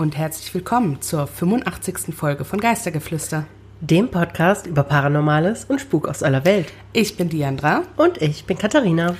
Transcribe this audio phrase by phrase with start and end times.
[0.00, 2.14] Und herzlich willkommen zur 85.
[2.14, 3.44] Folge von Geistergeflüster.
[3.82, 6.72] Dem Podcast über Paranormales und Spuk aus aller Welt.
[6.94, 7.82] Ich bin Diandra.
[7.98, 9.14] Und ich bin Katharina.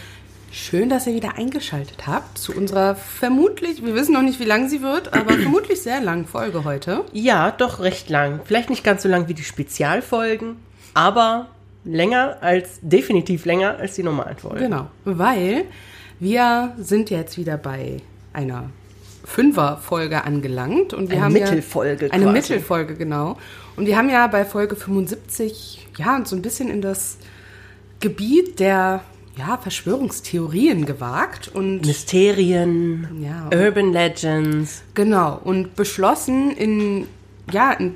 [0.50, 4.70] Schön, dass ihr wieder eingeschaltet habt zu unserer vermutlich, wir wissen noch nicht, wie lang
[4.70, 7.04] sie wird, aber vermutlich sehr langen Folge heute.
[7.12, 8.40] Ja, doch recht lang.
[8.46, 10.56] Vielleicht nicht ganz so lang wie die Spezialfolgen,
[10.94, 11.48] aber
[11.84, 14.60] länger als, definitiv länger als die normalen Folgen.
[14.60, 15.66] Genau, weil
[16.20, 17.98] wir sind jetzt wieder bei
[18.32, 18.70] einer
[19.30, 22.36] Fünfer-Folge angelangt und wir Eine haben Mittelfolge ja, eine quasi.
[22.36, 23.38] Mittelfolge genau
[23.76, 27.16] und wir haben ja bei Folge 75 ja uns so ein bisschen in das
[28.00, 29.02] Gebiet der
[29.36, 33.48] ja, Verschwörungstheorien gewagt und Mysterien, Ja.
[33.56, 34.82] Urban Legends.
[34.94, 37.06] Genau, und beschlossen in,
[37.52, 37.94] ja, in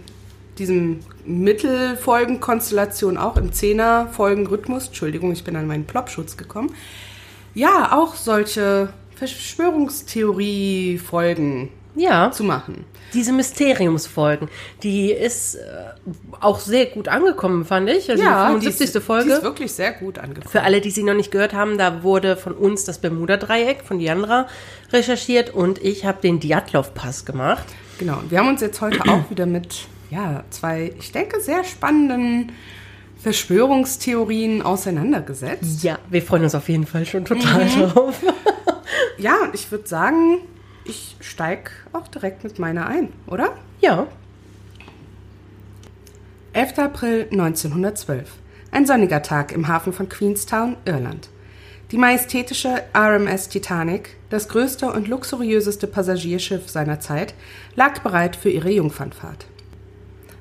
[0.58, 6.72] diesem Mittelfolgenkonstellation, auch im Zehner-Folgen-Rhythmus, Entschuldigung, ich bin an meinen Plopschutz gekommen,
[7.54, 12.84] ja, auch solche Verschwörungstheorie-Folgen Ja, zu machen.
[13.12, 14.48] diese Mysteriumsfolgen,
[14.82, 15.60] die ist äh,
[16.40, 18.10] auch sehr gut angekommen, fand ich.
[18.10, 18.80] Also die die 75.
[18.80, 19.32] ist, Die Folge.
[19.32, 20.50] ist wirklich sehr gut angefangen.
[20.50, 23.98] Für alle, die sie noch nicht gehört haben, da wurde von uns das Bermuda-Dreieck von
[24.00, 24.48] Diandra
[24.92, 27.64] recherchiert und ich habe den Diatlov-Pass gemacht.
[27.98, 32.50] Genau, wir haben uns jetzt heute auch wieder mit, ja, zwei, ich denke, sehr spannenden
[33.22, 35.84] Verschwörungstheorien auseinandergesetzt.
[35.84, 38.16] Ja, wir freuen uns auf jeden Fall schon total drauf.
[39.18, 40.38] Ja, und ich würde sagen,
[40.84, 43.56] ich steig auch direkt mit meiner ein, oder?
[43.80, 44.06] Ja,
[46.54, 46.78] 11.
[46.78, 48.30] April 1912.
[48.70, 51.28] Ein sonniger Tag im Hafen von Queenstown, Irland.
[51.90, 57.34] Die majestätische RMS Titanic, das größte und luxuriöseste Passagierschiff seiner Zeit,
[57.74, 59.46] lag bereit für ihre Jungfernfahrt.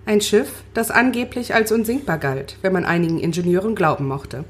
[0.06, 4.44] Ein Schiff, das angeblich als unsinkbar galt, wenn man einigen Ingenieuren glauben mochte.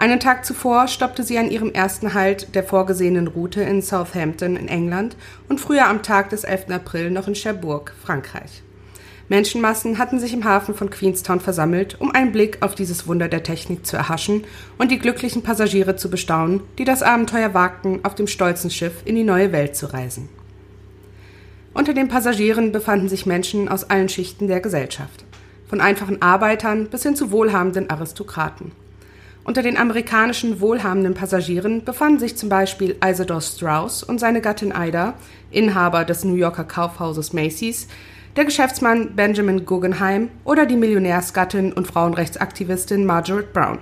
[0.00, 4.68] Einen Tag zuvor stoppte sie an ihrem ersten Halt der vorgesehenen Route in Southampton in
[4.68, 5.16] England
[5.48, 6.70] und früher am Tag des 11.
[6.70, 8.62] April noch in Cherbourg, Frankreich.
[9.28, 13.42] Menschenmassen hatten sich im Hafen von Queenstown versammelt, um einen Blick auf dieses Wunder der
[13.42, 14.44] Technik zu erhaschen
[14.78, 19.16] und die glücklichen Passagiere zu bestaunen, die das Abenteuer wagten, auf dem stolzen Schiff in
[19.16, 20.28] die neue Welt zu reisen.
[21.74, 25.24] Unter den Passagieren befanden sich Menschen aus allen Schichten der Gesellschaft,
[25.66, 28.70] von einfachen Arbeitern bis hin zu wohlhabenden Aristokraten.
[29.48, 35.14] Unter den amerikanischen wohlhabenden Passagieren befanden sich zum Beispiel Isidor Strauss und seine Gattin Ida,
[35.50, 37.88] Inhaber des New Yorker Kaufhauses Macy's,
[38.36, 43.78] der Geschäftsmann Benjamin Guggenheim oder die Millionärsgattin und Frauenrechtsaktivistin Margaret Brown.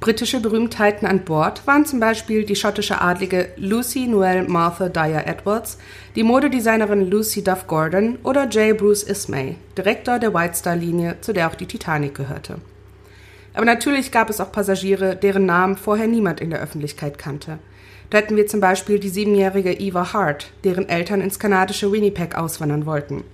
[0.00, 5.76] Britische Berühmtheiten an Bord waren zum Beispiel die schottische Adlige Lucy Noel Martha Dyer Edwards,
[6.16, 8.74] die Modedesignerin Lucy Duff Gordon oder J.
[8.74, 12.56] Bruce Ismay, Direktor der White Star Linie, zu der auch die Titanic gehörte.
[13.54, 17.58] Aber natürlich gab es auch Passagiere, deren Namen vorher niemand in der Öffentlichkeit kannte.
[18.10, 22.86] Da hätten wir zum Beispiel die siebenjährige Eva Hart, deren Eltern ins kanadische Winnipeg auswandern
[22.86, 23.24] wollten.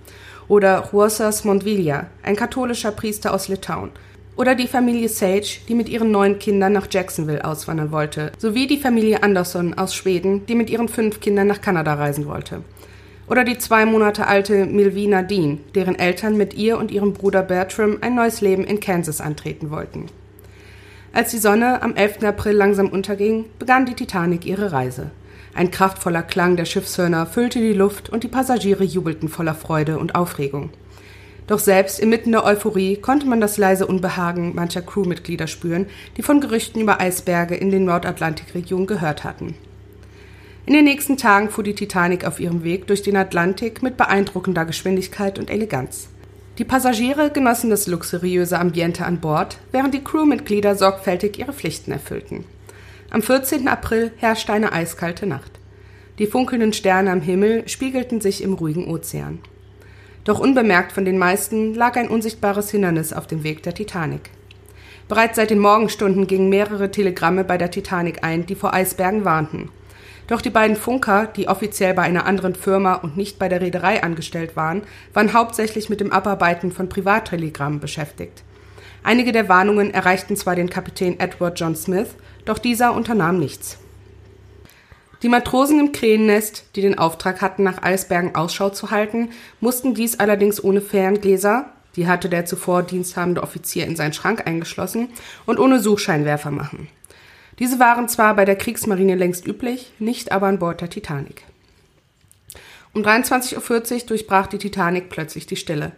[0.47, 3.91] Oder Juosas Montvilla, ein katholischer Priester aus Litauen.
[4.35, 8.33] Oder die Familie Sage, die mit ihren neun Kindern nach Jacksonville auswandern wollte.
[8.37, 12.61] Sowie die Familie Anderson aus Schweden, die mit ihren fünf Kindern nach Kanada reisen wollte.
[13.27, 17.97] Oder die zwei Monate alte Milvina Dean, deren Eltern mit ihr und ihrem Bruder Bertram
[18.01, 20.07] ein neues Leben in Kansas antreten wollten.
[21.11, 22.23] Als die Sonne am 11.
[22.23, 25.11] April langsam unterging, begann die Titanic ihre Reise.
[25.55, 30.13] Ein kraftvoller Klang der Schiffshörner füllte die Luft und die Passagiere jubelten voller Freude und
[30.13, 30.69] Aufregung.
[31.47, 35.85] Doch selbst inmitten der Euphorie konnte man das leise Unbehagen mancher Crewmitglieder spüren,
[36.17, 39.55] die von Gerüchten über Eisberge in den Nordatlantikregionen gehört hatten.
[40.67, 44.65] In den nächsten Tagen fuhr die Titanic auf ihrem Weg durch den Atlantik mit beeindruckender
[44.65, 46.09] Geschwindigkeit und Eleganz.
[46.57, 52.45] Die Passagiere genossen das luxuriöse Ambiente an Bord, während die Crewmitglieder sorgfältig ihre Pflichten erfüllten.
[53.11, 53.67] Am 14.
[53.67, 55.51] April herrschte eine eiskalte Nacht.
[56.17, 59.39] Die funkelnden Sterne am Himmel spiegelten sich im ruhigen Ozean.
[60.23, 64.31] Doch unbemerkt von den meisten lag ein unsichtbares Hindernis auf dem Weg der Titanic.
[65.07, 69.69] Bereits seit den Morgenstunden gingen mehrere Telegramme bei der Titanic ein, die vor Eisbergen warnten.
[70.27, 74.01] Doch die beiden Funker, die offiziell bei einer anderen Firma und nicht bei der Reederei
[74.01, 74.81] angestellt waren,
[75.13, 78.43] waren hauptsächlich mit dem Abarbeiten von Privattelegrammen beschäftigt.
[79.03, 83.77] Einige der Warnungen erreichten zwar den Kapitän Edward John Smith, doch dieser unternahm nichts.
[85.21, 89.29] Die Matrosen im Krähennest, die den Auftrag hatten, nach Eisbergen Ausschau zu halten,
[89.59, 95.09] mussten dies allerdings ohne Ferngläser, die hatte der zuvor diensthabende Offizier in seinen Schrank eingeschlossen,
[95.45, 96.89] und ohne Suchscheinwerfer machen.
[97.59, 101.43] Diese waren zwar bei der Kriegsmarine längst üblich, nicht aber an Bord der Titanic.
[102.93, 105.93] Um 23.40 Uhr durchbrach die Titanic plötzlich die Stille.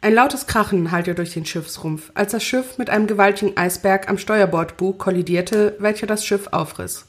[0.00, 4.16] Ein lautes Krachen hallte durch den Schiffsrumpf, als das Schiff mit einem gewaltigen Eisberg am
[4.16, 7.06] Steuerbordbug kollidierte, welcher das Schiff aufriss.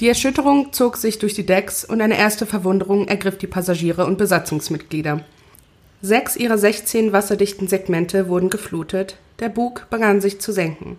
[0.00, 4.16] Die Erschütterung zog sich durch die Decks und eine erste Verwunderung ergriff die Passagiere und
[4.16, 5.24] Besatzungsmitglieder.
[6.00, 10.96] Sechs ihrer 16 wasserdichten Segmente wurden geflutet, der Bug begann sich zu senken.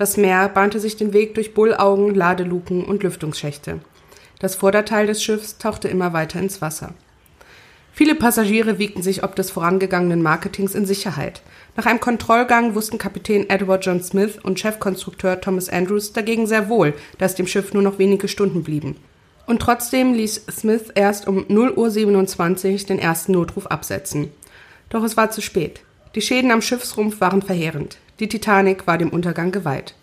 [0.00, 3.80] Das Meer bahnte sich den Weg durch Bullaugen, Ladeluken und Lüftungsschächte.
[4.38, 6.94] Das Vorderteil des Schiffs tauchte immer weiter ins Wasser.
[7.92, 11.42] Viele Passagiere wiegten sich ob des vorangegangenen Marketings in Sicherheit.
[11.76, 16.94] Nach einem Kontrollgang wussten Kapitän Edward John Smith und Chefkonstrukteur Thomas Andrews dagegen sehr wohl,
[17.18, 18.96] dass dem Schiff nur noch wenige Stunden blieben.
[19.46, 24.30] Und trotzdem ließ Smith erst um 0.27 Uhr den ersten Notruf absetzen.
[24.88, 25.82] Doch es war zu spät.
[26.14, 27.98] Die Schäden am Schiffsrumpf waren verheerend.
[28.20, 29.94] Die Titanic war dem Untergang geweiht.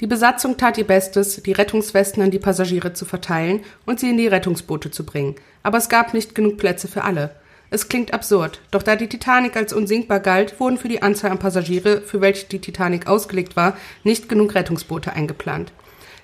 [0.00, 4.16] Die Besatzung tat ihr Bestes, die Rettungswesten an die Passagiere zu verteilen und sie in
[4.16, 5.36] die Rettungsboote zu bringen.
[5.62, 7.36] Aber es gab nicht genug Plätze für alle.
[7.70, 11.38] Es klingt absurd, doch da die Titanic als unsinkbar galt, wurden für die Anzahl an
[11.38, 15.72] Passagiere, für welche die Titanic ausgelegt war, nicht genug Rettungsboote eingeplant.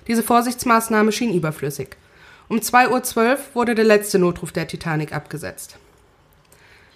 [0.07, 1.95] Diese Vorsichtsmaßnahme schien überflüssig.
[2.49, 5.77] Um 2.12 Uhr wurde der letzte Notruf der Titanic abgesetzt.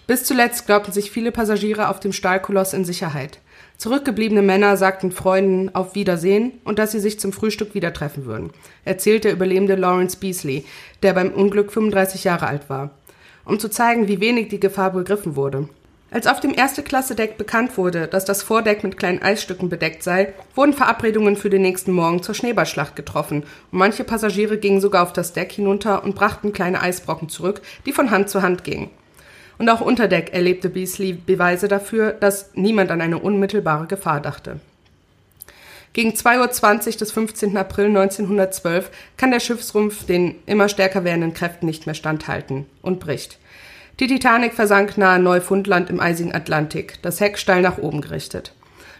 [0.06, 3.38] Bis zuletzt glaubten sich viele Passagiere auf dem Stahlkoloss in Sicherheit.
[3.76, 8.50] Zurückgebliebene Männer sagten Freunden auf Wiedersehen und dass sie sich zum Frühstück wieder treffen würden,
[8.84, 10.64] erzählt der Überlebende Lawrence Beasley,
[11.02, 12.90] der beim Unglück 35 Jahre alt war,
[13.44, 15.68] um zu zeigen, wie wenig die Gefahr begriffen wurde.
[16.14, 20.72] Als auf dem Erste-Klasse-Deck bekannt wurde, dass das Vordeck mit kleinen Eisstücken bedeckt sei, wurden
[20.72, 23.42] Verabredungen für den nächsten Morgen zur Schneeballschlacht getroffen
[23.72, 27.92] und manche Passagiere gingen sogar auf das Deck hinunter und brachten kleine Eisbrocken zurück, die
[27.92, 28.90] von Hand zu Hand gingen.
[29.58, 34.60] Und auch unter Deck erlebte Beasley Beweise dafür, dass niemand an eine unmittelbare Gefahr dachte.
[35.92, 37.56] Gegen 2.20 Uhr des 15.
[37.56, 43.38] April 1912 kann der Schiffsrumpf den immer stärker werdenden Kräften nicht mehr standhalten und bricht.
[44.00, 48.52] Die Titanic versank nahe Neufundland im eisigen Atlantik, das Heck steil nach oben gerichtet.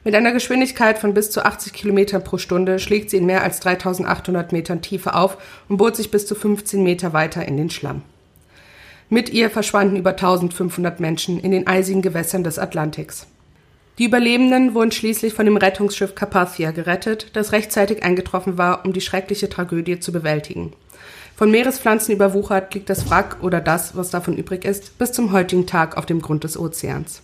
[0.05, 3.59] Mit einer Geschwindigkeit von bis zu 80 Kilometern pro Stunde schlägt sie in mehr als
[3.59, 8.03] 3800 Metern Tiefe auf und bohrt sich bis zu 15 Meter weiter in den Schlamm.
[9.09, 13.27] Mit ihr verschwanden über 1500 Menschen in den eisigen Gewässern des Atlantiks.
[13.99, 19.01] Die Überlebenden wurden schließlich von dem Rettungsschiff Carpathia gerettet, das rechtzeitig eingetroffen war, um die
[19.01, 20.73] schreckliche Tragödie zu bewältigen.
[21.37, 25.67] Von Meerespflanzen überwuchert liegt das Wrack oder das, was davon übrig ist, bis zum heutigen
[25.67, 27.23] Tag auf dem Grund des Ozeans.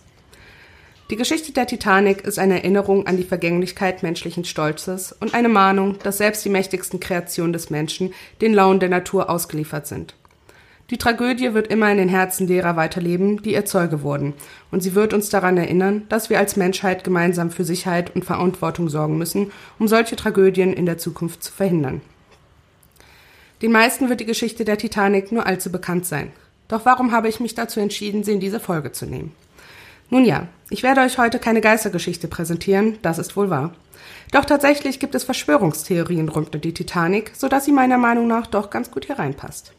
[1.09, 5.97] Die Geschichte der Titanic ist eine Erinnerung an die Vergänglichkeit menschlichen Stolzes und eine Mahnung,
[6.03, 10.15] dass selbst die mächtigsten Kreationen des Menschen den Launen der Natur ausgeliefert sind.
[10.91, 14.33] Die Tragödie wird immer in den Herzen derer weiterleben, die ihr Zeuge wurden,
[14.71, 18.89] und sie wird uns daran erinnern, dass wir als Menschheit gemeinsam für Sicherheit und Verantwortung
[18.89, 22.01] sorgen müssen, um solche Tragödien in der Zukunft zu verhindern.
[23.61, 26.33] Den meisten wird die Geschichte der Titanic nur allzu bekannt sein.
[26.67, 29.31] Doch warum habe ich mich dazu entschieden, sie in diese Folge zu nehmen?
[30.09, 33.73] Nun ja, ich werde euch heute keine Geistergeschichte präsentieren, das ist wohl wahr.
[34.33, 38.69] Doch tatsächlich gibt es Verschwörungstheorien rund um die Titanic, sodass sie meiner Meinung nach doch
[38.69, 39.71] ganz gut hier reinpasst.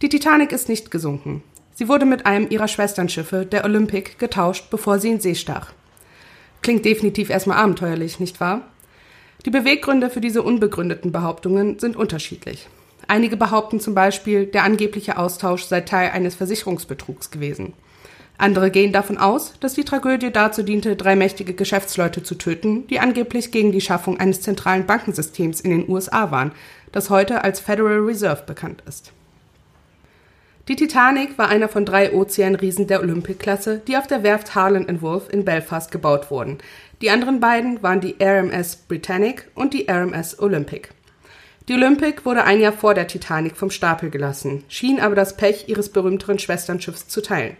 [0.00, 1.42] Die Titanic ist nicht gesunken.
[1.74, 5.72] Sie wurde mit einem ihrer Schwesternschiffe, der Olympic, getauscht, bevor sie in See stach.
[6.62, 8.62] Klingt definitiv erstmal abenteuerlich, nicht wahr?
[9.44, 12.68] Die Beweggründe für diese unbegründeten Behauptungen sind unterschiedlich.
[13.08, 17.72] Einige behaupten zum Beispiel, der angebliche Austausch sei Teil eines Versicherungsbetrugs gewesen.
[18.36, 23.00] Andere gehen davon aus, dass die Tragödie dazu diente, drei mächtige Geschäftsleute zu töten, die
[23.00, 26.52] angeblich gegen die Schaffung eines zentralen Bankensystems in den USA waren,
[26.92, 29.12] das heute als Federal Reserve bekannt ist.
[30.68, 35.32] Die Titanic war einer von drei Ozeanriesen der Olympic-Klasse, die auf der Werft Harland Wolff
[35.32, 36.58] in Belfast gebaut wurden.
[37.00, 40.90] Die anderen beiden waren die RMS Britannic und die RMS Olympic.
[41.68, 45.68] Die Olympic wurde ein Jahr vor der Titanic vom Stapel gelassen, schien aber das Pech
[45.68, 47.56] ihres berühmteren Schwesternschiffs zu teilen.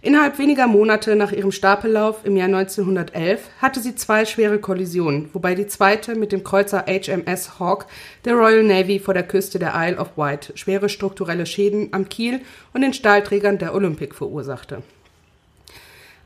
[0.00, 5.56] Innerhalb weniger Monate nach ihrem Stapellauf im Jahr 1911 hatte sie zwei schwere Kollisionen, wobei
[5.56, 7.86] die zweite mit dem Kreuzer HMS Hawk
[8.24, 12.42] der Royal Navy vor der Küste der Isle of Wight schwere strukturelle Schäden am Kiel
[12.72, 14.82] und den Stahlträgern der Olympic verursachte.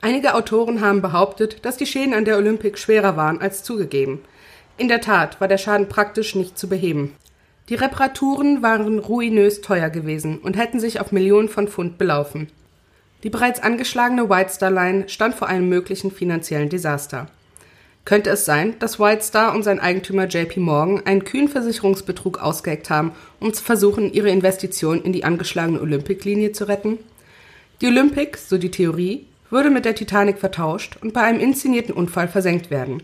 [0.02, 4.20] Einige Autoren haben behauptet, dass die Schäden an der Olympic schwerer waren als zugegeben.
[4.76, 7.14] In der Tat war der Schaden praktisch nicht zu beheben.
[7.70, 12.48] Die Reparaturen waren ruinös teuer gewesen und hätten sich auf Millionen von Pfund belaufen.
[13.22, 17.28] Die bereits angeschlagene White Star Line stand vor einem möglichen finanziellen Desaster.
[18.04, 22.90] Könnte es sein, dass White Star und sein Eigentümer JP Morgan einen kühnen Versicherungsbetrug ausgeheckt
[22.90, 26.98] haben, um zu versuchen, ihre Investition in die angeschlagene Olympic-Linie zu retten?
[27.80, 32.26] Die Olympic, so die Theorie, würde mit der Titanic vertauscht und bei einem inszenierten Unfall
[32.26, 33.02] versenkt werden.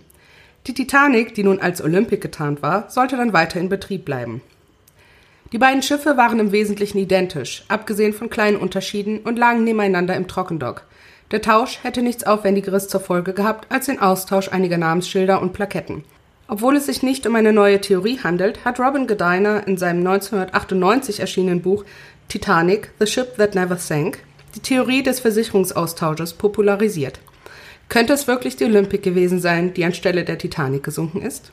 [0.66, 4.40] Die Titanic, die nun als Olympic getarnt war, sollte dann weiter in Betrieb bleiben.
[5.52, 10.28] Die beiden Schiffe waren im Wesentlichen identisch, abgesehen von kleinen Unterschieden und lagen nebeneinander im
[10.28, 10.82] Trockendock.
[11.30, 16.04] Der Tausch hätte nichts Aufwendigeres zur Folge gehabt als den Austausch einiger Namensschilder und Plaketten.
[16.48, 21.20] Obwohl es sich nicht um eine neue Theorie handelt, hat Robin Gardiner in seinem 1998
[21.20, 21.84] erschienenen Buch
[22.28, 24.18] Titanic, The Ship That Never Sank,
[24.54, 27.20] die Theorie des Versicherungsaustausches popularisiert.
[27.88, 31.52] Könnte es wirklich die Olympic gewesen sein, die anstelle der Titanic gesunken ist?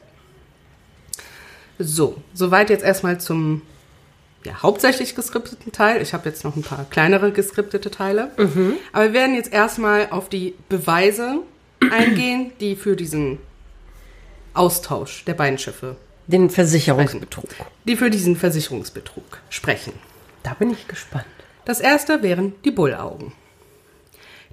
[1.80, 3.62] So, soweit jetzt erstmal zum
[4.46, 6.02] ja, hauptsächlich geskripteten Teil.
[6.02, 8.32] Ich habe jetzt noch ein paar kleinere geskriptete Teile.
[8.94, 11.40] Aber wir werden jetzt erstmal auf die Beweise
[11.92, 13.40] eingehen, die für diesen
[14.54, 15.98] Austausch der beiden Schiffe,
[16.28, 17.50] Den Versicherungsbetrug.
[17.84, 19.94] die für diesen Versicherungsbetrug sprechen.
[20.44, 21.26] Da bin ich gespannt.
[21.66, 23.34] Das erste wären die Bullaugen.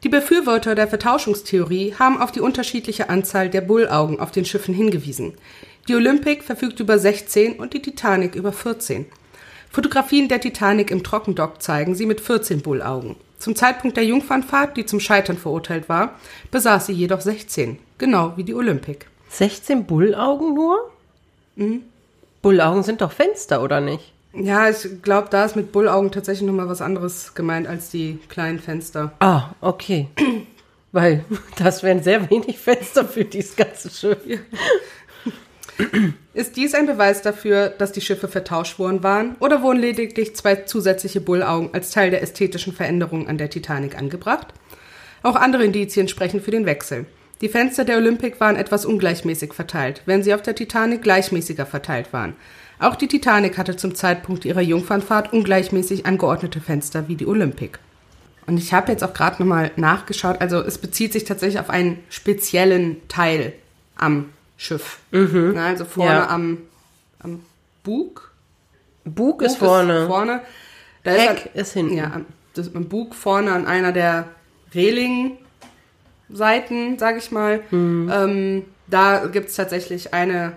[0.03, 5.35] Die Befürworter der Vertauschungstheorie haben auf die unterschiedliche Anzahl der Bullaugen auf den Schiffen hingewiesen.
[5.87, 9.07] Die Olympic verfügt über 16 und die Titanic über 14.
[9.73, 13.17] Fotografien der Titanic im Trockendock zeigen sie mit 14 Bullaugen.
[13.39, 18.45] Zum Zeitpunkt der Jungfernfahrt, die zum Scheitern verurteilt war, besaß sie jedoch 16, genau wie
[18.45, 19.07] die Olympic.
[19.31, 20.91] 16 Bullaugen nur?
[21.57, 21.85] Mhm.
[22.43, 24.13] Bullaugen sind doch Fenster, oder nicht?
[24.35, 28.59] Ja, ich glaube, da ist mit Bullaugen tatsächlich nochmal was anderes gemeint als die kleinen
[28.59, 29.13] Fenster.
[29.21, 30.09] Ah, okay.
[30.93, 31.25] Weil
[31.57, 34.19] das wären sehr wenig Fenster für dieses ganze Schiff.
[36.35, 40.57] Ist dies ein Beweis dafür, dass die Schiffe vertauscht worden waren, oder wurden lediglich zwei
[40.57, 44.49] zusätzliche Bullaugen als Teil der ästhetischen Veränderungen an der Titanic angebracht?
[45.23, 47.07] Auch andere Indizien sprechen für den Wechsel.
[47.41, 52.13] Die Fenster der Olympic waren etwas ungleichmäßig verteilt, während sie auf der Titanic gleichmäßiger verteilt
[52.13, 52.35] waren.
[52.79, 57.79] Auch die Titanic hatte zum Zeitpunkt ihrer Jungfernfahrt ungleichmäßig angeordnete Fenster wie die Olympic.
[58.47, 62.01] Und ich habe jetzt auch gerade nochmal nachgeschaut, also es bezieht sich tatsächlich auf einen
[62.09, 63.53] speziellen Teil
[63.97, 64.31] am
[64.63, 64.99] Schiff.
[65.11, 66.29] Na, also vorne Ja.
[66.29, 66.59] am,
[67.19, 67.41] am
[67.83, 68.31] Bug.
[69.05, 70.07] Bug ist Bug vorne.
[70.07, 70.41] vorne.
[71.03, 71.97] Da Heck er- ist hinten.
[71.97, 72.21] Ja,
[72.55, 74.29] das, am Bug vorne an einer der
[76.29, 77.61] Reling-Seiten, sage ich mal.
[77.71, 78.11] Mhm.
[78.15, 80.57] Ähm, da gibt es tatsächlich eine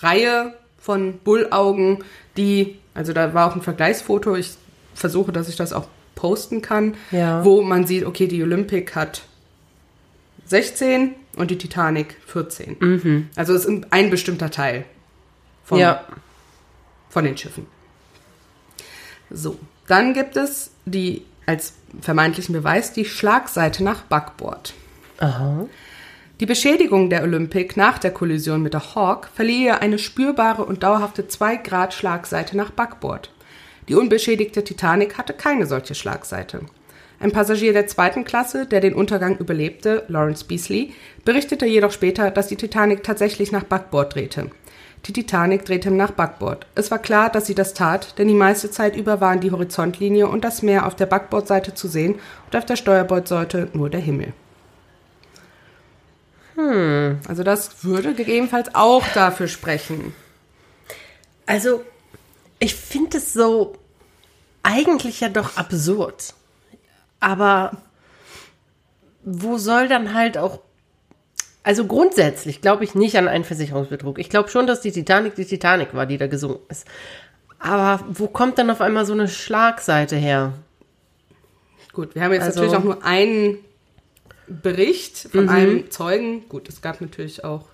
[0.00, 2.04] Reihe von Bullaugen,
[2.36, 4.52] die, also da war auch ein Vergleichsfoto, ich
[4.94, 7.44] versuche, dass ich das auch posten kann, Ja.
[7.44, 9.22] wo man sieht, okay, die Olympic hat
[10.46, 13.28] 16 und die Titanic 14.
[13.36, 14.84] Also es ist ein bestimmter Teil
[15.64, 15.82] von, Mhm.
[15.82, 16.04] Ja.
[17.08, 17.66] von den Schiffen.
[19.30, 24.74] So, dann gibt es die als vermeintlichen Beweis die Schlagseite nach Backbord.
[25.18, 25.66] Aha.
[26.40, 30.82] Die Beschädigung der Olympic nach der Kollision mit der Hawk verlieh ihr eine spürbare und
[30.82, 33.30] dauerhafte 2 Grad Schlagseite nach Backbord.
[33.88, 36.62] Die unbeschädigte Titanic hatte keine solche Schlagseite.
[37.20, 42.48] Ein Passagier der zweiten Klasse, der den Untergang überlebte, Lawrence Beasley, berichtete jedoch später, dass
[42.48, 44.50] die Titanic tatsächlich nach Backbord drehte.
[45.04, 46.66] Die Titanic drehte nach Backbord.
[46.74, 50.28] Es war klar, dass sie das tat, denn die meiste Zeit über waren die Horizontlinie
[50.28, 54.32] und das Meer auf der Backbordseite zu sehen und auf der Steuerbordseite nur der Himmel.
[57.26, 60.14] Also das würde gegebenenfalls auch dafür sprechen.
[61.46, 61.82] Also,
[62.58, 63.76] ich finde es so
[64.62, 66.34] eigentlich ja doch absurd.
[67.20, 67.72] Aber
[69.24, 70.60] wo soll dann halt auch.
[71.62, 74.18] Also grundsätzlich glaube ich nicht an einen Versicherungsbetrug.
[74.18, 76.86] Ich glaube schon, dass die Titanic die Titanic war, die da gesunken ist.
[77.58, 80.54] Aber wo kommt dann auf einmal so eine Schlagseite her?
[81.92, 83.58] Gut, wir haben jetzt Also- natürlich auch nur einen
[84.46, 86.48] Bericht von einem Zeugen.
[86.48, 87.66] Gut, es gab natürlich auch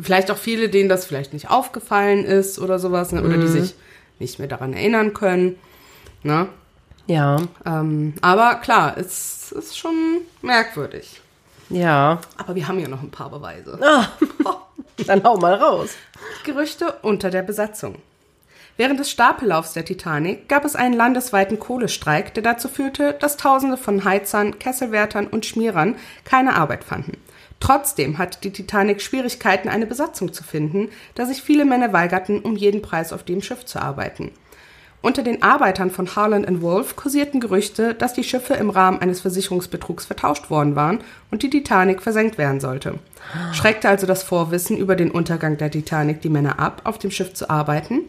[0.00, 3.22] vielleicht auch viele, denen das vielleicht nicht aufgefallen ist oder sowas, ne?
[3.22, 3.74] oder die sich
[4.18, 5.56] nicht mehr daran erinnern können.
[6.22, 6.48] Ne?
[7.06, 11.20] Ja, Ähm, aber klar, es ist schon merkwürdig.
[11.68, 12.20] ja.
[12.36, 13.78] Aber wir haben ja noch ein paar Beweise.
[15.06, 15.90] Dann hau mal raus.
[16.44, 17.96] Gerüchte unter der Besatzung.
[18.76, 23.76] Während des Stapellaufs der Titanic gab es einen landesweiten Kohlestreik, der dazu führte, dass Tausende
[23.76, 27.18] von Heizern, Kesselwärtern und Schmierern keine Arbeit fanden.
[27.60, 32.56] Trotzdem hatte die Titanic Schwierigkeiten, eine Besatzung zu finden, da sich viele Männer weigerten, um
[32.56, 34.32] jeden Preis auf dem Schiff zu arbeiten.
[35.04, 40.06] Unter den Arbeitern von Harland Wolff kursierten Gerüchte, dass die Schiffe im Rahmen eines Versicherungsbetrugs
[40.06, 42.94] vertauscht worden waren und die Titanic versenkt werden sollte.
[43.52, 47.34] Schreckte also das Vorwissen über den Untergang der Titanic die Männer ab, auf dem Schiff
[47.34, 48.00] zu arbeiten?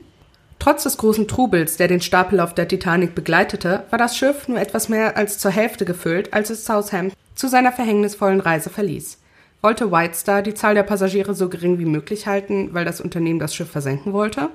[0.58, 4.88] Trotz des großen Trubels, der den Stapellauf der Titanic begleitete, war das Schiff nur etwas
[4.88, 9.18] mehr als zur Hälfte gefüllt, als es Southampton zu seiner verhängnisvollen Reise verließ.
[9.62, 13.40] Wollte White Star die Zahl der Passagiere so gering wie möglich halten, weil das Unternehmen
[13.40, 14.50] das Schiff versenken wollte?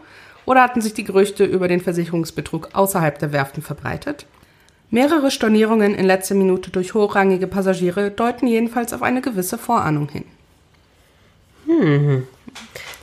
[0.46, 4.26] Oder hatten sich die Gerüchte über den Versicherungsbetrug außerhalb der Werften verbreitet?
[4.90, 10.24] Mehrere Stornierungen in letzter Minute durch hochrangige Passagiere deuten jedenfalls auf eine gewisse Vorahnung hin.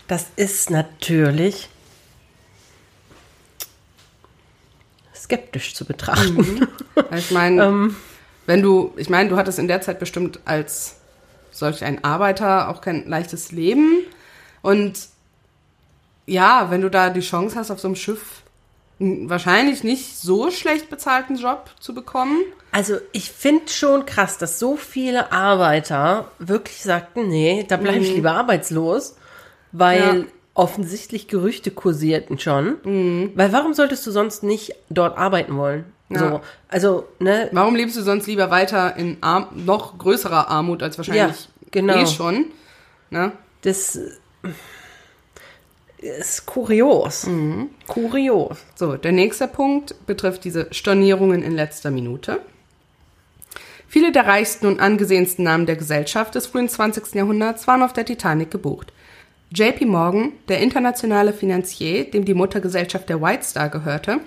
[0.07, 1.69] Das ist natürlich
[5.15, 6.67] skeptisch zu betrachten.
[6.95, 7.91] Weil Ich meine,
[8.45, 10.97] wenn du, ich meine, du hattest in der Zeit bestimmt als
[11.51, 14.03] solch ein Arbeiter auch kein leichtes Leben.
[14.61, 15.07] Und
[16.27, 18.43] ja, wenn du da die Chance hast, auf so einem Schiff
[18.99, 22.39] wahrscheinlich nicht so schlecht bezahlten Job zu bekommen.
[22.71, 28.13] Also ich finde schon krass, dass so viele Arbeiter wirklich sagten, nee, da bleibe ich
[28.13, 29.15] lieber arbeitslos,
[29.71, 30.19] weil Mhm.
[30.21, 30.25] Ja.
[30.55, 32.77] offensichtlich Gerüchte kursierten schon.
[32.83, 33.31] Mhm.
[33.35, 35.85] Weil warum solltest du sonst nicht dort arbeiten wollen?
[36.09, 36.19] Ja.
[36.19, 40.97] So, also, ne, Warum lebst du sonst lieber weiter in Arm noch größerer Armut als
[40.97, 41.95] wahrscheinlich Ja, genau.
[41.97, 42.45] eh schon?
[43.11, 43.31] Ne?
[43.61, 43.99] das
[45.97, 47.25] ist kurios.
[47.25, 47.69] Mhm.
[47.87, 48.57] Kurios.
[48.75, 52.41] So, der nächste Punkt betrifft diese Stornierungen in letzter Minute.
[53.87, 57.15] Viele der reichsten und angesehensten Namen der Gesellschaft des frühen 20.
[57.15, 58.91] Jahrhunderts waren auf der Titanic gebucht.
[59.49, 64.19] JP Morgan, der internationale Finanzier, dem die Muttergesellschaft der White Star gehörte,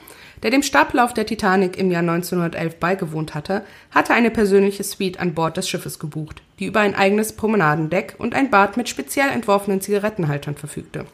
[0.42, 5.34] der dem Stapellauf der Titanic im Jahr 1911 beigewohnt hatte, hatte eine persönliche Suite an
[5.34, 9.82] Bord des Schiffes gebucht, die über ein eigenes Promenadendeck und ein Bad mit speziell entworfenen
[9.82, 11.04] Zigarettenhaltern verfügte.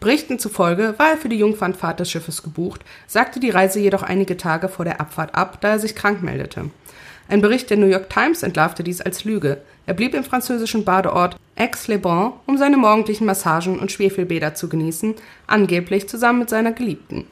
[0.00, 4.36] Berichten zufolge war er für die Jungfernfahrt des Schiffes gebucht, sagte die Reise jedoch einige
[4.36, 6.70] Tage vor der Abfahrt ab, da er sich krank meldete.
[7.28, 9.60] Ein Bericht der New York Times entlarvte dies als Lüge.
[9.86, 15.14] Er blieb im französischen Badeort Aix-les-Bains, um seine morgendlichen Massagen und Schwefelbäder zu genießen,
[15.46, 17.26] angeblich zusammen mit seiner Geliebten.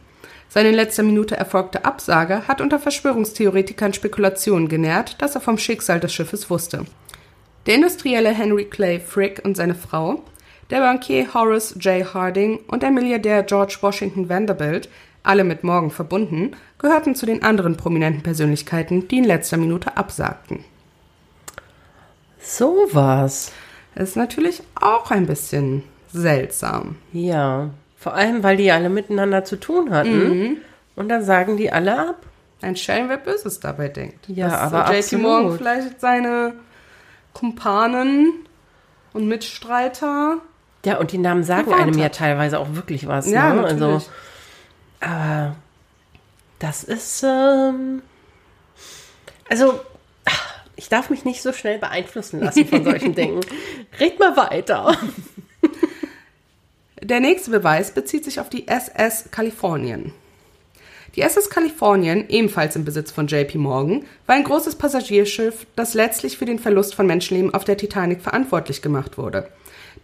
[0.48, 6.00] Seine in letzter Minute erfolgte Absage hat unter Verschwörungstheoretikern Spekulationen genährt, dass er vom Schicksal
[6.00, 6.84] des Schiffes wusste.
[7.66, 10.22] Der Industrielle Henry Clay Frick und seine Frau,
[10.70, 12.14] der Bankier Horace J.
[12.14, 14.88] Harding und der Milliardär George Washington Vanderbilt,
[15.22, 20.64] alle mit Morgan verbunden, gehörten zu den anderen prominenten Persönlichkeiten, die in letzter Minute absagten.
[22.40, 23.52] So was.
[23.96, 25.82] Ist natürlich auch ein bisschen
[26.12, 26.96] seltsam.
[27.12, 27.70] Ja.
[27.96, 30.28] Vor allem, weil die alle miteinander zu tun hatten.
[30.28, 30.56] Mhm.
[30.94, 32.22] Und dann sagen die alle ab.
[32.62, 34.28] Ein Schelm, wer Böses dabei denkt.
[34.28, 35.22] Ja, Dass aber JP absolut.
[35.22, 36.54] Morgan vielleicht seine
[37.32, 38.32] Kumpanen
[39.12, 40.38] und Mitstreiter.
[40.86, 43.28] Ja, und die Namen sagen Gewarnt einem ja teilweise auch wirklich was.
[43.28, 43.62] Ja, ne?
[43.62, 43.82] natürlich.
[43.82, 44.10] Also,
[45.00, 45.56] aber
[46.60, 48.02] das ist, ähm,
[49.50, 49.80] also,
[50.76, 53.40] ich darf mich nicht so schnell beeinflussen lassen von solchen Dingen.
[53.98, 54.96] Red mal weiter.
[57.02, 60.12] Der nächste Beweis bezieht sich auf die SS Kalifornien.
[61.16, 66.38] Die SS Kalifornien, ebenfalls im Besitz von JP Morgan, war ein großes Passagierschiff, das letztlich
[66.38, 69.48] für den Verlust von Menschenleben auf der Titanic verantwortlich gemacht wurde.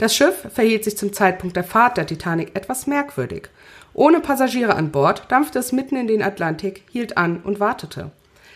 [0.03, 3.51] Das Schiff verhielt sich zum Zeitpunkt der Fahrt der Titanic etwas merkwürdig.
[3.95, 8.11] Ohne Passagiere an Bord dampfte es mitten in den Atlantik, hielt an und wartete.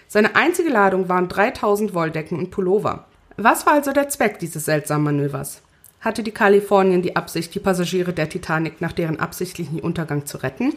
[0.09, 3.07] Seine einzige Ladung waren 3000 Wolldecken und Pullover.
[3.37, 5.63] Was war also der Zweck dieses seltsamen Manövers?
[6.01, 10.75] Hatte die Kalifornien die Absicht, die Passagiere der Titanic nach deren absichtlichen Untergang zu retten?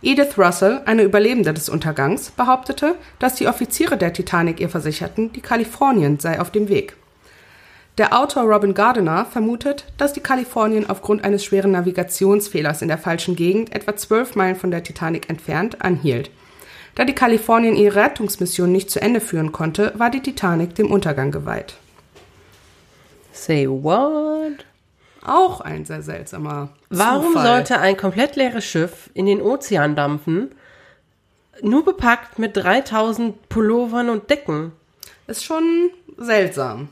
[0.00, 5.40] Edith Russell, eine Überlebende des Untergangs, behauptete, dass die Offiziere der Titanic ihr versicherten, die
[5.40, 6.94] Kalifornien sei auf dem Weg.
[7.96, 13.36] Der Autor Robin Gardiner vermutet, dass die Kalifornien aufgrund eines schweren Navigationsfehlers in der falschen
[13.36, 16.30] Gegend etwa zwölf Meilen von der Titanic entfernt anhielt.
[16.96, 21.30] Da die Kalifornien ihre Rettungsmission nicht zu Ende führen konnte, war die Titanic dem Untergang
[21.30, 21.74] geweiht.
[23.32, 24.64] Say what?
[25.24, 27.46] Auch ein sehr seltsamer Warum Zufall.
[27.46, 30.50] sollte ein komplett leeres Schiff in den Ozean dampfen,
[31.62, 34.72] nur bepackt mit 3000 Pullovern und Decken?
[35.28, 36.88] Ist schon seltsam.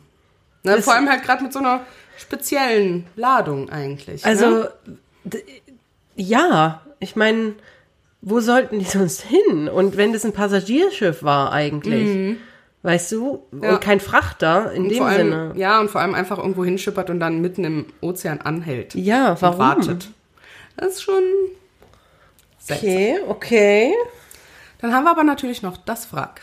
[0.65, 1.81] Ne, vor allem halt gerade mit so einer
[2.19, 4.25] speziellen Ladung eigentlich.
[4.25, 4.47] Also,
[5.25, 5.43] ne?
[6.17, 7.55] ja, ich meine,
[8.21, 9.69] wo sollten die sonst hin?
[9.69, 12.37] Und wenn das ein Passagierschiff war eigentlich,
[12.83, 13.63] weißt du, Mhm.
[13.65, 13.71] Ja.
[13.75, 15.53] und kein Frachter in Und dem allem, Sinne.
[15.57, 18.95] Ja, und vor allem einfach irgendwo hinschippert und dann mitten im Ozean anhält.
[18.95, 19.59] Ja, warum?
[19.59, 20.11] wartet.
[20.77, 21.23] Das ist schon
[22.59, 22.89] seltsam.
[22.89, 23.95] Okay, okay.
[24.81, 26.43] Dann haben wir aber natürlich noch das Wrack.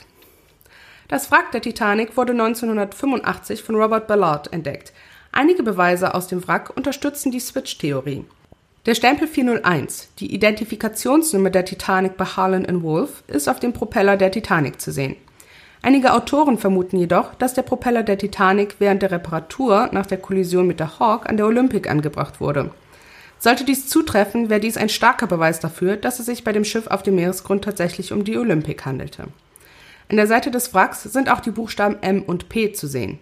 [1.10, 4.94] Das Wrack der Titanic wurde 1985 von Robert Ballard entdeckt.
[5.32, 8.26] Einige Beweise aus dem Wrack unterstützen die Switch-Theorie.
[8.86, 14.30] Der Stempel 401, die Identifikationsnummer der Titanic bei Harlan Wolff, ist auf dem Propeller der
[14.30, 15.16] Titanic zu sehen.
[15.82, 20.68] Einige Autoren vermuten jedoch, dass der Propeller der Titanic während der Reparatur nach der Kollision
[20.68, 22.70] mit der Hawk an der Olympic angebracht wurde.
[23.40, 26.86] Sollte dies zutreffen, wäre dies ein starker Beweis dafür, dass es sich bei dem Schiff
[26.86, 29.24] auf dem Meeresgrund tatsächlich um die Olympic handelte.
[30.10, 33.20] An der Seite des Wracks sind auch die Buchstaben M und P zu sehen.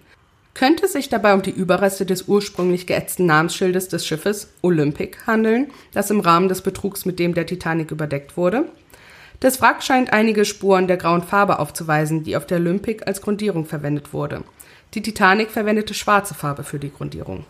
[0.53, 5.69] Könnte es sich dabei um die Überreste des ursprünglich geätzten Namensschildes des Schiffes Olympic handeln,
[5.91, 8.69] das im Rahmen des Betrugs mit dem der Titanic überdeckt wurde?
[9.41, 13.65] Das Wrack scheint einige Spuren der grauen Farbe aufzuweisen, die auf der Olympic als Grundierung
[13.65, 14.43] verwendet wurde.
[14.93, 17.45] Die Titanic verwendete schwarze Farbe für die Grundierung.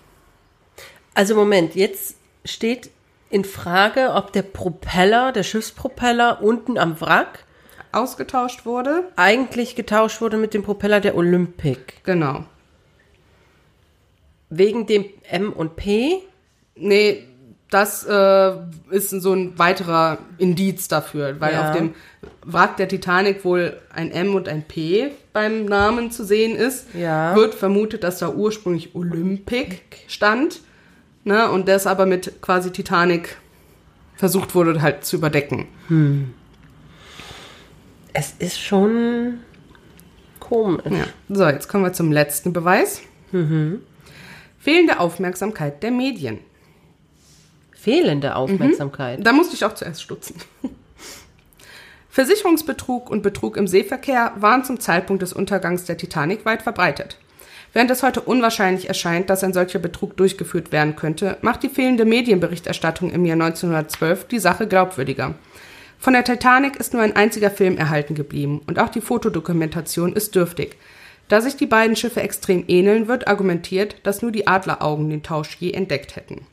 [1.13, 2.89] Also Moment, jetzt steht
[3.29, 7.45] in Frage, ob der Propeller, der Schiffspropeller unten am Wrack
[7.91, 9.03] Ausgetauscht wurde?
[9.15, 11.79] eigentlich getauscht wurde mit dem Propeller der Olympic.
[12.03, 12.45] Genau.
[14.49, 16.19] Wegen dem M und P
[16.79, 17.23] Nee,
[17.71, 18.51] das äh,
[18.91, 21.69] ist so ein weiterer Indiz dafür, weil Ja.
[21.69, 21.95] auf dem
[22.45, 26.87] Wrack der Titanic wohl ein M und ein P beim Namen zu sehen ist.
[26.93, 27.35] Ja.
[27.35, 30.61] Wird vermutet, dass da ursprünglich Olympic stand,
[31.25, 33.37] ne, und das aber mit quasi Titanic
[34.15, 35.65] versucht wurde halt zu überdecken.
[38.13, 39.39] Es ist schon
[40.39, 40.85] komisch.
[40.89, 41.05] Ja.
[41.29, 43.01] So, jetzt kommen wir zum letzten Beweis.
[44.59, 46.39] Fehlende Aufmerksamkeit der Medien.
[47.71, 49.25] Fehlende Aufmerksamkeit.
[49.25, 50.35] Da musste ich auch zuerst stutzen.
[52.09, 57.17] Versicherungsbetrug und Betrug im Seeverkehr waren zum Zeitpunkt des Untergangs der Titanic weit verbreitet.
[57.73, 62.05] Während es heute unwahrscheinlich erscheint, dass ein solcher Betrug durchgeführt werden könnte, macht die fehlende
[62.05, 65.35] Medienberichterstattung im Jahr 1912 die Sache glaubwürdiger.
[65.99, 70.35] Von der Titanic ist nur ein einziger Film erhalten geblieben und auch die Fotodokumentation ist
[70.35, 70.77] dürftig.
[71.27, 75.57] Da sich die beiden Schiffe extrem ähneln, wird argumentiert, dass nur die Adleraugen den Tausch
[75.59, 76.45] je entdeckt hätten.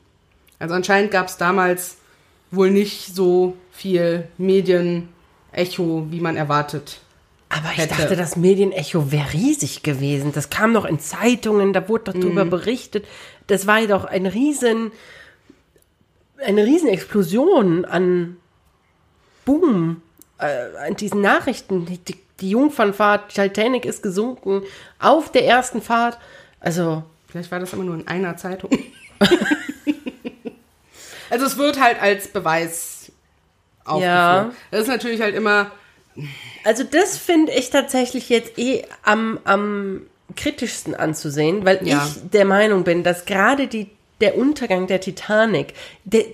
[0.59, 1.97] Also anscheinend gab es damals
[2.51, 6.99] wohl nicht so viel Medienecho, wie man erwartet.
[7.49, 7.95] Aber ich hätte.
[7.95, 10.33] dachte, das Medienecho wäre riesig gewesen.
[10.33, 13.05] Das kam noch in Zeitungen, da wurde doch drüber berichtet.
[13.47, 14.91] Das war ja doch ein riesen,
[16.45, 18.37] eine riesen Explosion an
[19.45, 20.01] Boom,
[20.39, 21.85] äh, an diesen Nachrichten.
[21.85, 21.99] Die,
[22.39, 24.63] die, Jungfernfahrt, Titanic ist gesunken
[24.99, 26.17] auf der ersten Fahrt.
[26.59, 28.71] Also, Vielleicht war das immer nur in einer Zeitung.
[31.29, 33.11] also es wird halt als Beweis
[33.83, 34.03] aufgeführt.
[34.05, 34.51] Ja.
[34.71, 35.71] Das ist natürlich halt immer,
[36.63, 40.01] also das finde ich tatsächlich jetzt eh am, am
[40.35, 42.05] kritischsten anzusehen, weil Ja.
[42.05, 43.89] ich der Meinung bin, dass gerade die,
[44.21, 46.25] der Untergang der Titanic, der,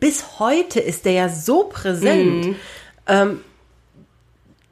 [0.00, 2.56] bis heute ist der ja so präsent,
[3.06, 3.40] ähm,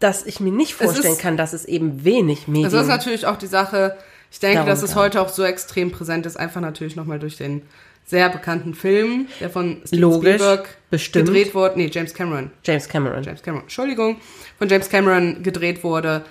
[0.00, 0.84] dass ich mir nicht Mhm.
[0.84, 2.64] Vorstellen ist- kann, dass es eben wenig Medien...
[2.70, 3.96] das ist natürlich auch die Sache,
[4.30, 7.36] ich denke, Darum dass es heute auch so extrem präsent ist, einfach natürlich nochmal durch
[7.36, 7.62] den
[8.06, 11.26] sehr bekannten Film, der von Steven Logisch, Spielberg bestimmt.
[11.26, 11.78] gedreht wurde.
[11.78, 12.50] Nee, James Cameron.
[12.62, 13.22] James Cameron.
[13.22, 14.16] James Cameron, Entschuldigung,
[14.58, 16.22] von James Cameron gedreht wurde.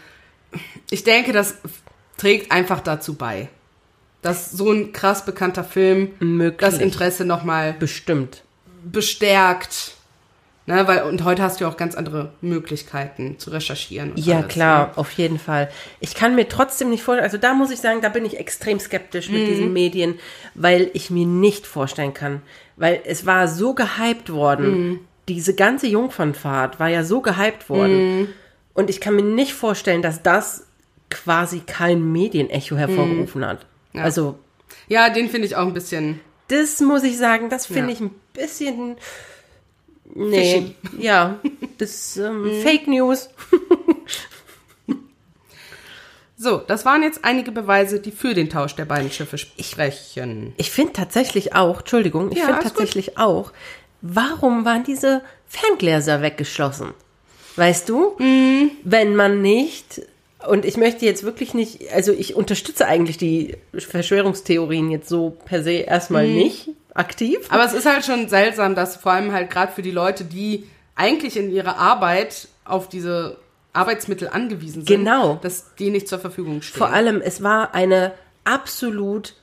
[0.91, 1.55] Ich denke, das
[2.17, 3.49] trägt einfach dazu bei,
[4.21, 6.59] dass so ein krass bekannter Film Möglich.
[6.59, 8.43] das Interesse nochmal Bestimmt.
[8.91, 9.95] Bestärkt.
[10.65, 14.13] Ne, weil, und heute hast du ja auch ganz andere Möglichkeiten zu recherchieren.
[14.15, 14.91] Ja, alles, klar, Ne?
[14.97, 15.69] auf jeden Fall.
[15.99, 18.79] Ich kann mir trotzdem nicht vorstellen, also da muss ich sagen, da bin ich extrem
[18.79, 20.19] skeptisch mit diesen Medien,
[20.55, 22.41] weil ich mir nicht vorstellen kann,
[22.77, 25.01] weil es war so gehypt worden.
[25.27, 28.29] Diese ganze Jungfernfahrt war ja so gehypt worden.
[28.73, 30.65] Und ich kann mir nicht vorstellen, dass das
[31.09, 33.65] quasi kein Medienecho hervorgerufen hat.
[33.93, 34.39] Also,
[34.87, 36.21] Ja, den finde ich auch ein bisschen.
[36.47, 37.93] Das muss ich sagen, das finde Ja.
[37.93, 38.97] ich ein bisschen.
[40.15, 41.39] Nee, ja,
[41.79, 43.29] das ähm, Fake News.
[46.35, 50.53] So, das waren jetzt einige Beweise, die für den Tausch der beiden Schiffe sprechen.
[50.57, 52.77] Ich finde tatsächlich auch, Entschuldigung, ich Ja, finde alles gut.
[52.79, 53.53] tatsächlich auch,
[54.01, 56.93] warum waren diese Ferngläser weggeschlossen?
[57.55, 58.15] Weißt du?
[58.17, 58.71] Mhm.
[58.83, 60.01] Wenn man nicht,
[60.47, 65.63] und ich möchte jetzt wirklich nicht, also ich unterstütze eigentlich die Verschwörungstheorien jetzt so per
[65.63, 66.35] se erstmal Mhm.
[66.35, 67.39] nicht aktiv.
[67.49, 70.67] Aber es ist halt schon seltsam, dass vor allem halt gerade für die Leute, die
[70.95, 73.37] eigentlich in ihrer Arbeit auf diese
[73.73, 75.39] Arbeitsmittel angewiesen sind, Genau.
[75.41, 76.77] dass die nicht zur Verfügung stehen.
[76.77, 78.11] Vor allem, es war eine
[78.43, 79.33] absolut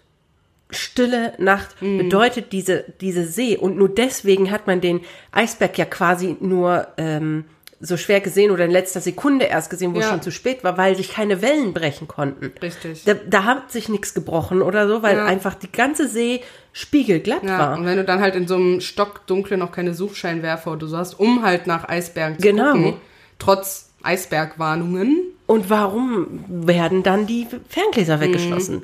[0.71, 1.99] stille Nacht, Mhm.
[1.99, 3.57] bedeutet diese, diese See.
[3.57, 5.01] Und nur deswegen hat man den
[5.33, 7.45] Eisberg ja quasi nur ähm,
[7.83, 10.11] so schwer gesehen oder in letzter Sekunde erst gesehen, wo es Ja.
[10.11, 12.53] schon zu spät war, weil sich keine Wellen brechen konnten.
[12.63, 13.05] Richtig.
[13.05, 15.25] Da, da hat sich nichts gebrochen oder so, weil Ja.
[15.25, 16.43] einfach die ganze See
[16.75, 17.79] spiegelglatt Ja, war.
[17.79, 21.15] und wenn du dann halt in so einem Stockdunkle noch keine Suchscheinwerfer oder so hast,
[21.19, 22.73] um halt nach Eisbergen zu Genau.
[22.73, 22.95] gucken,
[23.39, 25.19] trotz Eisbergwarnungen.
[25.47, 28.21] Und warum werden dann die Ferngläser Mhm.
[28.21, 28.83] weggeschlossen?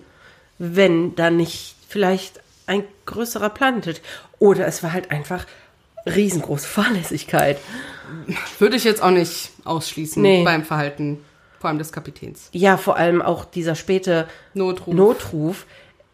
[0.59, 3.83] Wenn da nicht vielleicht ein größerer Plan.
[4.39, 5.47] Oder es war halt einfach
[6.07, 7.59] riesengroße Fahrlässigkeit.
[8.59, 10.45] Würde ich jetzt auch nicht ausschließen Nee.
[10.45, 11.25] beim Verhalten,
[11.59, 12.49] vor allem des Kapitäns.
[12.53, 14.95] Ja, vor allem auch dieser späte Notruf.
[14.95, 15.67] Notruf.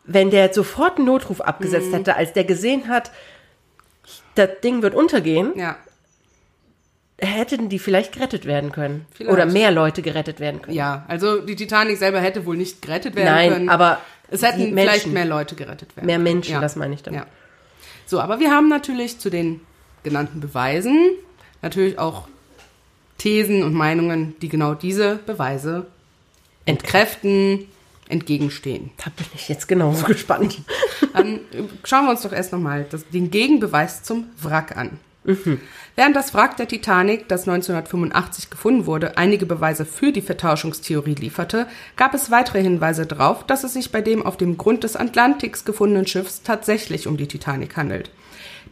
[0.05, 1.95] Wenn der jetzt sofort einen Notruf abgesetzt Mhm.
[1.97, 3.11] hätte, als der gesehen hat,
[4.35, 5.77] das Ding wird untergehen, Ja,
[7.19, 9.07] hätten die vielleicht gerettet werden können.
[9.13, 9.33] Vielleicht.
[9.33, 10.77] Oder mehr Leute gerettet werden können.
[10.77, 11.05] ja.
[11.09, 13.69] Also die Titanic selber hätte wohl nicht gerettet werden Nein, können.
[13.69, 15.13] aber es hätten die vielleicht Menschen.
[15.13, 16.07] mehr Leute gerettet werden.
[16.07, 16.19] Mehr.
[16.19, 16.61] Menschen, ja.
[16.61, 17.15] das meine ich dann.
[17.15, 17.27] Ja.
[18.07, 19.61] So, aber wir haben natürlich zu den
[20.03, 21.11] genannten Beweisen
[21.63, 22.29] natürlich auch
[23.19, 25.87] Thesen und Meinungen, die genau diese Beweise
[26.67, 27.67] entkräften,
[28.09, 28.91] entgegenstehen.
[28.99, 30.59] Da bin ich jetzt genauso gespannt.
[31.13, 31.41] Dann
[31.85, 34.99] schauen wir uns doch erst nochmal den Gegenbeweis zum Wrack an.
[35.95, 41.69] Während das Wrack der Titanic, das 1985 gefunden wurde, einige Beweise für die Vertauschungstheorie lieferte,
[41.97, 45.65] gab es weitere Hinweise darauf, dass es sich bei dem auf dem Grund des Atlantiks
[45.65, 48.11] gefundenen Schiffs tatsächlich um die Titanic handelt.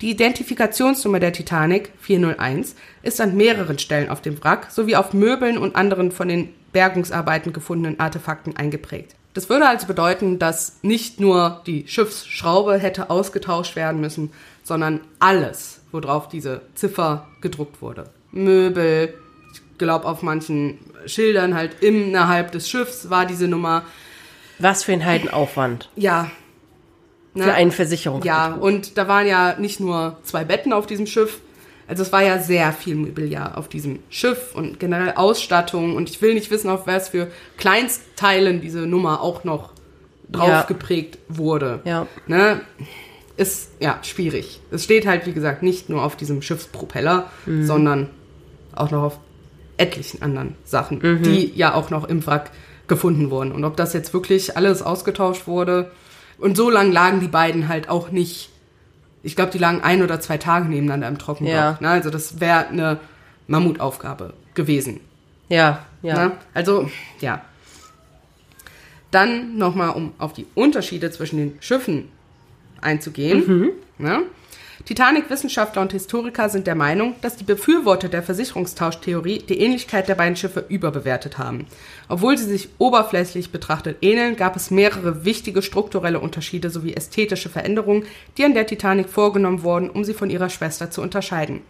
[0.00, 5.58] Die Identifikationsnummer der Titanic 401 ist an mehreren Stellen auf dem Wrack sowie auf Möbeln
[5.58, 9.14] und anderen von den Bergungsarbeiten gefundenen Artefakten eingeprägt.
[9.34, 14.32] Das würde also bedeuten, dass nicht nur die Schiffsschraube hätte ausgetauscht werden müssen,
[14.62, 18.08] sondern alles, worauf diese Ziffer gedruckt wurde.
[18.32, 19.14] Möbel,
[19.52, 23.84] ich glaube auf manchen Schildern halt innerhalb des Schiffs war diese Nummer.
[24.58, 26.30] Was für ein Heidenaufwand Ja.
[27.34, 27.52] Für Ne?
[27.54, 28.22] einen Versicherung.
[28.24, 31.40] Ja, und da waren ja nicht nur zwei Betten auf diesem Schiff,
[31.86, 36.22] also es war ja sehr viel Mobiliar auf diesem Schiff und generell Ausstattung und ich
[36.22, 39.72] will nicht wissen, auf was für Kleinstteilen diese Nummer auch noch
[40.30, 40.62] drauf Ja.
[40.62, 41.80] geprägt wurde.
[41.84, 42.06] Ja.
[42.26, 42.60] Ne?
[43.36, 44.60] Ist ja schwierig.
[44.70, 47.30] Es steht halt, wie gesagt, nicht nur auf diesem Schiffspropeller,
[47.62, 48.10] sondern
[48.74, 49.18] auch noch auf
[49.78, 52.50] etlichen anderen Sachen, die ja auch noch im Wrack
[52.86, 53.50] gefunden wurden.
[53.52, 55.90] Und ob das jetzt wirklich alles ausgetauscht wurde.
[56.40, 58.50] Und so lang lagen die beiden halt auch nicht.
[59.22, 61.54] Ich glaube, die lagen ein oder zwei Tage nebeneinander im Trockendock.
[61.54, 61.78] Ja.
[61.80, 61.88] Ne?
[61.88, 62.98] Also das wäre eine
[63.46, 65.00] Mammutaufgabe gewesen.
[65.48, 66.28] Ja, ja.
[66.28, 66.32] Ne?
[66.54, 67.42] Also, ja.
[69.10, 72.08] Dann nochmal, um auf die Unterschiede zwischen den Schiffen
[72.80, 73.72] einzugehen.
[73.98, 74.22] Ne?
[74.90, 80.34] Titanic-Wissenschaftler und Historiker sind der Meinung, dass die Befürworter der Versicherungstauschtheorie die Ähnlichkeit der beiden
[80.34, 81.68] Schiffe überbewertet haben.
[82.08, 88.04] Obwohl sie sich oberflächlich betrachtet ähneln, gab es mehrere wichtige strukturelle Unterschiede sowie ästhetische Veränderungen,
[88.36, 91.60] die an der Titanic vorgenommen wurden, um sie von ihrer Schwester zu unterscheiden.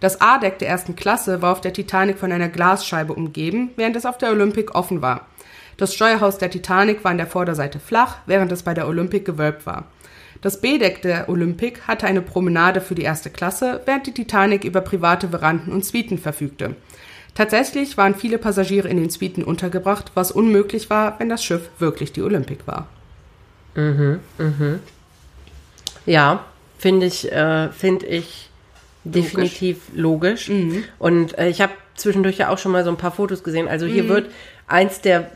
[0.00, 4.04] Das A-Deck der ersten Klasse war auf der Titanic von einer Glasscheibe umgeben, während es
[4.04, 5.28] auf der Olympic offen war.
[5.76, 9.64] Das Steuerhaus der Titanic war an der Vorderseite flach, während es bei der Olympic gewölbt
[9.64, 9.84] war.
[10.40, 14.80] Das B-Deck der Olympic hatte eine Promenade für die erste Klasse, während die Titanic über
[14.80, 16.76] private Veranden und Suiten verfügte.
[17.34, 22.12] Tatsächlich waren viele Passagiere in den Suiten untergebracht, was unmöglich war, wenn das Schiff wirklich
[22.12, 22.88] die Olympic war.
[26.06, 26.44] Ja,
[26.78, 28.50] finde ich, äh, finde ich
[29.04, 30.48] definitiv logisch.
[30.98, 33.68] Und äh, ich habe zwischendurch ja auch schon mal so ein paar Fotos gesehen.
[33.68, 34.30] Also hier wird
[34.66, 35.30] eins der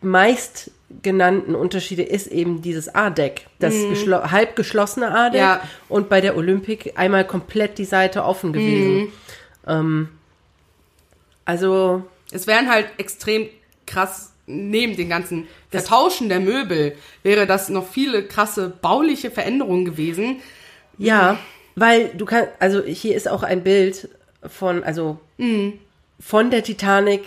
[0.00, 0.70] meist
[1.02, 5.60] genannten Unterschiede ist eben dieses A-Deck, das geschlo halb geschlossene A-Deck Ja.
[5.88, 9.08] und bei der Olympic einmal komplett die Seite offen gewesen.
[9.66, 10.08] Ähm,
[11.44, 13.48] also Es wären halt extrem
[13.86, 20.36] krass, neben den ganzen Vertauschen der Möbel, wäre das noch viele krasse bauliche Veränderungen gewesen.
[20.98, 21.38] Ja,
[21.76, 24.08] weil du kannst, also hier ist auch ein Bild
[24.46, 25.18] von, also
[26.20, 27.22] von der Titanic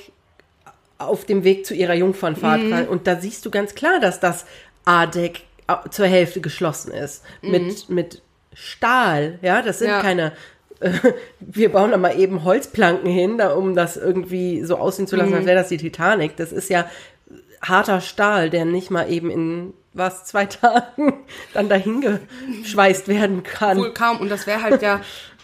[0.97, 2.87] auf dem Weg zu ihrer Jungfernfahrt rein.
[2.87, 4.45] Und da siehst du ganz klar, dass das
[4.85, 5.43] A-Deck
[5.91, 7.23] zur Hälfte geschlossen ist.
[7.41, 8.21] Mit, mit
[8.53, 10.01] Stahl, ja, das sind Ja.
[10.01, 10.31] keine,
[10.79, 10.91] äh,
[11.39, 15.33] wir bauen da mal eben Holzplanken hin, da, um das irgendwie so aussehen zu lassen,
[15.33, 16.35] als wäre das die Titanic.
[16.37, 16.89] Das ist ja
[17.61, 22.19] harter Stahl, der nicht mal eben in was, zwei Tagen dann dahin
[22.63, 23.77] geschweißt werden kann.
[23.77, 24.17] Wohl kaum.
[24.19, 25.01] Und das wäre halt ja,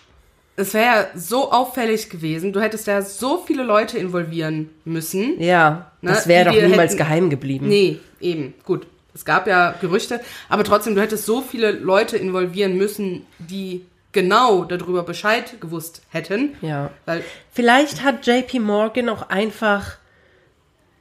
[0.55, 2.53] es wäre ja so auffällig gewesen.
[2.53, 5.39] Du hättest ja so viele Leute involvieren müssen.
[5.41, 7.67] Ja, Ne, das wäre doch niemals hätten- geheim geblieben.
[7.67, 8.53] Nee, eben.
[8.63, 8.87] Gut.
[9.15, 14.63] Es gab ja Gerüchte, aber trotzdem, du hättest so viele Leute involvieren müssen, die genau
[14.63, 16.55] darüber Bescheid gewusst hätten.
[16.61, 16.89] Ja.
[17.05, 19.97] Weil, Vielleicht hat JP Morgan auch einfach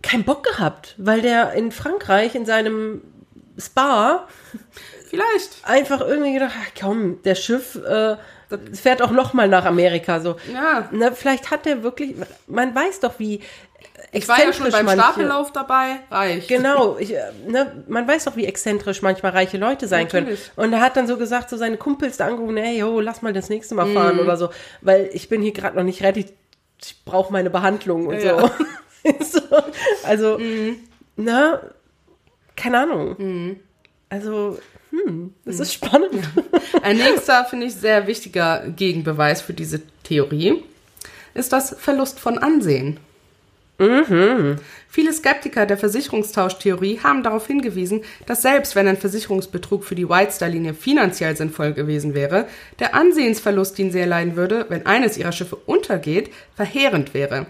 [0.02, 3.00] keinen Bock gehabt, weil der in Frankreich in seinem
[3.58, 4.26] Spa
[5.08, 5.58] vielleicht.
[5.62, 8.16] einfach irgendwie gedacht, ach, komm, der Schiff äh,
[8.58, 10.36] das fährt auch noch mal nach Amerika so.
[10.52, 10.88] Ja.
[10.92, 12.14] Ne, vielleicht hat der wirklich,
[12.46, 13.40] man weiß doch, wie
[14.12, 16.00] Ich war ja schon beim manche- Stapellauf dabei.
[16.10, 16.48] Reicht.
[16.48, 20.50] Genau, ich, äh, ne, man weiß doch, wie exzentrisch manchmal reiche Leute sein Natürlich.
[20.54, 20.66] können.
[20.66, 23.32] Und er hat dann so gesagt, so seine Kumpels da angerufen, hey, yo, lass mal
[23.32, 26.26] das nächste Mal fahren oder so, weil ich bin hier gerade noch nicht ready,
[26.80, 28.50] ich brauche meine Behandlung und Ja, so.
[29.20, 29.40] so.
[30.04, 30.38] Also,
[31.16, 31.60] na,
[32.56, 33.56] keine Ahnung.
[34.08, 34.58] Also,
[34.92, 36.28] hm, das ist spannend.
[36.82, 40.62] Ein nächster, finde ich, sehr wichtiger Gegenbeweis für diese Theorie
[41.34, 42.98] ist das Verlust von Ansehen.
[44.88, 50.32] Viele Skeptiker der Versicherungstauschtheorie haben darauf hingewiesen, dass selbst wenn ein Versicherungsbetrug für die White
[50.32, 52.46] Star Linie finanziell sinnvoll gewesen wäre,
[52.78, 57.46] der Ansehensverlust, den sie erleiden würde, wenn eines ihrer Schiffe untergeht, verheerend wäre.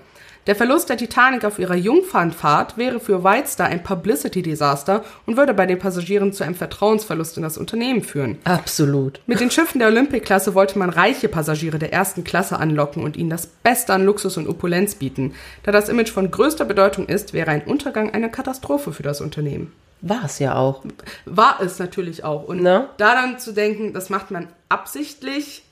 [0.48, 5.55] Der Verlust der Titanic auf ihrer Jungfernfahrt wäre für White Star ein Publicity-Desaster und würde
[5.55, 8.38] bei den Passagieren zu einem Vertrauensverlust in das Unternehmen führen.
[8.42, 9.20] Absolut.
[9.26, 13.31] Mit den Schiffen der Olympic-Klasse wollte man reiche Passagiere der ersten Klasse anlocken und ihnen
[13.31, 15.35] das Beste an Luxus und Opulenz bieten.
[15.62, 19.72] Da das Image von größter Bedeutung ist, wäre ein Untergang eine Katastrophe für das Unternehmen.
[20.00, 20.83] War es ja auch.
[21.24, 22.42] War es natürlich auch.
[22.48, 22.88] Und Ne?
[22.96, 25.62] da dann zu denken, das macht man absichtlich.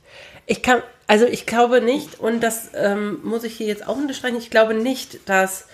[0.46, 4.36] Ich kann, also ich glaube nicht, und das ähm, muss ich hier jetzt auch unterstreichen,
[4.38, 5.66] ich glaube nicht, dass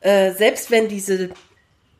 [0.00, 1.30] äh, selbst wenn diese,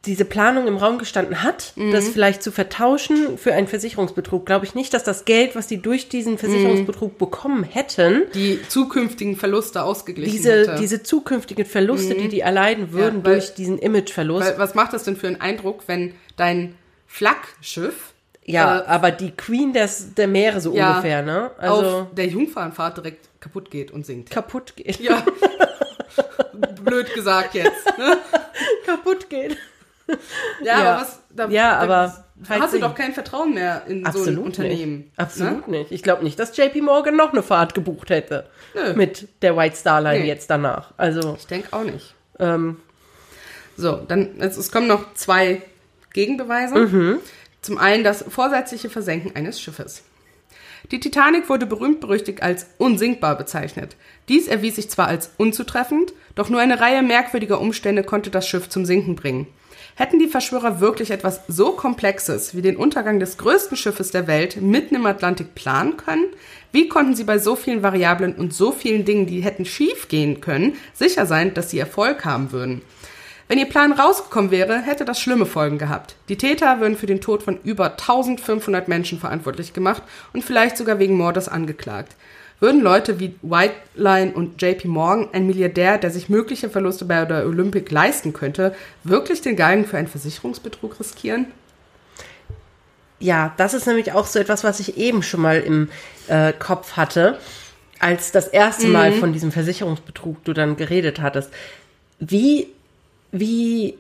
[0.07, 1.93] diese Planung im Raum gestanden hat, Mhm.
[1.93, 5.81] das vielleicht zu vertauschen für einen Versicherungsbetrug, glaube ich nicht, dass das Geld, was die
[5.81, 10.77] durch diesen Versicherungsbetrug bekommen hätten, Die zukünftigen Verluste ausgeglichen diese, hätte.
[10.81, 13.25] diese zukünftigen Verluste, die die erleiden würden Mhm.
[13.27, 14.47] weil- durch diesen Imageverlust.
[14.49, 18.14] Weil, was macht das denn für einen Eindruck, wenn dein Flaggschiff
[18.47, 21.51] ja, äh, aber die Queen des, der Meere so ja, ungefähr, ne?
[21.59, 24.31] Also auf der Jungfernfahrt direkt kaputt geht und sinkt?
[24.31, 25.01] kaputt geht.
[25.01, 25.23] Ja.
[26.85, 27.87] Blöd gesagt jetzt.
[27.99, 28.17] Ne?
[28.87, 29.57] kaputt geht.
[30.63, 30.93] Ja, Ja.
[30.93, 31.21] aber was.
[31.31, 34.45] Da, Ja, da aber halt hast du doch kein Vertrauen mehr in so ein Absolut
[34.47, 34.99] Unternehmen.
[34.99, 35.19] nicht.
[35.19, 35.79] Absolut Ne?
[35.79, 35.91] nicht.
[35.93, 38.47] Ich glaube nicht, dass JP Morgan noch eine Fahrt gebucht hätte.
[38.75, 38.93] Nö.
[38.95, 40.29] Mit der White Star Line Nee.
[40.29, 40.93] jetzt danach.
[40.97, 42.15] Also, Ich denke auch nicht.
[42.39, 42.77] ähm,
[43.77, 45.63] So, dann es, es kommen noch zwei
[46.13, 46.77] Gegenbeweise.
[46.77, 47.19] Mhm.
[47.65, 50.03] Zum einen das vorsätzliche Versenken eines Schiffes.
[50.91, 53.97] Die Titanic wurde berühmt-berüchtigt als unsinkbar bezeichnet.
[54.29, 58.69] Dies erwies sich zwar als unzutreffend, doch nur eine Reihe merkwürdiger Umstände konnte das Schiff
[58.69, 59.47] zum Sinken bringen.
[59.95, 64.61] Hätten die Verschwörer wirklich etwas so Komplexes wie den Untergang des größten Schiffes der Welt
[64.61, 66.27] mitten im Atlantik planen können?
[66.71, 70.43] Wie konnten sie bei so vielen Variablen und so vielen Dingen, die hätten schief gehen
[70.43, 72.83] können, sicher sein, dass sie Erfolg haben würden?
[73.47, 76.15] Wenn ihr Plan rausgekommen wäre, hätte das schlimme Folgen gehabt.
[76.29, 80.03] Die Täter würden für den Tod von über 1500 Menschen verantwortlich gemacht
[80.33, 82.17] und vielleicht sogar wegen Mordes angeklagt.
[82.61, 87.25] Würden Leute wie White Line und JP Morgan, ein Milliardär, der sich mögliche Verluste bei
[87.27, 91.47] der Olympic leisten könnte, wirklich den Galgen für einen Versicherungsbetrug riskieren?
[93.21, 95.89] ja, das ist nämlich auch so etwas, was ich eben schon mal im
[96.29, 97.39] äh, Kopf hatte,
[97.99, 99.19] als das erste Mal Mhm.
[99.21, 101.51] von diesem Versicherungsbetrug du dann geredet hattest.
[102.19, 102.69] Wie,
[103.39, 103.99] wie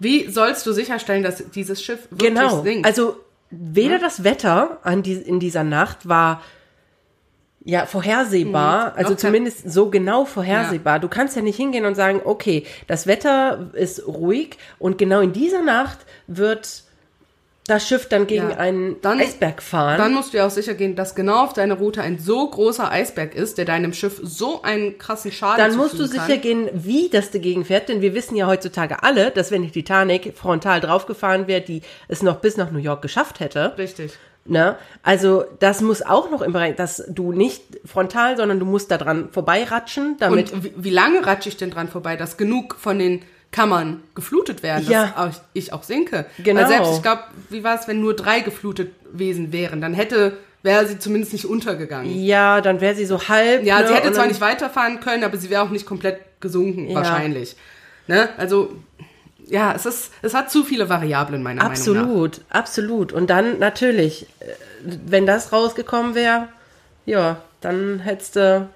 [0.00, 2.62] Wie sollst du sicherstellen, dass dieses Schiff wirklich Genau.
[2.62, 2.84] sinkt?
[2.86, 3.16] Also
[3.50, 6.42] weder das Wetter an die, in dieser Nacht war
[7.64, 8.98] ja vorhersehbar, Mhm.
[8.98, 10.98] also zumindest so genau vorhersehbar.
[11.00, 15.32] Du kannst ja nicht hingehen und sagen, okay, das Wetter ist ruhig und genau in
[15.32, 16.83] dieser Nacht wird
[17.66, 18.56] das Schiff dann gegen Ja.
[18.58, 19.96] einen Dann- Eisberg fahren.
[19.96, 22.90] Dann musst du ja auch sicher gehen, dass genau auf deiner Route ein so großer
[22.90, 26.40] Eisberg ist, der deinem Schiff so einen krassen Schaden dann musst du sicher kann.
[26.42, 30.36] gehen, wie das dagegen fährt, denn wir wissen ja heutzutage alle, dass wenn die Titanic
[30.36, 34.12] frontal draufgefahren wäre, die es noch bis nach New York geschafft hätte, Richtig.
[34.46, 34.76] Ne?
[35.02, 38.98] Also das muss auch noch im Bereich, dass du nicht frontal, sondern du musst da
[38.98, 40.52] dran vorbeiratschen, damit.
[40.52, 43.22] Und wie, wie lange ratsche ich denn dran vorbei, dass genug von den
[43.54, 45.12] Kammern geflutet werden, Ja.
[45.16, 46.26] dass auch ich auch sinke?
[46.38, 46.60] Genau.
[46.62, 50.38] Weil selbst, ich glaube, wie war es, wenn nur drei geflutet gewesen wären, dann hätte,
[50.64, 52.10] wäre sie zumindest nicht untergegangen.
[52.24, 53.62] ja, dann wäre sie so halb.
[53.64, 53.86] Ja, ne?
[53.86, 56.96] sie hätte zwar nicht weiterfahren können, aber sie wäre auch nicht komplett gesunken, Ja.
[56.96, 57.54] wahrscheinlich.
[58.08, 58.28] Ne?
[58.38, 58.72] Also,
[59.46, 61.78] ja, es ist, es hat zu viele Variablen, meiner Meinung nach.
[61.78, 63.12] Absolut, absolut.
[63.12, 64.46] Und dann natürlich, äh,
[65.06, 66.48] wenn das rausgekommen wäre,
[67.06, 68.68] ja, dann hättest du.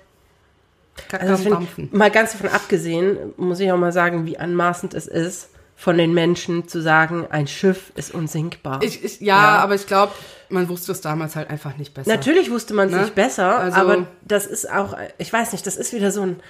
[1.08, 1.88] Kack Also Dampfen.
[1.92, 6.12] mal ganz davon abgesehen, muss ich auch mal sagen, wie anmaßend es ist, von den
[6.12, 8.80] Menschen zu sagen, ein Schiff ist unsinkbar.
[8.82, 10.12] Ich, ich, ja, aber ich glaube,
[10.48, 12.10] man wusste es damals halt einfach nicht besser.
[12.10, 13.00] Natürlich wusste man es Ne?
[13.02, 16.40] nicht besser, Also- aber das ist auch, ich weiß nicht, das ist wieder so ein.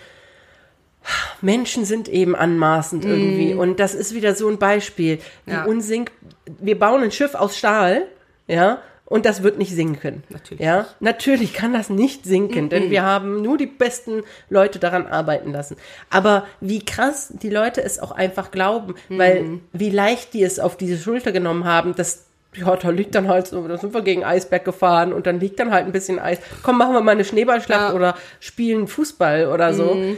[1.41, 3.55] Menschen sind eben anmaßend irgendwie.
[3.55, 5.21] Und das ist wieder so ein Beispiel.
[5.47, 5.53] Wie.
[5.53, 5.65] Ja.
[5.65, 6.11] unsink.
[6.47, 8.03] Wir bauen ein Schiff aus Stahl,
[8.47, 10.23] ja, und das wird nicht sinken.
[10.29, 15.07] Natürlich Ja, natürlich kann das nicht sinken, denn wir haben nur die besten Leute daran
[15.07, 15.77] arbeiten lassen.
[16.11, 20.77] Aber wie krass die Leute es auch einfach glauben, weil wie leicht die es auf
[20.77, 24.25] diese Schulter genommen haben, dass ja, da liegt dann halt so, da sind wir gegen
[24.25, 26.39] Eisberg gefahren und dann liegt dann halt ein bisschen Eis.
[26.63, 27.95] Komm, machen wir mal eine Schneeballschlacht Ja.
[27.95, 29.95] oder spielen Fußball oder so.
[29.95, 30.17] Mhm.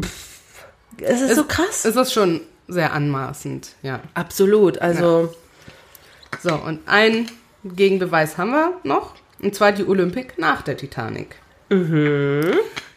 [0.00, 0.64] Pff,
[1.00, 1.84] es ist so krass.
[1.84, 4.00] Es ist schon sehr anmaßend, ja.
[4.14, 4.78] Absolut.
[4.80, 5.34] Also,
[6.42, 7.30] So, und einen
[7.64, 11.36] Gegenbeweis haben wir noch, und zwar die Olympic nach der Titanic.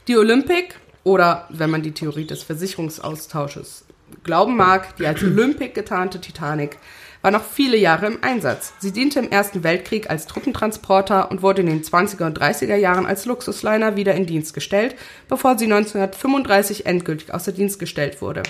[0.08, 3.86] Die Olympic, oder wenn man die Theorie des Versicherungsaustausches
[4.23, 6.78] glauben mag, die als Olympic getarnte Titanic
[7.21, 8.73] war noch viele Jahre im Einsatz.
[8.78, 13.07] Sie diente im Ersten Weltkrieg als Truppentransporter und wurde in den 20er und 30er Jahren
[13.07, 14.95] als Luxusliner wieder in Dienst gestellt,
[15.28, 18.43] bevor sie 1935 endgültig außer Dienst gestellt wurde.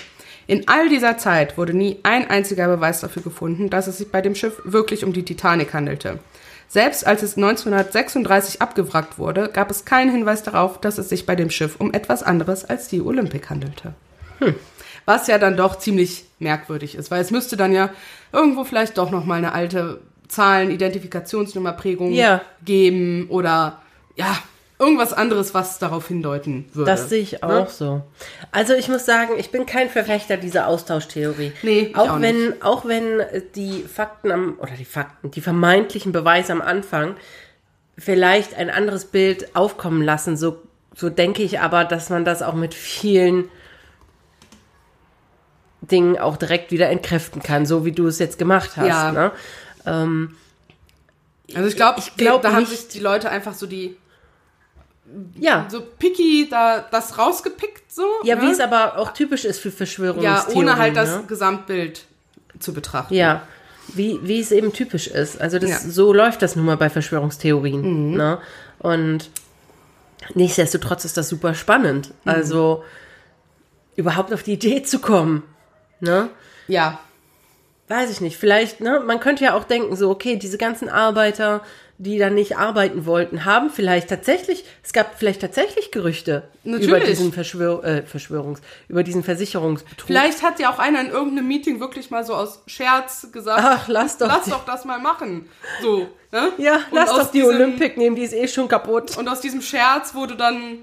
[0.46, 4.20] In all dieser Zeit wurde nie ein einziger Beweis dafür gefunden, dass es sich bei
[4.22, 6.18] dem Schiff wirklich um die Titanic handelte.
[6.68, 11.36] Selbst als es 1936 abgewrackt wurde, gab es keinen Hinweis darauf, dass es sich bei
[11.36, 13.94] dem Schiff um etwas anderes als die Olympic handelte.
[15.04, 17.90] Was ja dann doch ziemlich merkwürdig ist, weil es müsste dann ja
[18.32, 22.42] irgendwo vielleicht doch noch mal eine alte Zahlen-Identifikationsnummerprägung Ja.
[22.64, 23.80] geben oder
[24.16, 24.36] ja,
[24.78, 26.90] irgendwas anderes, was darauf hindeuten würde.
[26.90, 27.66] das sehe ich auch Ne?
[27.70, 28.02] so.
[28.52, 31.52] Also ich muss sagen, ich bin kein Verfechter dieser Austauschtheorie.
[31.62, 33.22] Nee, auch auch wenn, auch wenn
[33.54, 37.16] die Fakten am, oder die Fakten, die vermeintlichen Beweise am Anfang
[37.96, 40.36] vielleicht ein anderes Bild aufkommen lassen.
[40.36, 40.60] So,
[40.94, 43.48] so denke ich aber, dass man das auch mit vielen
[45.80, 48.88] Dingen auch direkt wieder entkräften kann, so wie du es jetzt gemacht hast.
[48.88, 49.12] Ja.
[49.12, 49.32] Ne?
[49.86, 50.36] Ähm,
[51.54, 53.96] Also ich glaube, Ich glaub da haben nicht- sich die Leute einfach so die
[55.38, 58.02] ja, so picky da das rausgepickt so.
[58.24, 58.42] ja, ne?
[58.42, 60.56] wie es aber auch typisch ist für ja, Verschwörungstheorien.
[60.56, 61.24] ohne halt das ne?
[61.26, 62.04] Gesamtbild
[62.58, 63.14] zu betrachten.
[63.14, 63.42] Ja,
[63.94, 65.40] wie, wie es eben typisch ist.
[65.40, 65.78] Also das, Ja.
[65.80, 65.90] Mhm.
[65.90, 68.12] so läuft das nun mal bei Verschwörungstheorien.
[68.12, 68.38] Ne?
[68.78, 69.30] Und
[70.34, 72.08] nichtsdestotrotz ist das super spannend.
[72.24, 72.32] Mhm.
[72.32, 72.84] Also
[73.94, 75.42] überhaupt auf die Idee zu kommen.
[76.00, 76.28] Ne?
[76.68, 76.98] Ja,
[77.88, 78.36] Weiß ich nicht.
[78.36, 81.62] Vielleicht, ne, man könnte ja auch denken, so, okay, diese ganzen Arbeiter,
[81.98, 87.04] die dann nicht arbeiten wollten, haben vielleicht tatsächlich, es gab vielleicht tatsächlich Gerüchte über Natürlich.
[87.06, 90.06] diesen Verschwör, äh, Verschwörungs, über diesen Versicherungsbetrug.
[90.06, 93.88] Vielleicht hat ja auch einer in irgendeinem Meeting wirklich mal so aus Scherz gesagt, Ach,
[93.88, 95.48] lass doch lass die- doch das mal machen.
[95.80, 96.52] So, ne?
[96.58, 99.16] Ja, Und lass doch die diesem- Olympic nehmen, die ist eh schon kaputt.
[99.16, 100.80] Und aus diesem Scherz wurde dann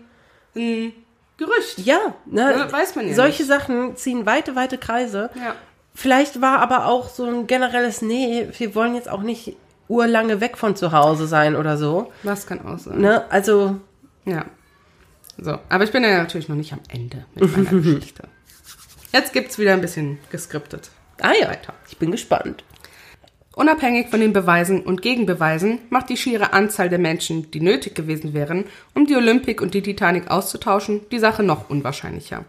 [0.55, 0.93] ein
[1.37, 1.79] Gerücht.
[1.79, 3.49] Ja, ne, Ne, weiß man ja Solche nicht.
[3.49, 5.29] Sachen ziehen weite, weite Kreise.
[5.35, 5.55] Ja.
[5.95, 9.55] Vielleicht war aber auch so ein generelles, nee, wir wollen jetzt auch nicht
[9.93, 12.11] urlange weg von zu Hause sein oder so.
[12.23, 12.99] Das kann auch sein.
[12.99, 13.29] Ne?
[13.31, 13.79] Also,
[14.25, 14.45] Ja.
[15.37, 18.27] So, aber ich bin ja natürlich noch nicht am Ende mit meiner Geschichte.
[19.11, 20.91] Jetzt gibt's wieder ein bisschen geskriptet.
[21.21, 21.73] ah ja, Weiter.
[21.89, 22.63] ich bin gespannt.
[23.55, 28.33] Unabhängig von den Beweisen und Gegenbeweisen macht die schiere Anzahl der Menschen, die nötig gewesen
[28.33, 28.65] wären,
[28.95, 32.45] um die Olympic und die Titanic auszutauschen, die Sache noch unwahrscheinlicher.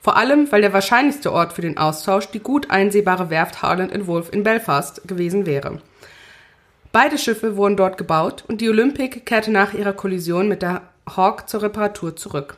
[0.00, 4.30] Vor allem, weil der wahrscheinlichste Ort für den Austausch die gut einsehbare Werft Harland Wolff
[4.30, 5.80] in Belfast gewesen wäre.
[6.94, 10.82] Beide Schiffe wurden dort gebaut und die Olympic kehrte nach ihrer Kollision mit der
[11.16, 12.56] Hawk zur Reparatur zurück.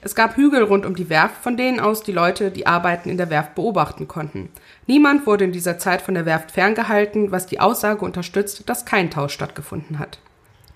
[0.00, 3.18] Es gab Hügel rund um die Werft, von denen aus die Leute die Arbeiten in
[3.18, 4.48] der Werft beobachten konnten.
[4.88, 9.12] Niemand wurde in dieser Zeit von der Werft ferngehalten, was die Aussage unterstützt, dass kein
[9.12, 10.18] Tausch stattgefunden hat.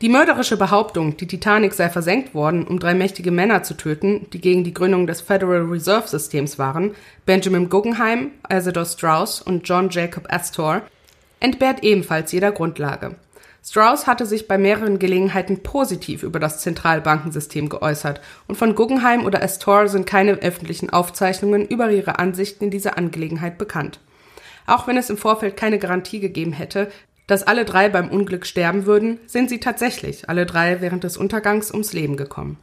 [0.00, 4.40] Die mörderische Behauptung, die Titanic sei versenkt worden, um drei mächtige Männer zu töten, die
[4.40, 6.94] gegen die Gründung des Federal Reserve Systems waren,
[7.26, 10.82] Benjamin Guggenheim, Isidor Strauss und John Jacob Astor,
[11.42, 13.16] entbehrt ebenfalls jeder Grundlage.
[13.64, 19.42] Strauss hatte sich bei mehreren Gelegenheiten positiv über das Zentralbankensystem geäußert und von Guggenheim oder
[19.42, 24.00] Astor sind keine öffentlichen Aufzeichnungen über ihre Ansichten in dieser Angelegenheit bekannt.
[24.66, 26.90] Auch wenn es im Vorfeld keine Garantie gegeben hätte,
[27.28, 31.70] dass alle drei beim Unglück sterben würden, sind sie tatsächlich alle drei während des Untergangs
[31.70, 32.58] ums Leben gekommen.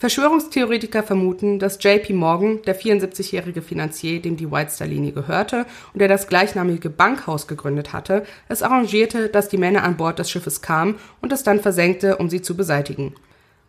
[0.00, 6.00] Verschwörungstheoretiker vermuten, dass JP Morgan, der 74-jährige Finanzier, dem die White Star Linie gehörte und
[6.00, 10.62] der das gleichnamige Bankhaus gegründet hatte, es arrangierte, dass die Männer an Bord des Schiffes
[10.62, 13.14] kamen und es dann versenkte, um sie zu beseitigen.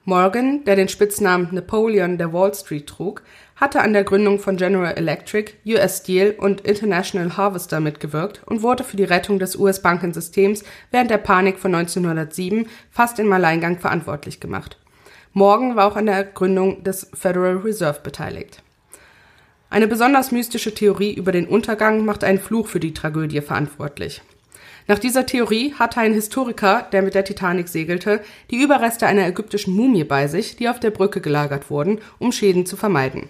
[0.06, 3.24] Morgan, der den Spitznamen Napoleon der Wall Street trug,
[3.58, 8.86] hatte an der Gründung von General Electric, US Steel und International Harvester mitgewirkt und wurde
[8.86, 14.81] für die Rettung des US-Bankensystems während der Panik von 1907 fast im Alleingang verantwortlich gemacht.
[15.34, 18.62] Morgan war auch an der Gründung des Federal Reserve beteiligt.
[19.70, 24.22] Eine besonders mystische Theorie über den Untergang macht einen Fluch für die Tragödie verantwortlich.
[24.88, 28.20] Nach dieser Theorie hatte ein Historiker, der mit der Titanic segelte,
[28.50, 32.66] die Überreste einer ägyptischen Mumie bei sich, die auf der Brücke gelagert wurden, um Schäden
[32.66, 33.30] zu vermeiden.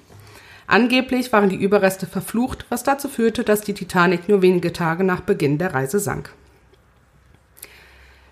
[0.66, 5.22] Angeblich waren die Überreste verflucht, was dazu führte, dass die Titanic nur wenige Tage nach
[5.22, 6.32] Beginn der Reise sank.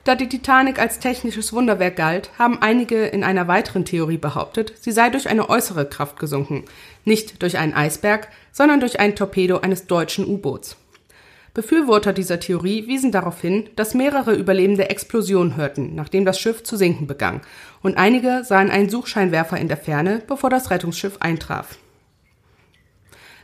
[0.09, 4.91] Da die Titanic als technisches Wunderwerk galt, haben einige in einer weiteren Theorie behauptet, sie
[4.91, 6.65] sei durch eine äußere Kraft gesunken,
[7.05, 10.77] nicht durch einen Eisberg, sondern durch ein Torpedo eines deutschen U-Boots.
[11.53, 16.75] Befürworter dieser Theorie wiesen darauf hin, dass mehrere Überlebende Explosionen hörten, nachdem das Schiff zu
[16.75, 17.41] sinken begann,
[17.83, 21.77] und einige sahen einen Suchscheinwerfer in der Ferne, bevor das Rettungsschiff eintraf.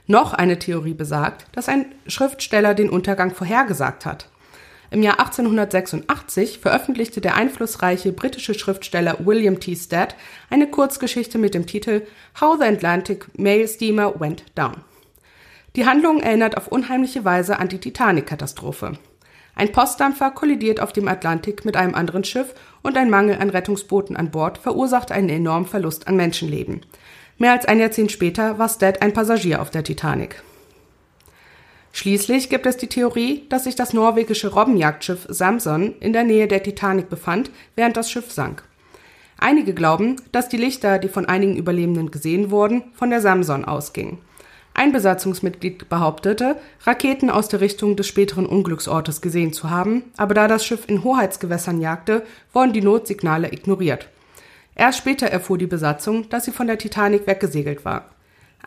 [0.07, 4.29] Noch eine Theorie besagt, dass ein Schriftsteller den Untergang vorhergesagt hat.
[4.91, 9.75] Im Jahr 1886 veröffentlichte der einflussreiche britische Schriftsteller William T.
[9.75, 10.15] Stead
[10.49, 12.05] eine Kurzgeschichte mit dem Titel
[12.39, 14.75] How the Atlantic Mail Steamer Went Down.
[15.75, 18.93] Die Handlung erinnert auf unheimliche Weise an die Titanic-Katastrophe.
[19.55, 24.15] Ein Postdampfer kollidiert auf dem Atlantik mit einem anderen Schiff und ein Mangel an Rettungsbooten
[24.15, 26.81] an Bord verursacht einen enormen Verlust an Menschenleben.
[27.37, 30.43] Mehr als ein Jahrzehnt später war Stead ein Passagier auf der Titanic.
[31.95, 36.61] Schließlich gibt es die Theorie, dass sich das norwegische Robbenjagdschiff Samson in der Nähe der
[36.61, 38.63] Titanic befand, während das Schiff sank.
[39.37, 44.17] Einige glauben, dass die Lichter, die von einigen Überlebenden gesehen wurden, von der Samson ausgingen.
[44.73, 50.49] Ein Besatzungsmitglied behauptete, Raketen aus der Richtung des späteren Unglücksortes gesehen zu haben, aber da
[50.49, 54.09] das Schiff in Hoheitsgewässern jagte, wurden die Notsignale ignoriert.
[54.75, 58.14] Erst später erfuhr die Besatzung, dass sie von der Titanic weggesegelt war.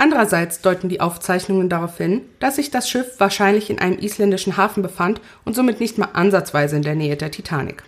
[0.01, 4.81] Andererseits deuten die Aufzeichnungen darauf hin, dass sich das Schiff wahrscheinlich in einem isländischen Hafen
[4.81, 7.83] befand und somit nicht mal ansatzweise in der Nähe der Titanic.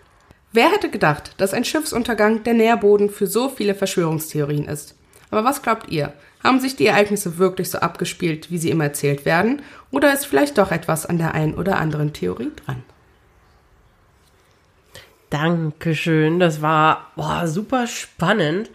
[0.53, 4.97] Wer hätte gedacht, dass ein Schiffsuntergang der Nährboden für so viele Verschwörungstheorien ist?
[5.31, 6.13] Aber was glaubt ihr?
[6.43, 9.63] Haben sich die Ereignisse wirklich so abgespielt, wie sie immer erzählt werden?
[9.93, 12.83] Oder ist vielleicht doch etwas an der einen oder anderen Theorie dran?
[15.29, 18.69] Dankeschön, das war boah, super spannend.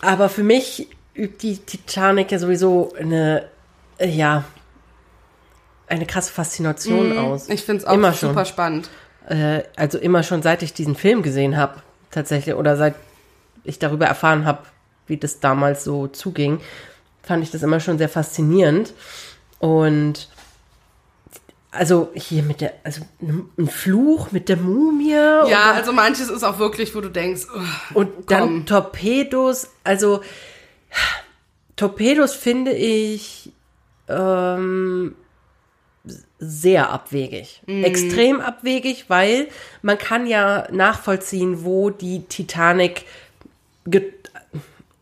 [0.00, 3.48] Aber für mich übt die Titanic ja sowieso eine,
[3.98, 4.44] äh, ja,
[5.86, 7.48] eine krasse Faszination aus.
[7.48, 8.46] Ich finde es auch Immer super schon.
[8.46, 8.90] spannend.
[9.28, 12.94] Äh, also immer schon seit ich diesen Film gesehen habe, tatsächlich, oder seit
[13.64, 14.64] ich darüber erfahren habe,
[15.06, 16.60] wie das damals so zuging,
[17.22, 18.94] fand ich das immer schon sehr faszinierend.
[19.58, 20.28] Und
[21.70, 25.12] also hier mit der, also ein Fluch mit der Mumie.
[25.12, 28.66] Ja, und, also manches ist auch wirklich, wo du denkst, oh, und dann komm.
[28.66, 29.68] Torpedos.
[29.84, 30.22] Also
[31.76, 33.52] Torpedos finde ich
[34.08, 35.14] ähm,
[36.38, 37.62] sehr abwegig.
[37.66, 39.48] Extrem abwegig, weil
[39.80, 43.04] man kann ja nachvollziehen, wo die Titanic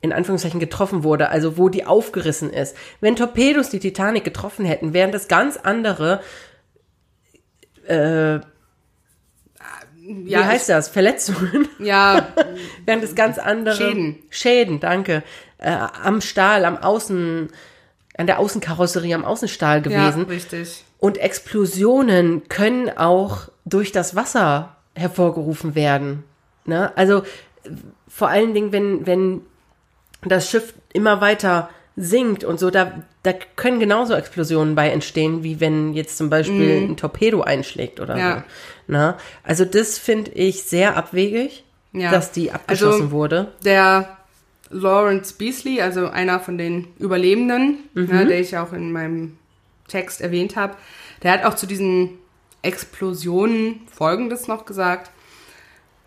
[0.02, 2.76] in Anführungszeichen getroffen wurde, also wo die aufgerissen ist.
[3.00, 6.20] Wenn Torpedos die Titanic getroffen hätten, wären das ganz andere,
[7.86, 8.40] äh,
[10.02, 12.28] wie ja, heißt das, Verletzungen, Ja,
[12.86, 14.18] wären das ganz andere Schäden.
[14.30, 15.22] Schäden, danke,
[15.60, 17.48] äh, am Stahl, am Außen,
[18.16, 20.24] an der Außenkarosserie, am Außenstahl ja, gewesen.
[20.24, 20.84] richtig.
[20.98, 26.24] Und Explosionen können auch durch das Wasser hervorgerufen werden.
[26.64, 26.92] Ne?
[26.96, 27.22] Also
[28.08, 29.40] vor allen Dingen, wenn, wenn
[30.22, 32.92] das Schiff immer weiter sinkt und so, da,
[33.22, 38.16] da können genauso Explosionen bei entstehen, wie wenn jetzt zum Beispiel ein Torpedo einschlägt oder.
[38.16, 38.44] Ja.
[38.86, 38.92] so.
[38.92, 39.14] Ne?
[39.42, 42.10] Also das finde ich sehr abwegig, Ja.
[42.10, 43.52] dass die abgeschossen Also, wurde.
[43.64, 44.16] Der
[44.70, 48.06] Lawrence Beasley, also einer von den Überlebenden, Mhm.
[48.06, 49.36] ne, der ich auch in meinem
[49.88, 50.76] Text erwähnt habe,
[51.22, 52.10] der hat auch zu diesen
[52.62, 55.10] Explosionen Folgendes noch gesagt.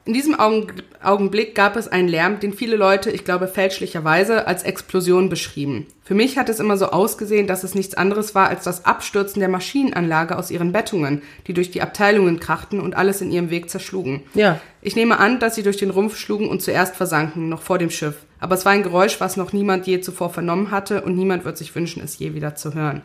[0.06, 0.68] In diesem Augen,
[1.02, 5.88] Augenblick gab es einen Lärm, den viele Leute, ich glaube fälschlicherweise, als Explosion beschrieben.
[6.04, 9.40] Für mich hat es immer so ausgesehen, dass es nichts anderes war als das Abstürzen
[9.40, 13.70] der Maschinenanlage aus ihren Bettungen, die durch die Abteilungen krachten und alles in ihrem Weg
[13.70, 14.24] zerschlugen.
[14.34, 14.60] Ja.
[14.82, 17.90] Ich nehme an, dass sie durch den Rumpf schlugen und zuerst versanken, noch vor dem
[17.90, 18.16] Schiff.
[18.42, 21.58] Aber es war ein Geräusch, was noch niemand je zuvor vernommen hatte und niemand wird
[21.58, 23.04] sich wünschen, es je wieder zu hören.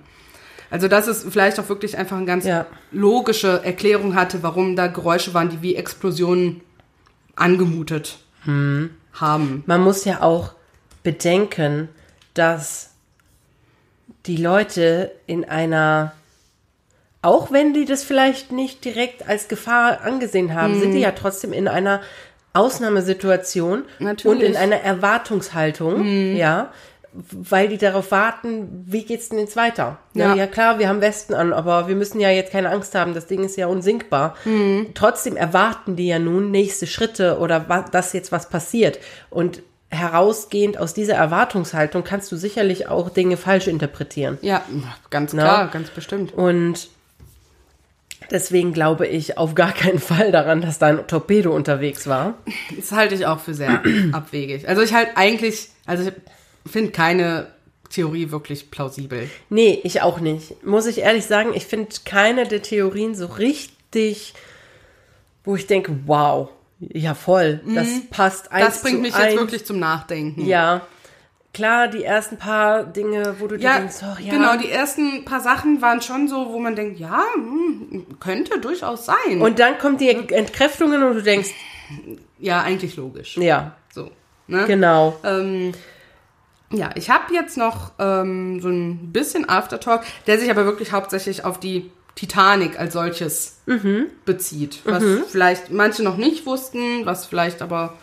[0.70, 2.66] Also dass es vielleicht auch wirklich einfach eine ganz Ja.
[2.90, 6.60] logische Erklärung hatte, warum da Geräusche waren, die wie Explosionen
[7.40, 8.90] angemutet Hm.
[9.12, 9.64] haben.
[9.66, 10.52] Man muss ja auch
[11.02, 11.88] bedenken,
[12.34, 12.90] dass
[14.26, 16.12] die Leute in einer,
[17.22, 21.52] auch wenn die das vielleicht nicht direkt als Gefahr angesehen haben, sind die ja trotzdem
[21.52, 22.00] in einer
[22.52, 24.38] Ausnahmesituation Natürlich.
[24.38, 26.04] und in einer Erwartungshaltung,
[26.36, 26.72] ja,
[27.32, 29.98] weil die darauf warten, wie geht's denn jetzt weiter?
[30.14, 30.34] Ja.
[30.34, 30.46] Ja.
[30.46, 33.42] klar, wir haben Westen an, aber wir müssen ja jetzt keine Angst haben, das Ding
[33.44, 34.36] ist ja unsinkbar.
[34.94, 38.98] Trotzdem erwarten die ja nun nächste Schritte oder wa- dass jetzt was passiert.
[39.30, 44.36] Und herausgehend aus dieser Erwartungshaltung kannst du sicherlich auch Dinge falsch interpretieren.
[44.42, 44.62] Ja,
[45.10, 45.42] ganz Na?
[45.42, 46.34] klar, ganz bestimmt.
[46.34, 46.88] Und
[48.30, 52.34] deswegen glaube ich auf gar keinen Fall daran, dass da ein Torpedo unterwegs war.
[52.76, 54.68] Das halte ich auch für sehr abwegig.
[54.68, 56.12] Also ich halt eigentlich, also ich
[56.68, 57.48] finde keine
[57.90, 59.28] Theorie wirklich plausibel.
[59.48, 60.64] Nee, ich auch nicht.
[60.64, 64.34] Muss ich ehrlich sagen, ich finde keine der Theorien so richtig,
[65.44, 66.50] wo ich denke, wow,
[66.80, 68.68] ja voll, das passt eins Mhm.
[68.70, 69.32] Das bringt mich eins.
[69.32, 70.44] jetzt wirklich zum Nachdenken.
[70.44, 70.86] Ja,
[71.54, 75.24] klar, die ersten paar Dinge, wo du dir Ja, denkst, oh, ja, genau, die ersten
[75.24, 79.40] paar Sachen waren schon so, wo man denkt, ja, hm, könnte durchaus sein.
[79.40, 81.50] und dann kommt die Entkräftungen und du denkst,
[82.38, 83.36] ja, eigentlich logisch.
[83.38, 84.10] ja, So,
[84.46, 84.66] ne?
[84.66, 85.16] genau.
[85.24, 85.72] Ähm,
[86.70, 91.44] ja, ich habe jetzt noch ähm, so ein bisschen Aftertalk, der sich aber wirklich hauptsächlich
[91.44, 94.06] auf die Titanic als solches Mhm.
[94.24, 94.80] bezieht.
[94.84, 97.94] Was vielleicht manche noch nicht wussten, was vielleicht aber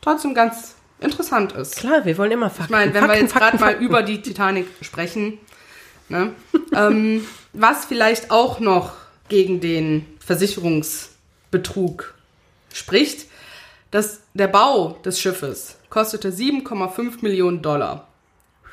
[0.00, 1.76] trotzdem ganz interessant ist.
[1.76, 2.64] Klar, wir wollen immer Fakten.
[2.64, 5.38] Ich meine, wenn Fakten, wir jetzt gerade mal über die Titanic sprechen,
[6.08, 6.32] ne?
[6.74, 8.92] ähm, was vielleicht auch noch
[9.28, 12.14] gegen den Versicherungsbetrug
[12.72, 13.26] spricht,
[13.90, 18.07] dass der Bau des Schiffes kostete 7,5 Millionen Dollar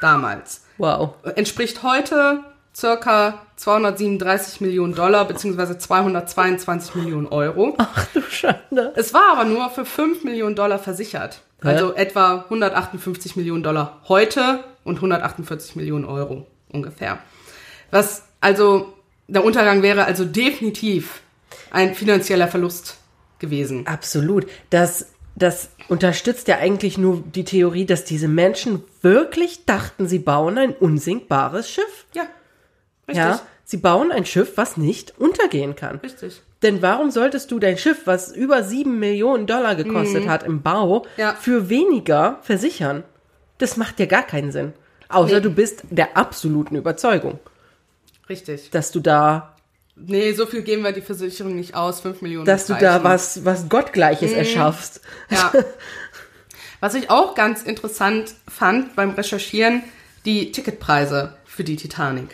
[0.02, 0.66] damals.
[0.78, 1.16] Wow.
[1.36, 2.44] Entspricht heute
[2.76, 7.76] circa 237 Millionen Dollar beziehungsweise 222 Millionen Euro.
[7.78, 8.94] Ach du Schande.
[8.96, 11.42] Es war aber nur für 5 Millionen Dollar versichert.
[11.62, 17.18] Also etwa 158 Millionen Dollar heute und 148 Millionen Euro ungefähr.
[17.90, 18.94] Was also,
[19.28, 21.22] der Untergang wäre also definitiv
[21.72, 22.98] ein finanzieller Verlust
[23.40, 23.88] gewesen.
[23.88, 24.46] Absolut.
[24.70, 30.58] Das, das unterstützt ja eigentlich nur die Theorie, dass diese Menschen wirklich dachten, sie bauen
[30.58, 32.06] ein unsinkbares Schiff.
[32.14, 32.24] Ja.
[33.08, 33.18] Richtig.
[33.24, 35.98] Ja, sie bauen ein Schiff, was nicht untergehen kann.
[35.98, 36.42] Richtig.
[36.64, 41.00] Denn warum solltest du dein Schiff, was über sieben Millionen Dollar gekostet hat im Bau,
[41.00, 41.06] Mhm.
[41.18, 41.34] Ja.
[41.36, 43.04] für weniger versichern?
[43.60, 44.74] Das macht ja gar keinen Sinn.
[45.10, 45.42] Außer Nee.
[45.42, 47.40] du bist der absoluten Überzeugung,
[48.28, 48.72] Richtig.
[48.72, 49.55] dass du da,
[49.96, 52.02] Nee, so viel geben wir die Versicherung nicht aus.
[52.02, 52.46] 5 Millionen.
[52.46, 54.38] dass du da was, was Gottgleiches Mhm.
[54.38, 55.02] erschaffst.
[55.30, 55.52] Ja.
[56.82, 59.82] Was ich auch ganz interessant fand beim Recherchieren,
[60.26, 62.28] die Ticketpreise für die Titanic.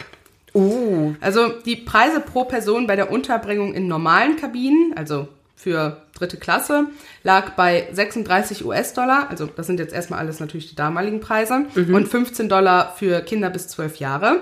[0.53, 6.37] Uh, Also die Preise pro Person bei der Unterbringung in normalen Kabinen, also für dritte
[6.37, 6.87] Klasse,
[7.23, 12.07] lag bei 36 US-Dollar, also das sind jetzt erstmal alles natürlich die damaligen Preise, und
[12.07, 14.41] 15 Dollar für Kinder bis 12 Jahre.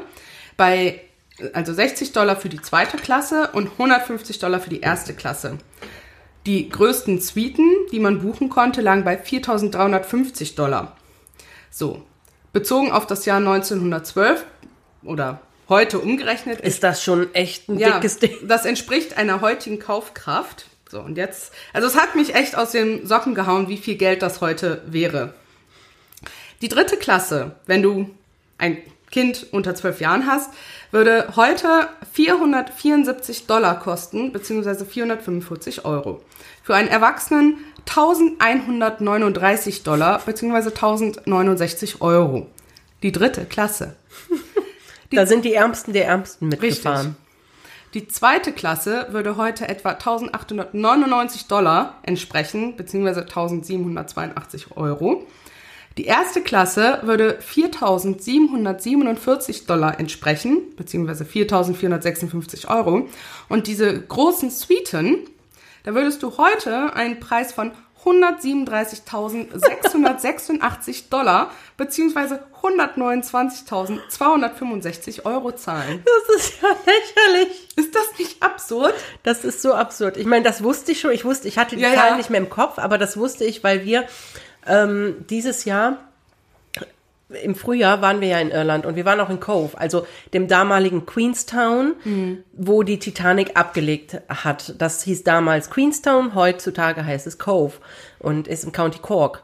[0.58, 1.02] Bei
[1.54, 5.58] also 60 Dollar für die zweite Klasse und 150 Dollar für die erste Klasse.
[6.46, 10.96] Die größten Suiten, die man buchen konnte, lagen bei 4.350 Dollar.
[11.70, 12.04] So,
[12.54, 14.46] bezogen auf das Jahr 1912
[15.04, 18.36] oder heute umgerechnet ist das schon echt ein ja, dickes Ding.
[18.48, 20.66] das entspricht einer heutigen Kaufkraft.
[20.90, 24.24] So, und jetzt, also es hat mich echt aus den Socken gehauen, wie viel Geld
[24.24, 25.34] das heute wäre.
[26.62, 28.10] Die dritte Klasse, wenn du
[28.58, 28.80] ein
[29.12, 30.52] Kind unter zwölf Jahren hast,
[30.92, 36.22] würde heute 474 Dollar kosten, beziehungsweise 445 Euro.
[36.64, 42.48] Für einen Erwachsenen 1139 Dollar, beziehungsweise 1069 Euro.
[43.04, 43.96] Die dritte Klasse.
[45.12, 47.16] Da sind die Ärmsten der Ärmsten mitgefahren.
[47.96, 55.26] Die zweite Klasse würde heute etwa 1899 Dollar entsprechen, beziehungsweise 1782 Euro.
[56.00, 63.10] Die erste Klasse würde 4747 Dollar entsprechen, beziehungsweise 4456 Euro.
[63.50, 65.26] Und diese großen Suiten,
[65.84, 67.74] da würdest du heute einen Preis von
[68.06, 76.02] 137.686 Dollar beziehungsweise 129.265 Euro zahlen.
[76.06, 77.68] Das ist ja lächerlich.
[77.76, 78.94] Ist das nicht absurd?
[79.24, 80.16] Das ist so absurd.
[80.16, 81.12] Ich meine, das wusste ich schon.
[81.12, 82.16] Ich wusste, ich hatte die Ja, Zahlen ja.
[82.18, 84.06] nicht mehr im Kopf, aber das wusste ich, weil wir
[84.68, 85.98] ähm, dieses Jahr
[87.44, 90.48] im Frühjahr waren wir ja in Irland und wir waren auch in Cove, also dem
[90.48, 92.44] damaligen Queenstown, Mhm.
[92.54, 94.74] wo die Titanic abgelegt hat.
[94.80, 97.74] Das hieß damals Queenstown, heutzutage heißt es Cove
[98.18, 99.44] und ist im County Cork.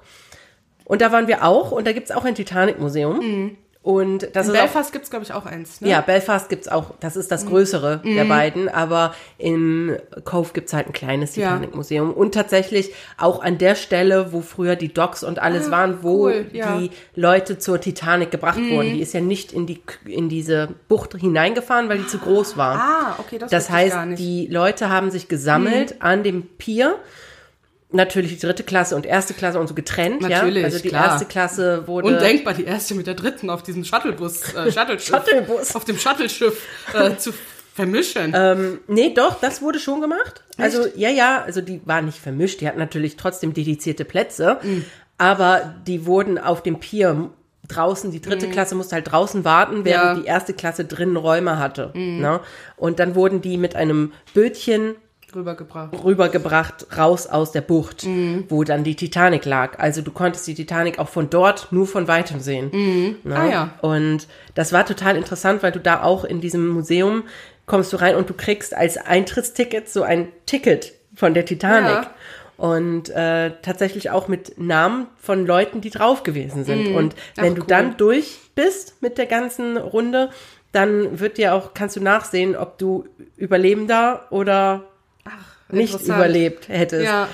[0.83, 3.57] Und da waren wir auch und da gibt's auch ein Titanic-Museum.
[3.85, 4.55] Und das Mhm.
[4.55, 5.79] In ist Belfast gibt's glaube ich, auch eins.
[5.79, 5.89] Ne?
[5.89, 10.87] ja, Belfast gibt's auch, das ist das größere der beiden, aber im Cove gibt's halt
[10.87, 11.49] ein kleines Ja.
[11.49, 12.11] Titanic-Museum.
[12.11, 16.47] Und tatsächlich auch an der Stelle, wo früher die Docks und alles waren, wo cool,
[16.51, 16.79] ja.
[16.79, 18.91] die Leute zur Titanic gebracht wurden.
[18.91, 22.75] Die ist ja nicht in, die, in diese Bucht hineingefahren, weil die zu groß war.
[22.79, 23.95] Ah, okay, das, das heißt.
[23.95, 24.15] Mhm.
[24.15, 26.95] die Leute haben sich gesammelt an dem Pier.
[27.95, 30.65] Natürlich die dritte Klasse und erste Klasse und so getrennt, Natürlich, ja.
[30.65, 31.05] Also die klar.
[31.07, 35.75] erste Klasse wurde Undenkbar, die erste mit der dritten auf diesem Shuttlebus, äh, Shuttleschiff, Shuttlebus.
[35.75, 36.61] auf dem Shuttleschiff
[36.93, 37.31] äh, zu
[37.73, 38.33] vermischen.
[38.35, 40.43] Ähm, nee, doch, das wurde schon gemacht.
[40.57, 44.59] Also, ja, ja, also die waren nicht vermischt, die hatten natürlich trotzdem dedizierte Plätze,
[45.17, 47.29] aber die wurden auf dem Pier
[47.67, 50.21] draußen, die dritte Klasse musste halt draußen warten, während Ja.
[50.21, 51.91] die erste Klasse drinnen Räume hatte.
[51.95, 52.39] Ne?
[52.77, 54.95] Und dann wurden die mit einem Bötchen
[55.35, 56.03] rübergebracht.
[56.03, 58.05] rübergebracht raus aus der Bucht,
[58.49, 59.77] wo dann die Titanic lag.
[59.79, 63.17] Also du konntest die Titanic auch von dort nur von weitem sehen.
[63.23, 63.35] Ne?
[63.35, 63.73] Ah, ja.
[63.81, 67.23] Und das war total interessant, weil du da auch in diesem Museum
[67.65, 71.89] kommst du rein und du kriegst als Eintrittsticket so ein Ticket von der Titanic.
[71.89, 72.11] Ja.
[72.57, 76.95] Und äh, tatsächlich auch mit Namen von Leuten, die drauf gewesen sind.
[76.95, 77.67] Und wenn Ach, du cool.
[77.67, 80.29] dann durch bist mit der ganzen Runde,
[80.71, 83.05] dann wird dir auch, kannst du nachsehen, ob du
[83.35, 84.83] Überlebender oder
[85.75, 87.05] nicht überlebt hättest.
[87.05, 87.27] Ja,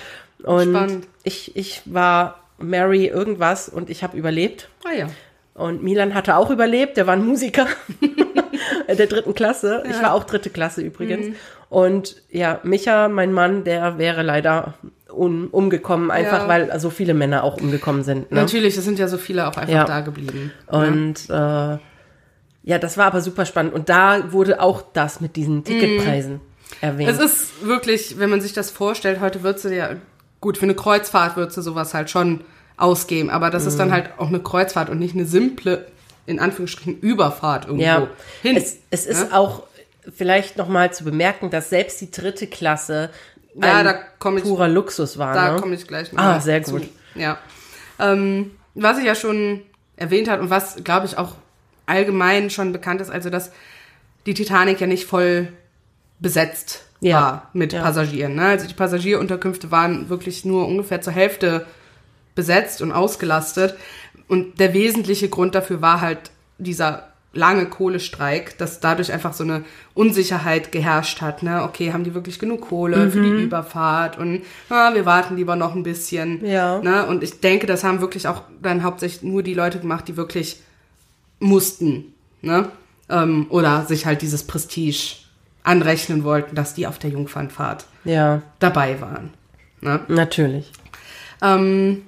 [0.43, 1.07] und spannend.
[1.23, 4.69] ich, ich war Mary irgendwas und ich habe überlebt.
[4.85, 5.07] Ah ja.
[5.53, 7.67] Und Milan hatte auch überlebt, der war ein Musiker
[8.87, 9.83] der dritten Klasse.
[9.89, 11.27] Ich war auch dritte Klasse übrigens.
[11.27, 11.35] Mhm.
[11.69, 14.73] Und ja, Micha, mein Mann, der wäre leider
[15.13, 16.47] un umgekommen, einfach Ja.
[16.47, 18.31] weil so viele Männer auch umgekommen sind.
[18.31, 18.39] Ne?
[18.41, 19.83] Natürlich, es sind ja so viele auch einfach Ja.
[19.85, 20.51] da geblieben.
[20.67, 21.77] Und äh,
[22.63, 23.73] ja, das war aber super spannend.
[23.73, 26.39] Und da wurde auch das mit diesen Ticketpreisen
[26.81, 27.09] erwähnt.
[27.11, 27.15] Mhm.
[27.19, 29.91] Es ist wirklich, wenn man sich das vorstellt, heute würdest du ja,
[30.39, 32.41] gut, für eine Kreuzfahrt würdest du sowas halt schon
[32.77, 33.79] ausgeben, aber das ist Mhm.
[33.79, 35.87] dann halt auch eine Kreuzfahrt und nicht eine simple,
[36.25, 38.07] in Anführungsstrichen, Überfahrt irgendwo Ja,
[38.41, 38.55] hin.
[38.57, 39.37] es, es ist Ja?
[39.37, 39.63] auch
[40.15, 43.09] vielleicht nochmal zu bemerken, dass selbst die dritte Klasse
[43.55, 45.33] Ja, ein da komm ich- purer Luxus war.
[45.35, 45.59] Da ne?
[45.59, 46.71] komme ich gleich noch Ah, sehr zu.
[46.73, 46.87] gut.
[47.15, 47.37] Ja.
[47.99, 49.61] Ähm, was ich ja schon
[49.97, 51.35] erwähnt hat und was, glaube ich, auch
[51.85, 53.51] allgemein schon bekannt ist, also dass
[54.25, 55.49] die Titanic ja nicht voll
[56.21, 57.21] besetzt Ja.
[57.21, 57.81] war mit Ja.
[57.81, 58.35] Passagieren.
[58.35, 58.45] Ne?
[58.45, 61.65] Also die Passagierunterkünfte waren wirklich nur ungefähr zur Hälfte
[62.35, 63.75] besetzt und ausgelastet.
[64.29, 69.63] Und der wesentliche Grund dafür war halt dieser lange Kohlestreik, dass dadurch einfach so eine
[69.93, 71.43] Unsicherheit geherrscht hat.
[71.43, 71.63] Ne?
[71.63, 74.17] Okay, haben die wirklich genug Kohle für die Überfahrt?
[74.17, 76.45] Und ah, wir warten lieber noch ein bisschen.
[76.45, 76.79] Ja.
[76.79, 77.05] Ne?
[77.05, 80.61] Und ich denke, das haben wirklich auch dann hauptsächlich nur die Leute gemacht, die wirklich
[81.39, 82.13] mussten.
[82.41, 82.69] Ne?
[83.09, 85.15] Ähm, oder sich halt dieses Prestige
[85.63, 89.33] anrechnen wollten, dass die auf der Jungfernfahrt Ja, dabei waren.
[89.81, 89.99] Ne?
[90.07, 90.71] natürlich.
[91.41, 92.03] Ähm,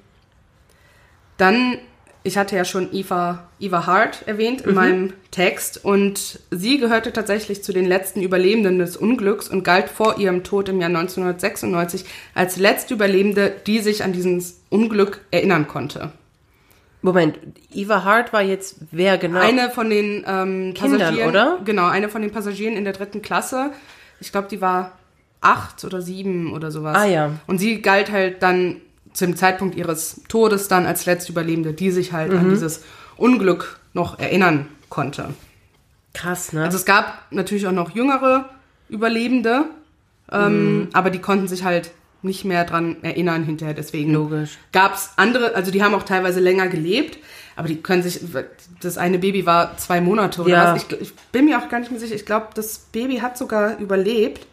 [1.38, 1.78] dann,
[2.24, 7.64] ich hatte ja schon Eva, Eva Hart erwähnt in meinem Text und sie gehörte tatsächlich
[7.64, 12.58] zu den letzten Überlebenden des Unglücks und galt vor ihrem Tod im Jahr 1996 als
[12.58, 16.12] letzte Überlebende, die sich an dieses Unglück erinnern konnte.
[17.04, 17.38] Moment,
[17.74, 19.40] Eva Hart war jetzt wer genau?
[19.40, 21.60] Eine von den ähm, Kindern, Passagieren, oder?
[21.66, 23.72] Genau, eine von den Passagieren in der dritten Klasse.
[24.22, 24.94] Ich glaube, die war
[25.42, 26.98] acht oder sieben oder sowas.
[26.98, 27.32] Ah, ja.
[27.46, 28.78] Und sie galt halt dann
[29.12, 32.38] zum Zeitpunkt ihres Todes dann als letzte Überlebende, die sich halt Mhm.
[32.40, 32.84] an dieses
[33.18, 35.34] Unglück noch erinnern konnte.
[36.14, 36.64] Krass, ne?
[36.64, 38.50] Also es gab natürlich auch noch jüngere
[38.88, 39.66] Überlebende,
[40.32, 40.32] Mhm.
[40.32, 41.92] ähm, aber die konnten sich halt
[42.24, 43.74] nicht mehr dran erinnern hinterher.
[43.74, 44.58] Deswegen Logisch.
[44.72, 47.18] gab es andere, also die haben auch teilweise länger gelebt,
[47.56, 48.20] aber die können sich,
[48.82, 50.74] das eine Baby war zwei Monate oder Ja.
[50.76, 50.84] was.
[50.84, 52.16] Ich, ich bin mir auch gar nicht mehr sicher.
[52.16, 54.48] Ich glaube, das Baby hat sogar überlebt,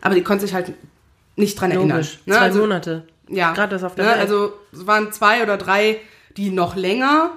[0.00, 0.72] aber die konnte sich halt
[1.36, 1.98] nicht dran erinnern.
[1.98, 2.18] Logisch.
[2.26, 2.34] Ne?
[2.34, 3.04] Zwei also, Monate.
[3.28, 4.10] ja, Gerade das auf der ne?
[4.12, 4.20] Welt.
[4.20, 5.98] Also es waren zwei oder drei,
[6.36, 7.30] die noch länger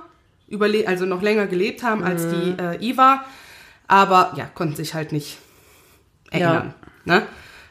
[0.49, 2.59] überle also noch länger gelebt haben als die Mhm.
[2.59, 3.24] äh, Iva,
[3.88, 5.38] aber ja, konnten sich halt nicht
[6.30, 6.74] erinnern.
[7.05, 7.24] Ne?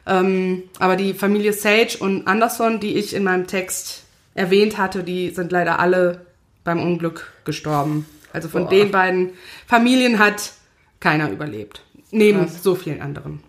[0.06, 5.30] Ähm, aber die Familie Sage und Anderson, die ich in meinem Text erwähnt hatte, die
[5.30, 6.26] sind leider alle
[6.64, 8.06] beim Unglück gestorben.
[8.32, 8.70] Also von Boah.
[8.70, 9.30] den beiden
[9.66, 10.52] Familien hat
[11.00, 11.82] keiner überlebt.
[12.10, 13.40] Neben so vielen anderen.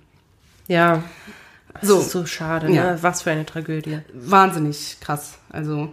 [0.67, 1.03] Ja.
[1.79, 1.99] Das So.
[1.99, 2.91] ist so schade, Ja.
[2.93, 2.97] ne?
[3.01, 3.99] Was für eine Tragödie.
[4.13, 5.39] Wahnsinnig krass.
[5.49, 5.91] Also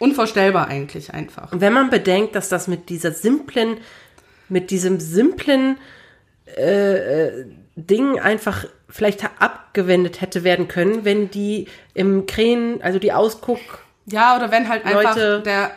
[0.00, 1.52] unvorstellbar eigentlich einfach.
[1.52, 3.76] Und wenn man bedenkt, dass das mit dieser simplen,
[4.48, 5.76] mit diesem simplen
[6.56, 13.12] äh, äh, Ding einfach vielleicht abgewendet hätte werden können, wenn die im Krähen, also die
[13.12, 13.58] Ausguck,
[14.06, 15.70] Ja, oder wenn halt einfach Leute- der,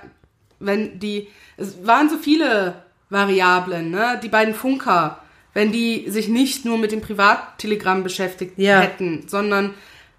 [0.60, 2.76] wenn die, es waren so viele
[3.10, 4.20] Variablen, ne?
[4.22, 5.20] Die beiden Funker,
[5.54, 8.80] wenn die sich nicht nur mit dem Privattelegramm beschäftigt Ja.
[8.82, 9.74] hätten, sondern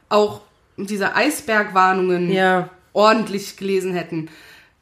[0.08, 0.40] auch
[0.78, 2.70] diese Eisbergwarnungen Ja.
[2.94, 4.30] ordentlich gelesen hätten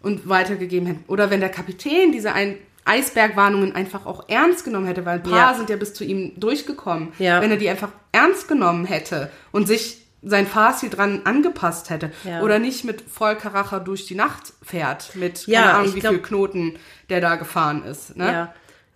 [0.02, 1.04] und weitergegeben hätten.
[1.08, 5.52] Oder wenn der Kapitän diese ein Eisbergwarnungen einfach auch ernst genommen hätte, weil ein paar
[5.52, 5.54] Ja.
[5.54, 7.12] sind ja bis zu ihm durchgekommen.
[7.18, 7.40] Ja.
[7.40, 12.40] Wenn er die einfach ernst genommen hätte und sich sein Fahrziel dran angepasst hätte Ja.
[12.42, 16.22] oder nicht mit Vollkaracher durch die Nacht fährt, mit Ja, keine Ahnung, wie glaub- viel
[16.22, 16.78] Knoten
[17.10, 18.16] der da gefahren ist.
[18.16, 18.24] Ne?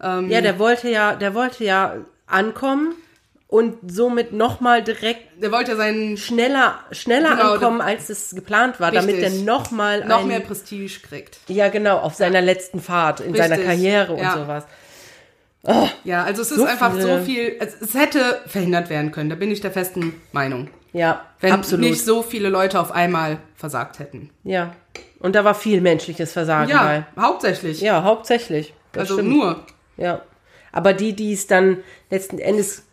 [0.01, 0.21] ja.
[0.21, 2.95] ja, der wollte ja, der wollte ja ankommen
[3.49, 8.93] und somit nochmal direkt Der wollte seinen schneller, schneller Genau, ankommen, als es geplant war,
[8.93, 9.45] damit er Richtig.
[9.45, 11.39] nochmal noch mehr Prestige kriegt.
[11.49, 14.35] ja genau, auf seiner letzten Fahrt, in seiner Richtig, Karriere und ja.
[14.37, 14.65] sowas.
[16.05, 19.29] Ja, also es ist So einfach viele- so viel, es, es hätte verhindert werden können,
[19.29, 20.69] da bin ich der festen Meinung.
[20.93, 21.85] Ja, Wenn absolut.
[21.91, 24.31] nicht so viele Leute auf einmal versagt hätten.
[24.45, 24.75] Ja.
[25.21, 27.05] Und da war viel menschliches Versagen bei.
[27.17, 27.81] Ja, hauptsächlich.
[27.83, 28.73] Ja, hauptsächlich.
[28.93, 29.31] Das also stimmt.
[29.31, 29.67] nur.
[29.99, 30.23] Ja.
[30.73, 31.79] Aber die, die es dann
[32.11, 32.85] letzten Endes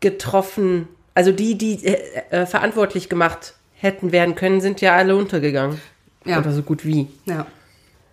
[0.00, 5.80] getroffen, also die, die äh, äh, verantwortlich gemacht hätten werden können, sind ja alle untergegangen.
[6.24, 6.38] Ja.
[6.38, 7.08] Oder so gut wie.
[7.26, 7.46] Ja,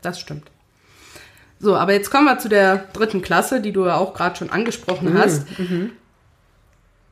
[0.02, 0.44] das stimmt.
[1.60, 4.50] So, aber jetzt kommen wir zu der dritten Klasse, die du ja auch gerade schon
[4.50, 5.48] angesprochen Mhm, hast.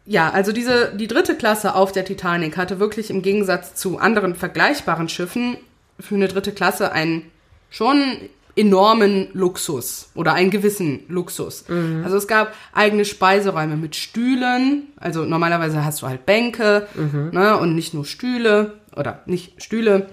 [0.05, 4.35] Ja, also diese, die dritte Klasse auf der Titanic hatte wirklich im Gegensatz zu anderen
[4.35, 5.57] vergleichbaren Schiffen
[5.99, 7.31] für eine dritte Klasse einen
[7.69, 8.17] schon
[8.55, 11.65] enormen Luxus oder einen gewissen Luxus.
[12.03, 16.87] Also es gab eigene Speiseräume mit Stühlen, also normalerweise hast du halt Bänke
[17.31, 20.07] ne, und nicht nur Stühle oder nicht Stühle,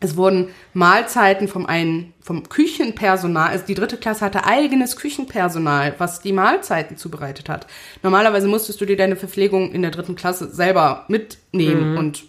[0.00, 6.20] es wurden Mahlzeiten vom einen, vom Küchenpersonal, also die dritte Klasse hatte eigenes Küchenpersonal, was
[6.20, 7.66] die Mahlzeiten zubereitet hat.
[8.04, 12.24] Normalerweise musstest du dir deine Verpflegung in der dritten Klasse selber mitnehmen und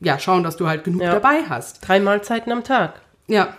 [0.00, 1.10] ja, schauen, dass du halt genug Ja.
[1.12, 1.80] dabei hast.
[1.88, 3.00] Drei Mahlzeiten am Tag.
[3.26, 3.56] Ja.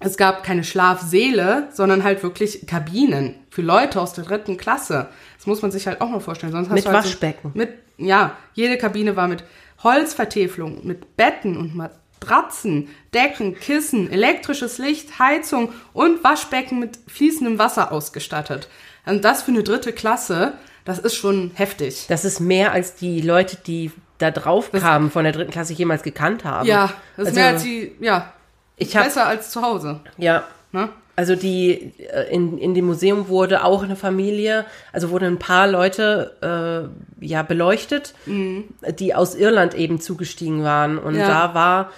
[0.00, 5.08] Es gab keine Schlafsäle, sondern halt wirklich Kabinen für Leute aus der dritten Klasse.
[5.36, 6.52] Das muss man sich halt auch mal vorstellen.
[6.52, 7.52] Sonst hast Mit du halt Waschbecken.
[7.52, 9.44] So, mit, ja, jede Kabine war mit
[9.82, 17.92] Holzvertäfelung, mit Betten und Matratzen, Decken, Kissen, elektrisches Licht, Heizung und Waschbecken mit fließendem Wasser
[17.92, 18.68] ausgestattet.
[19.06, 22.06] Und das für eine dritte Klasse, das ist schon heftig.
[22.08, 26.02] Das ist mehr als die Leute, die da drauf kamen von der dritten Klasse jemals
[26.02, 26.66] gekannt haben.
[26.66, 28.32] Ja, das ist Also, mehr als die, ja,
[28.78, 30.00] Ich hab, besser als zu Hause.
[30.16, 30.44] Ja.
[30.72, 30.88] Ne?
[31.16, 35.66] Also die äh, in, in dem Museum wurde auch eine Familie, also wurden ein paar
[35.66, 40.96] Leute äh, ja beleuchtet, die aus Irland eben zugestiegen waren.
[40.98, 41.26] Und Ja.
[41.26, 41.92] da war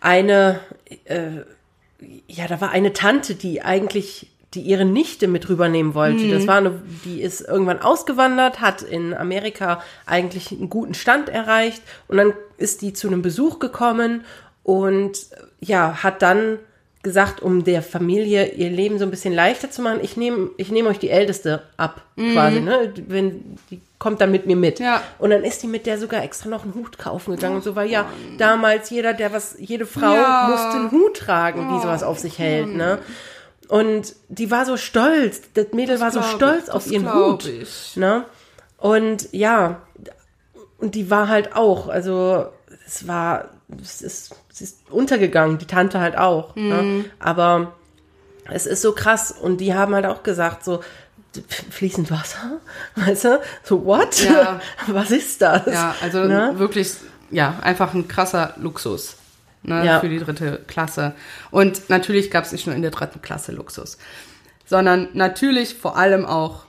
[0.00, 0.60] eine,
[1.06, 1.42] äh,
[2.28, 6.30] ja, da war eine Tante, die eigentlich die ihre Nichte mit rübernehmen wollte.
[6.30, 11.82] Das war eine, die ist irgendwann ausgewandert, hat in Amerika eigentlich einen guten Stand erreicht
[12.08, 14.24] und dann ist die zu einem Besuch gekommen
[14.66, 15.16] und
[15.60, 16.58] ja, hat dann
[17.04, 20.72] gesagt, um der Familie ihr Leben so ein bisschen leichter zu machen, ich nehme ich
[20.72, 22.92] nehme euch die Älteste ab, quasi, ne?
[23.06, 24.80] Wenn, die kommt dann mit mir mit.
[24.80, 25.00] Ja.
[25.20, 27.76] Und dann ist die mit der sogar extra noch einen Hut kaufen gegangen und so,
[27.76, 28.06] weil ja
[28.38, 30.48] damals jeder, der was, jede Frau Ja.
[30.50, 32.98] musste einen Hut tragen, die sowas auf sich hält, ne?
[33.68, 37.46] Und die war so stolz, das Mädel war so stolz ich, auf das ihren Hut,
[37.46, 37.96] ich.
[37.96, 38.24] ne?
[38.78, 39.82] Und ja,
[40.78, 42.46] und die war halt auch, also
[42.84, 43.50] es war,
[43.82, 46.54] es ist, es ist untergegangen, die Tante halt auch.
[46.56, 46.68] Mhm.
[46.68, 47.04] Ne?
[47.18, 47.74] Aber
[48.48, 50.80] es ist so krass und die haben halt auch gesagt, so
[51.70, 52.60] fließend Wasser,
[52.96, 53.40] weißt du?
[53.62, 54.22] So, what?
[54.24, 54.60] Ja.
[54.86, 55.66] Was ist das?
[55.66, 56.52] Ja, also Ne?
[56.56, 56.92] wirklich,
[57.30, 59.16] ja, einfach ein krasser Luxus
[59.62, 60.00] ne, Ja.
[60.00, 61.12] für die dritte Klasse.
[61.50, 63.98] Und natürlich gab es nicht nur in der dritten Klasse Luxus,
[64.64, 66.64] sondern natürlich vor allem auch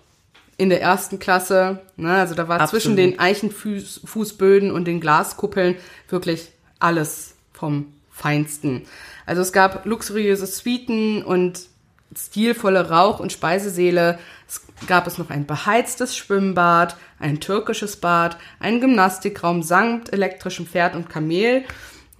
[0.57, 1.79] in der ersten Klasse.
[1.95, 2.81] Ne, also da war Absolut.
[2.81, 5.75] zwischen den Eichenfußböden und den Glaskuppeln
[6.09, 6.49] wirklich
[6.79, 8.83] alles vom Feinsten.
[9.25, 11.67] Also es gab luxuriöse Suiten und
[12.15, 14.17] stilvolle Rauch- und Speisesäle.
[14.47, 20.95] Es gab es noch ein beheiztes Schwimmbad, ein türkisches Bad, einen Gymnastikraum samt elektrischem Pferd
[20.95, 21.63] und Kamel.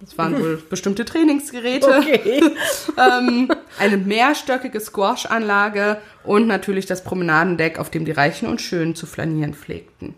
[0.00, 1.88] Das waren wohl bestimmte Trainingsgeräte.
[1.88, 2.42] Okay.
[2.98, 3.48] Ähm,
[3.78, 9.54] eine mehrstöckige Squash-Anlage und natürlich das Promenadendeck, auf dem die Reichen und Schönen zu flanieren
[9.54, 10.14] pflegten.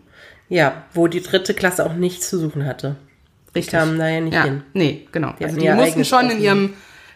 [0.49, 2.95] Ja, wo die dritte Klasse auch nichts zu suchen hatte.
[3.55, 4.63] Die kamen da ja nicht ja, hin.
[4.73, 5.33] Nee, genau.
[5.39, 6.73] Die also die mussten schon in ihrem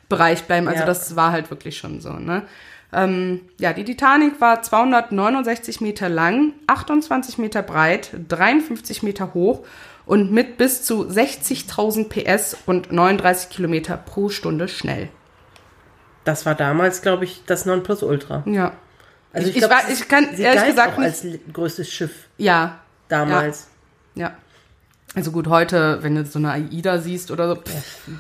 [0.10, 0.68] Bereich bleiben.
[0.68, 0.86] Also Ja.
[0.86, 2.14] das war halt wirklich schon so.
[2.14, 2.44] Ne?
[2.94, 9.66] Ähm, ja, die Titanic war 269 Meter lang, 28 Meter breit, 53 Meter hoch
[10.06, 15.10] und mit bis zu 60.000 PS und 39 Kilometer pro Stunde schnell.
[16.24, 18.44] Das war damals, glaube ich, das Nonplusultra.
[18.46, 18.74] Ja.
[19.34, 21.08] Also ich, glaub, ich, war, ich kann sie ehrlich gesagt auch nicht.
[21.08, 22.80] als größtes Schiff Ja,
[23.10, 23.68] damals.
[24.16, 24.32] ja.
[25.16, 27.62] Also gut, heute, wenn du so eine AIDA siehst oder so,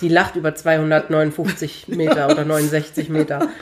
[0.02, 3.50] Die lacht über 259 Meter oder 69 Meter.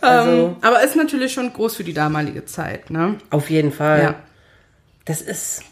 [0.00, 3.16] Also ähm, aber ist natürlich schon groß für die damalige Zeit, ne?
[3.30, 4.00] auf jeden Fall.
[4.00, 4.14] Ja.
[5.06, 5.64] Das ist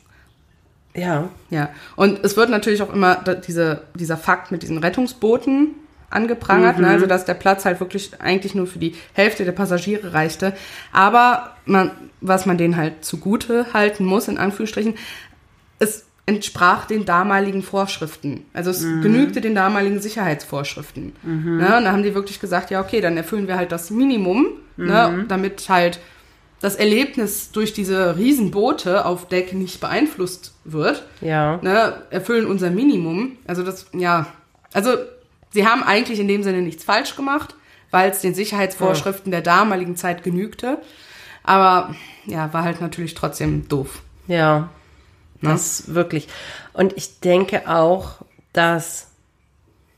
[0.97, 5.77] ja Ja, und es wird natürlich auch immer diese, dieser Fakt mit diesen Rettungsbooten
[6.11, 6.89] angeprangert, ne?
[6.89, 10.55] also dass der Platz halt wirklich eigentlich nur für die Hälfte der Passagiere reichte.
[10.91, 14.95] Aber man, was man denen halt zugute halten muss, in Anführungsstrichen,
[15.79, 18.45] es entsprach den damaligen Vorschriften.
[18.53, 21.13] Also es genügte den damaligen Sicherheitsvorschriften.
[21.23, 21.77] Ne?
[21.77, 24.47] Und da haben die wirklich gesagt, ja, okay, dann erfüllen wir halt das Minimum,
[24.77, 25.25] ne?
[25.29, 26.01] damit halt
[26.61, 33.37] das Erlebnis durch diese Riesenboote auf Deck nicht beeinflusst wird ja ne, erfüllen unser Minimum.
[33.47, 34.27] Also das, ja,
[34.73, 34.95] also
[35.51, 37.55] sie haben eigentlich in dem Sinne nichts falsch gemacht,
[37.91, 40.79] weil es den Sicherheitsvorschriften der damaligen Zeit genügte.
[41.45, 44.03] Aber ja, war halt natürlich trotzdem doof.
[44.27, 44.71] ja
[45.43, 46.29] das wirklich.
[46.73, 48.17] Und ich denke auch,
[48.53, 49.09] dass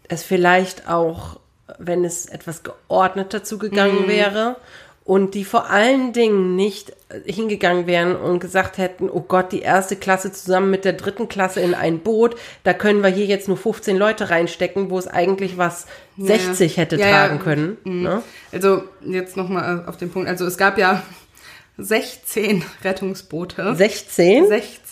[0.09, 1.39] es vielleicht auch,
[1.79, 4.57] wenn es etwas geordneter zugegangen wäre
[5.05, 6.93] und die vor allen Dingen nicht
[7.25, 11.61] hingegangen wären und gesagt hätten, oh Gott, die erste Klasse zusammen mit der dritten Klasse
[11.61, 15.57] in ein Boot, da können wir hier jetzt nur 15 Leute reinstecken, wo es eigentlich
[15.57, 15.87] was
[16.19, 17.13] 60 hätte Ja, ja.
[17.13, 17.79] tragen können.
[17.85, 18.23] Ne?
[18.53, 20.29] Also jetzt nochmal auf den Punkt.
[20.29, 21.03] Also es gab ja
[21.79, 23.75] 16 Rettungsboote.
[23.77, 24.49] 16?
[24.49, 24.88] 16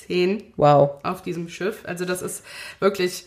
[0.57, 1.01] Wow.
[1.03, 1.81] auf diesem Schiff.
[1.85, 2.45] Also das ist
[2.81, 3.27] wirklich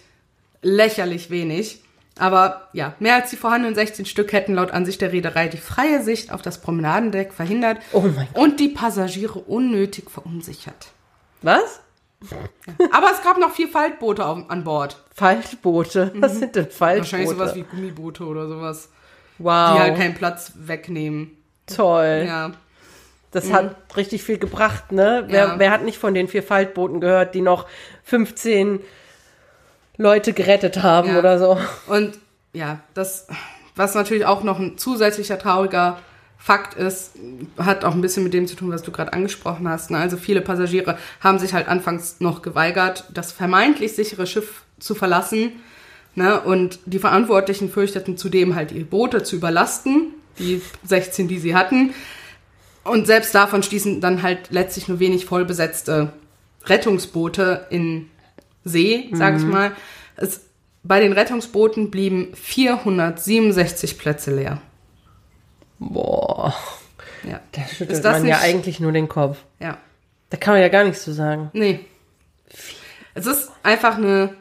[0.62, 1.82] lächerlich wenig.
[2.18, 6.04] Aber ja, mehr als die vorhandenen 16 Stück hätten laut Ansicht der Reederei die freie
[6.04, 8.04] Sicht auf das Promenadendeck verhindert Oh
[8.34, 10.88] und die Passagiere unnötig verunsichert.
[11.42, 11.80] Was?
[12.92, 15.02] Aber es gab noch vier Faltboote auf, an Bord.
[15.16, 16.12] Faltboote.
[16.16, 16.96] Was sind denn Faltboote?
[16.96, 17.00] Mhm.
[17.00, 18.90] Wahrscheinlich sowas wie Gummiboote oder sowas,
[19.38, 19.76] wow.
[19.76, 21.38] die halt keinen Platz wegnehmen.
[21.68, 22.26] Toll.
[22.28, 22.52] Ja,
[23.32, 25.26] Das hat richtig viel gebracht, ne?
[25.28, 25.60] Wer, Ja.
[25.60, 27.68] wer hat nicht von den vier Faltbooten gehört, die noch
[28.04, 28.80] 15
[29.98, 31.20] Leute gerettet haben Ja.
[31.20, 31.58] oder so?
[31.88, 32.18] Und
[32.54, 33.28] ja, das,
[33.76, 36.00] was natürlich auch noch ein zusätzlicher trauriger
[36.42, 37.12] Fakt ist,
[37.58, 39.92] hat auch ein bisschen mit dem zu tun, was du gerade angesprochen hast.
[39.92, 39.98] Ne?
[39.98, 45.52] Also viele Passagiere haben sich halt anfangs noch geweigert, das vermeintlich sichere Schiff zu verlassen.
[46.16, 46.40] Ne?
[46.40, 51.94] Und die Verantwortlichen fürchteten zudem halt ihre Boote zu überlasten, die 16, die sie hatten.
[52.84, 56.14] Und selbst davon stießen dann halt letztlich nur wenig vollbesetzte
[56.66, 58.10] Rettungsboote in
[58.64, 59.72] See, sag ich mal.
[60.16, 60.42] Es,
[60.84, 64.62] bei den Rettungsbooten blieben 467 Plätze leer.
[65.80, 66.54] Boah.
[67.24, 67.40] Ja.
[67.52, 69.38] Da schüttelt Ist das man ja nicht- eigentlich nur den Kopf.
[69.60, 69.78] Ja.
[70.30, 71.50] Da kann man ja gar nichts zu sagen.
[71.54, 71.80] Nee.
[73.14, 74.34] Es ist einfach eine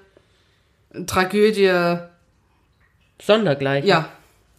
[1.06, 1.96] Tragödie.
[3.22, 3.88] Sondergleichen.
[3.88, 4.08] Ja.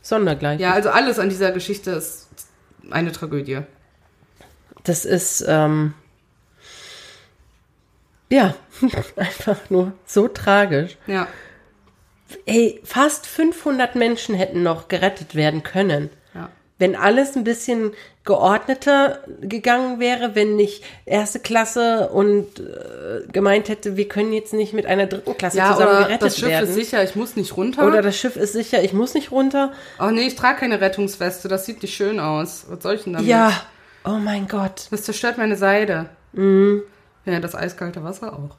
[0.01, 0.61] Sondergleichen.
[0.61, 2.28] Ja, also alles an dieser Geschichte ist
[2.93, 3.61] eine Tragödie.
[4.83, 5.93] Das ist, ähm,
[8.29, 8.55] ja,
[9.15, 10.97] einfach nur so tragisch.
[11.07, 11.27] Ja.
[12.45, 16.09] Ey, fast 500 Menschen hätten noch gerettet werden können.
[16.79, 17.91] Wenn alles ein bisschen
[18.23, 24.73] geordneter gegangen wäre, wenn nicht erste Klasse und äh, gemeint hätte, wir können jetzt nicht
[24.73, 26.69] mit einer dritten Klasse Ja, zusammen oder gerettet das Schiff werden.
[26.69, 27.85] ist sicher, ich muss nicht runter.
[27.85, 29.73] Oder das Schiff ist sicher, ich muss nicht runter.
[29.99, 32.65] oh nee, ich trage keine Rettungsweste, das sieht nicht schön aus.
[32.69, 33.27] Was soll ich denn damit?
[33.27, 33.51] Ja,
[34.05, 34.87] oh mein Gott.
[34.91, 36.09] Das zerstört meine Seide.
[36.33, 36.81] Mhm.
[37.25, 38.55] Ja, das eiskalte Wasser auch.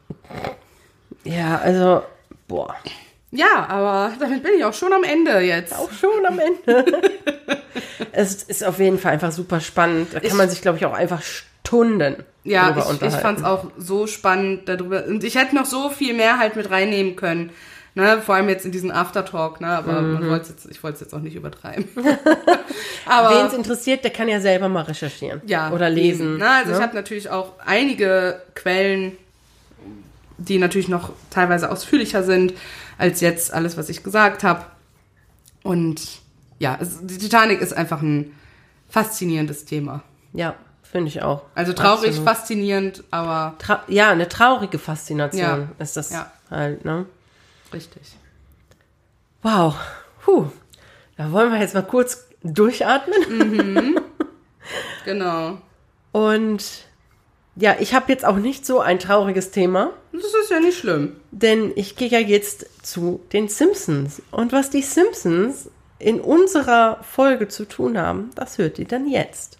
[1.24, 2.02] Ja, also,
[2.48, 2.74] boah.
[3.32, 5.72] Ja, aber damit bin ich auch schon am Ende jetzt.
[5.76, 6.84] Auch schon am Ende.
[8.12, 10.08] es ist auf jeden Fall einfach super spannend.
[10.12, 13.44] Da kann Ich- man sich, glaube ich, auch einfach Stunden Ja, ich, ich fand es
[13.44, 15.04] auch so spannend darüber.
[15.06, 17.50] Und ich hätte noch so viel mehr halt mit reinnehmen können.
[17.94, 19.66] Ne, vor allem jetzt in diesen Aftertalk, ne?
[19.66, 20.28] Aber Mhm.
[20.28, 21.86] man jetzt, ich wollte es jetzt auch nicht übertreiben.
[21.94, 25.42] Wen es interessiert, der kann ja selber mal recherchieren.
[25.46, 25.70] ja.
[25.72, 26.26] Oder lesen.
[26.34, 26.48] eben, Ne?
[26.48, 26.82] Also ich ne?
[26.84, 29.16] habe natürlich auch einige Quellen,
[30.38, 32.54] die natürlich noch teilweise ausführlicher sind
[33.00, 34.64] als jetzt alles, was ich gesagt habe.
[35.62, 36.00] Und
[36.58, 38.32] ja, es, die Titanic ist einfach ein
[38.88, 40.02] faszinierendes Thema.
[40.32, 41.42] Ja, finde ich auch.
[41.54, 42.28] Also traurig, Absolut.
[42.28, 45.68] faszinierend, aber Tra ja, eine traurige Faszination Ja.
[45.78, 46.30] ist das Ja.
[46.50, 47.06] halt, ne?
[47.72, 48.02] richtig.
[49.42, 49.74] Wow.
[50.24, 50.46] Puh.
[51.16, 53.98] Da wollen wir jetzt mal kurz durchatmen.
[55.04, 55.58] Genau.
[56.12, 56.62] Und
[57.56, 61.16] ja, ich habe jetzt auch nicht so ein trauriges Thema, Das ist ja nicht schlimm.
[61.30, 64.22] denn ich gehe ja jetzt zu den Simpsons.
[64.30, 69.58] Und was die Simpsons in unserer Folge zu tun haben, das hört ihr dann jetzt.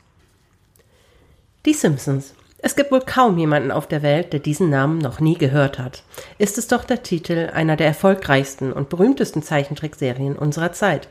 [1.66, 2.34] Die Simpsons.
[2.62, 6.02] Es gibt wohl kaum jemanden auf der Welt, der diesen Namen noch nie gehört hat.
[6.38, 11.08] Ist es doch der Titel einer der erfolgreichsten und berühmtesten Zeichentrickserien unserer Zeit.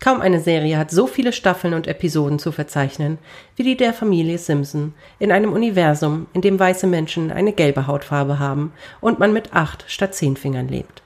[0.00, 3.18] Kaum eine Serie hat so viele Staffeln und Episoden zu verzeichnen
[3.56, 8.38] wie die der Familie Simpson in einem Universum, in dem weiße Menschen eine gelbe Hautfarbe
[8.38, 11.02] haben und man mit acht statt zehn Fingern lebt.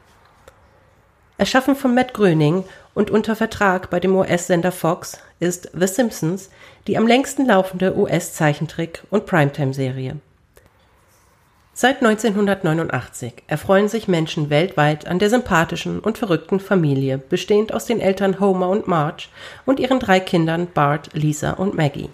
[1.37, 2.65] Erschaffen von Matt Gröning
[2.95, 6.51] und unter Vertrag bei dem US-Sender Fox ist The Simpsons
[6.89, 10.17] die am längsten laufende US-Zeichentrick- und Primetime-Serie.
[11.81, 18.01] Seit 1989 erfreuen sich Menschen weltweit an der sympathischen und verrückten Familie, bestehend aus den
[18.01, 19.29] Eltern Homer und Marge
[19.65, 22.09] und ihren drei Kindern Bart, Lisa und Maggie.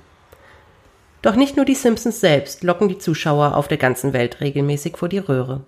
[1.22, 5.08] Doch nicht nur die Simpsons selbst locken die Zuschauer auf der ganzen Welt regelmäßig vor
[5.08, 5.62] die Röhre.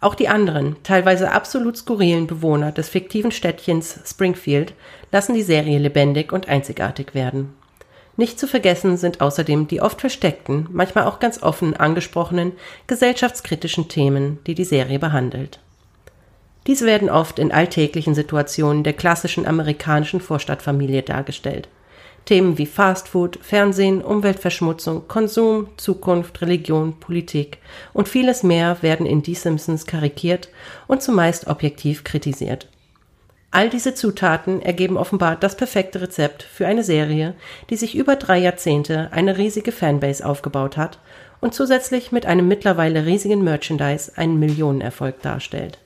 [0.00, 4.72] Auch die anderen, teilweise absolut skurrilen Bewohner des fiktiven Städtchens Springfield
[5.10, 7.52] lassen die Serie lebendig und einzigartig werden.
[8.16, 12.52] Nicht zu vergessen sind außerdem die oft versteckten, manchmal auch ganz offen angesprochenen
[12.86, 15.60] gesellschaftskritischen Themen, die die Serie behandelt.
[16.66, 21.68] Diese werden oft in alltäglichen Situationen der klassischen amerikanischen Vorstadtfamilie dargestellt.
[22.24, 27.58] Themen wie Fastfood, Fernsehen, Umweltverschmutzung, Konsum, Zukunft, Religion, Politik
[27.92, 30.48] und vieles mehr werden in Die Simpsons karikiert
[30.86, 32.68] und zumeist objektiv kritisiert.
[33.54, 37.34] All diese Zutaten ergeben offenbar das perfekte Rezept für eine Serie,
[37.68, 40.98] die sich über drei Jahrzehnte eine riesige Fanbase aufgebaut hat
[41.42, 45.78] und zusätzlich mit einem mittlerweile riesigen Merchandise einen Millionenerfolg darstellt.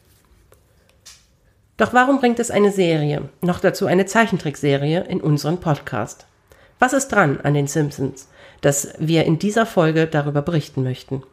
[1.77, 6.25] Doch warum bringt es eine Serie, noch dazu eine Zeichentrickserie, in unseren Podcast?
[6.79, 8.29] Was ist dran an den Simpsons,
[8.61, 11.25] dass wir in dieser Folge darüber berichten möchten?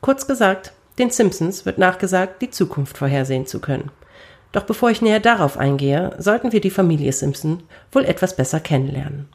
[0.00, 3.90] Kurz gesagt, den Simpsons wird nachgesagt, die Zukunft vorhersehen zu können.
[4.54, 9.28] Doch bevor ich näher darauf eingehe, sollten wir die Familie Simpson wohl etwas besser kennenlernen.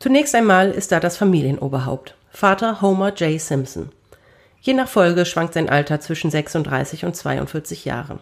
[0.00, 3.40] Zunächst einmal ist da das Familienoberhaupt, Vater Homer J.
[3.40, 3.90] Simpson.
[4.60, 8.18] Je nach Folge schwankt sein Alter zwischen 36 und 42 Jahren.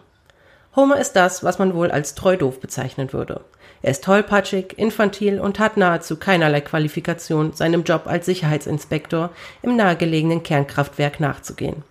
[0.75, 3.41] Homer ist das, was man wohl als treu doof bezeichnen würde.
[3.81, 9.31] Er ist tollpatschig, infantil und hat nahezu keinerlei Qualifikation, seinem Job als Sicherheitsinspektor
[9.63, 11.83] im nahegelegenen Kernkraftwerk nachzugehen.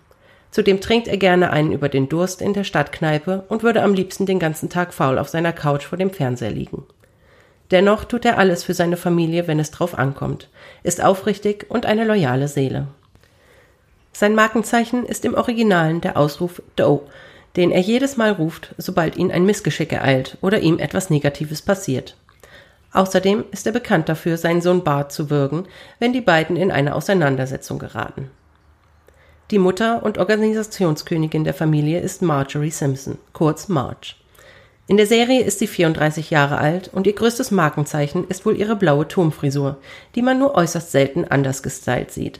[0.55, 4.25] Zudem trinkt er gerne einen über den Durst in der Stadtkneipe und würde am liebsten
[4.25, 6.85] den ganzen Tag faul auf seiner Couch vor dem Fernseher liegen.
[7.71, 10.47] Dennoch tut er alles für seine Familie, wenn es drauf ankommt,
[10.81, 12.87] ist aufrichtig und eine loyale Seele.
[14.13, 17.01] Sein Markenzeichen ist im Originalen der Ausruf Doe,
[17.57, 22.15] den er jedes Mal ruft, sobald ihn ein Missgeschick ereilt oder ihm etwas Negatives passiert.
[22.93, 25.65] Außerdem ist er bekannt dafür, seinen Sohn Bart zu würgen,
[25.99, 28.31] wenn die beiden in eine Auseinandersetzung geraten.
[29.51, 34.15] Die Mutter und Organisationskönigin der Familie ist Marjorie Simpson, kurz Marge.
[34.87, 38.75] In der Serie ist sie 34 Jahre alt und ihr größtes Markenzeichen ist wohl ihre
[38.75, 39.77] blaue Turmfrisur,
[40.15, 42.39] die man nur äußerst selten anders gestylt sieht.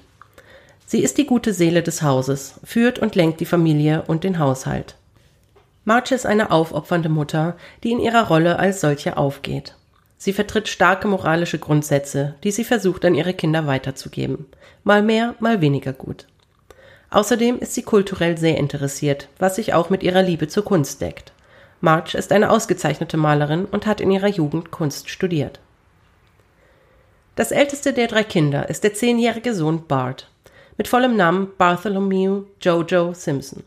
[0.87, 4.95] Sie ist die gute Seele des Hauses, führt und lenkt die Familie und den Haushalt.
[5.83, 9.75] Marge ist eine aufopfernde Mutter, die in ihrer Rolle als solche aufgeht.
[10.17, 14.47] Sie vertritt starke moralische Grundsätze, die sie versucht an ihre Kinder weiterzugeben.
[14.83, 16.25] Mal mehr, mal weniger gut.
[17.15, 21.31] Außerdem ist sie kulturell sehr interessiert, was sich auch mit ihrer Liebe zur Kunst deckt.
[21.79, 25.61] Marge ist eine ausgezeichnete Malerin und hat in ihrer Jugend Kunst studiert.
[27.37, 30.29] Das älteste der drei Kinder ist der zehnjährige Sohn Bart,
[30.75, 33.63] mit vollem Namen Bartholomew Jojo Simpson.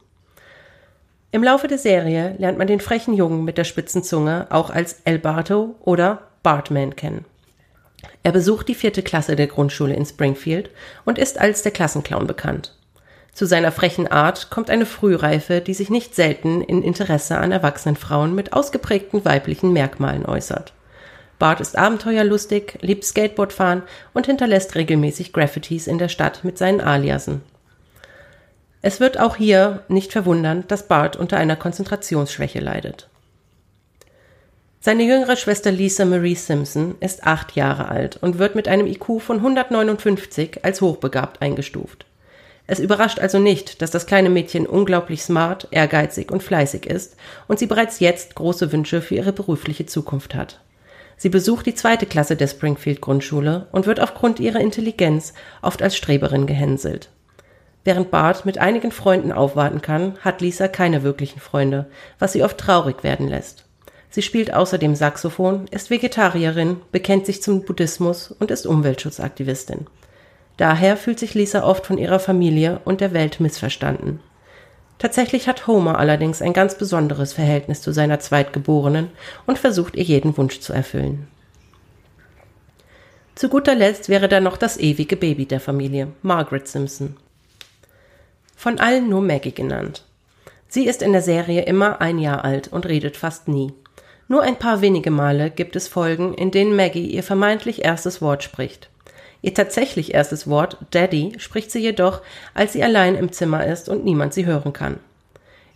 [1.30, 5.01] Im Laufe der Serie lernt man den frechen Jungen mit der spitzen Zunge auch als
[5.07, 7.24] El Barto oder Bartman kennen.
[8.22, 10.68] Er besucht die vierte Klasse der Grundschule in Springfield
[11.07, 12.74] und ist als der Klassenclown bekannt.
[13.39, 17.95] Zu seiner frechen Art kommt eine Frühreife, die sich nicht selten in Interesse an erwachsenen
[17.95, 20.72] Frauen mit ausgeprägten weiblichen Merkmalen äußert.
[21.39, 27.43] Bart ist abenteuerlustig, liebt Skateboardfahren und hinterlässt regelmäßig Graffitis in der Stadt mit seinen Aliasen.
[28.82, 33.09] Es wird auch hier nicht verwundern, dass Bart unter einer Konzentrationsschwäche leidet.
[34.80, 39.20] Seine jüngere Schwester Lisa Marie Simpson ist acht Jahre alt und wird mit einem IQ
[39.20, 42.07] von 159 als hochbegabt eingestuft.
[42.71, 47.16] Es überrascht also nicht, dass das kleine Mädchen unglaublich smart, ehrgeizig und fleißig ist
[47.49, 50.61] und sie bereits jetzt große Wünsche für ihre berufliche Zukunft hat.
[51.16, 55.97] Sie besucht die zweite Klasse der Springfield Grundschule und wird aufgrund ihrer Intelligenz oft als
[55.97, 57.09] Streberin gehänselt.
[57.85, 61.87] Während Bart mit einigen Freunden aufwarten kann, hat Lisa keine wirklichen Freunde,
[62.19, 63.64] was sie oft traurig werden lässt.
[64.11, 69.87] Sie spielt außerdem Saxophon, ist Vegetarierin, bekennt sich zum Buddhismus und ist Umweltschutzaktivistin.
[70.59, 74.20] Daher fühlt sich Lisa oft von ihrer Familie und der Welt missverstanden.
[74.98, 79.11] Tatsächlich hat Homer allerdings ein ganz besonderes Verhältnis zu seiner Zweitgeborenen
[79.46, 81.28] und versucht ihr jeden Wunsch zu erfüllen.
[83.36, 87.16] Zu guter Letzt wäre da noch das ewige Baby der Familie, Margaret Simpson.
[88.56, 90.04] Von allen nur Maggie genannt.
[90.66, 93.72] Sie ist in der Serie immer ein Jahr alt und redet fast nie.
[94.26, 98.42] Nur ein paar wenige Male gibt es Folgen, in denen Maggie ihr vermeintlich erstes Wort
[98.42, 98.90] spricht.
[99.41, 102.22] Ihr tatsächlich erstes Wort, Daddy, spricht sie jedoch,
[102.55, 104.99] als sie allein im Zimmer ist und niemand sie hören kann.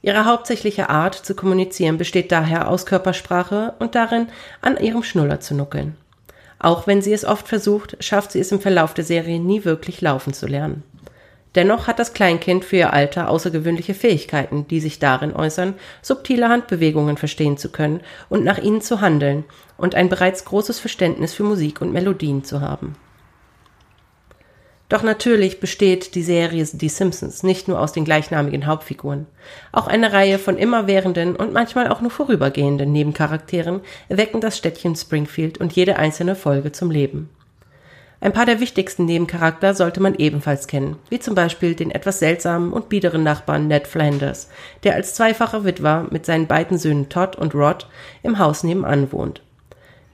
[0.03, 4.27] Ihre hauptsächliche Art zu kommunizieren besteht daher aus Körpersprache und darin,
[4.61, 5.97] an ihrem Schnuller zu nuckeln.
[6.59, 10.01] Auch wenn sie es oft versucht, schafft sie es im Verlauf der Serie nie wirklich
[10.01, 10.83] laufen zu lernen.
[11.55, 17.17] Dennoch hat das Kleinkind für ihr Alter außergewöhnliche Fähigkeiten, die sich darin äußern, subtile Handbewegungen
[17.17, 19.45] verstehen zu können und nach ihnen zu handeln
[19.77, 22.97] und ein bereits großes Verständnis für Musik und Melodien zu haben.
[24.93, 29.27] Doch natürlich besteht die Serie Die Simpsons nicht nur aus den gleichnamigen Hauptfiguren.
[29.73, 33.81] Auch eine Reihe von immerwährenden und manchmal auch nur vorübergehenden Nebencharakteren
[34.11, 37.31] erwecken das Städtchen Springfield und jede einzelne Folge zum Leben.
[38.21, 42.71] Ein paar der wichtigsten Nebencharakter sollte man ebenfalls kennen, wie zum Beispiel den etwas seltsamen
[42.71, 44.51] und biederen Nachbarn Ned Flanders,
[44.85, 47.87] der als zweifacher Witwer mit seinen beiden Söhnen Todd und Rod
[48.23, 49.41] im Haus nebenan wohnt.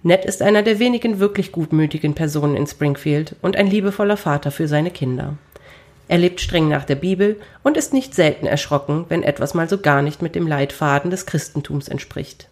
[0.03, 4.68] Ned ist einer der wenigen wirklich gutmütigen Personen in Springfield und ein liebevoller Vater für
[4.68, 5.34] seine Kinder.
[6.07, 9.78] Er lebt streng nach der Bibel und ist nicht selten erschrocken, wenn etwas mal so
[9.78, 12.49] gar nicht mit dem Leitfaden des Christentums entspricht.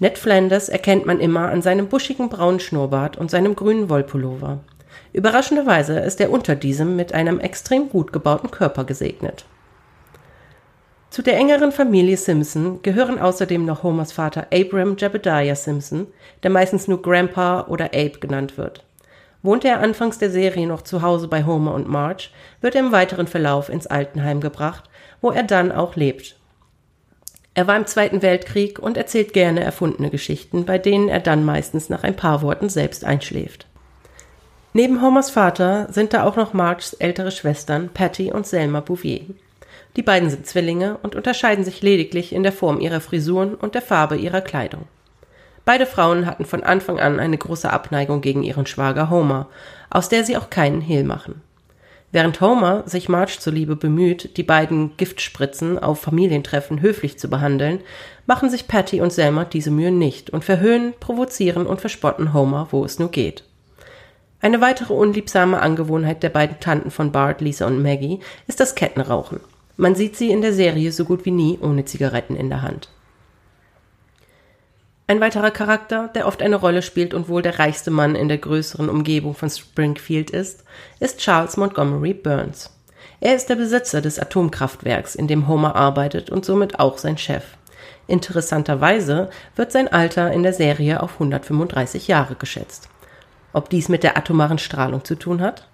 [0.00, 4.58] Ned Flanders erkennt man immer an seinem buschigen braunen Schnurrbart und seinem grünen Wollpullover.
[5.14, 9.46] Überraschenderweise ist er unter diesem mit einem extrem gut gebauten Körper gesegnet.
[11.16, 16.08] Zu der engeren Familie Simpson gehören außerdem noch Homers Vater Abram Jebediah Simpson,
[16.42, 18.84] der meistens nur Grandpa oder Abe genannt wird.
[19.40, 22.28] Wohnte er anfangs der Serie noch zu Hause bei Homer und Marge,
[22.60, 24.90] wird er im weiteren Verlauf ins Altenheim gebracht,
[25.22, 26.36] wo er dann auch lebt.
[27.54, 31.88] Er war im Zweiten Weltkrieg und erzählt gerne erfundene Geschichten, bei denen er dann meistens
[31.88, 33.66] nach ein paar Worten selbst einschläft.
[34.74, 39.22] Neben Homers Vater sind da auch noch Marges ältere Schwestern Patty und Selma Bouvier.
[39.96, 43.82] Die beiden sind Zwillinge und unterscheiden sich lediglich in der Form ihrer Frisuren und der
[43.82, 44.82] Farbe ihrer Kleidung.
[45.64, 49.48] Beide Frauen hatten von Anfang an eine große Abneigung gegen ihren Schwager Homer,
[49.90, 51.40] aus der sie auch keinen Hehl machen.
[52.12, 57.80] Während Homer sich Marge zuliebe bemüht, die beiden Giftspritzen auf Familientreffen höflich zu behandeln,
[58.26, 62.84] machen sich Patty und Selma diese Mühe nicht und verhöhnen, provozieren und verspotten Homer, wo
[62.84, 63.44] es nur geht.
[64.40, 69.40] Eine weitere unliebsame Angewohnheit der beiden Tanten von Bart, Lisa und Maggie ist das Kettenrauchen.
[69.76, 72.88] Man sieht sie in der Serie so gut wie nie ohne Zigaretten in der Hand.
[75.08, 78.38] Ein weiterer Charakter, der oft eine Rolle spielt und wohl der reichste Mann in der
[78.38, 80.64] größeren Umgebung von Springfield ist,
[80.98, 82.72] ist Charles Montgomery Burns.
[83.20, 87.44] Er ist der Besitzer des Atomkraftwerks, in dem Homer arbeitet und somit auch sein Chef.
[88.08, 92.88] Interessanterweise wird sein Alter in der Serie auf 135 Jahre geschätzt.
[93.52, 95.68] Ob dies mit der atomaren Strahlung zu tun hat?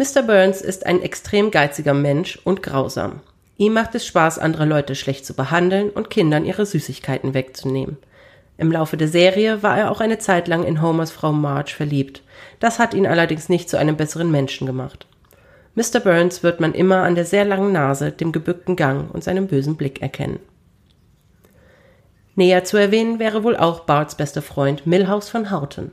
[0.00, 0.22] Mr.
[0.22, 3.20] Burns ist ein extrem geiziger Mensch und grausam.
[3.58, 7.98] Ihm macht es Spaß, andere Leute schlecht zu behandeln und Kindern ihre Süßigkeiten wegzunehmen.
[8.56, 12.22] Im Laufe der Serie war er auch eine Zeit lang in Homers Frau Marge verliebt.
[12.60, 15.06] Das hat ihn allerdings nicht zu einem besseren Menschen gemacht.
[15.74, 16.00] Mr.
[16.00, 19.76] Burns wird man immer an der sehr langen Nase, dem gebückten Gang und seinem bösen
[19.76, 20.40] Blick erkennen.
[22.36, 25.92] Näher zu erwähnen wäre wohl auch Barts bester Freund Milhouse von Houten.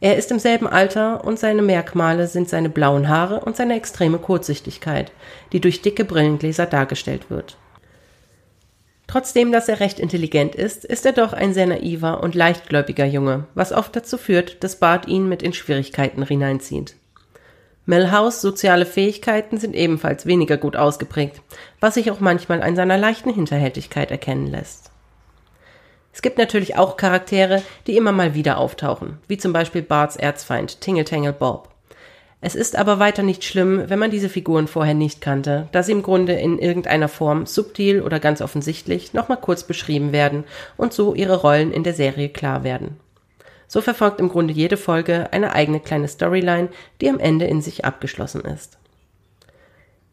[0.00, 4.18] Er ist im selben Alter und seine Merkmale sind seine blauen Haare und seine extreme
[4.18, 5.10] Kurzsichtigkeit,
[5.52, 7.56] die durch dicke Brillengläser dargestellt wird.
[9.06, 13.46] Trotzdem, dass er recht intelligent ist, ist er doch ein sehr naiver und leichtgläubiger Junge,
[13.54, 16.96] was oft dazu führt, dass Bart ihn mit in Schwierigkeiten hineinzieht.
[17.86, 21.40] Melhouse soziale Fähigkeiten sind ebenfalls weniger gut ausgeprägt,
[21.78, 24.90] was sich auch manchmal an seiner leichten Hinterhältigkeit erkennen lässt.
[26.16, 30.80] Es gibt natürlich auch Charaktere, die immer mal wieder auftauchen, wie zum Beispiel Barts Erzfeind
[30.80, 31.68] Tingle Tangle Bob.
[32.40, 35.92] Es ist aber weiter nicht schlimm, wenn man diese Figuren vorher nicht kannte, da sie
[35.92, 40.44] im Grunde in irgendeiner Form subtil oder ganz offensichtlich nochmal kurz beschrieben werden
[40.78, 42.96] und so ihre Rollen in der Serie klar werden.
[43.68, 46.70] So verfolgt im Grunde jede Folge eine eigene kleine Storyline,
[47.02, 48.78] die am Ende in sich abgeschlossen ist.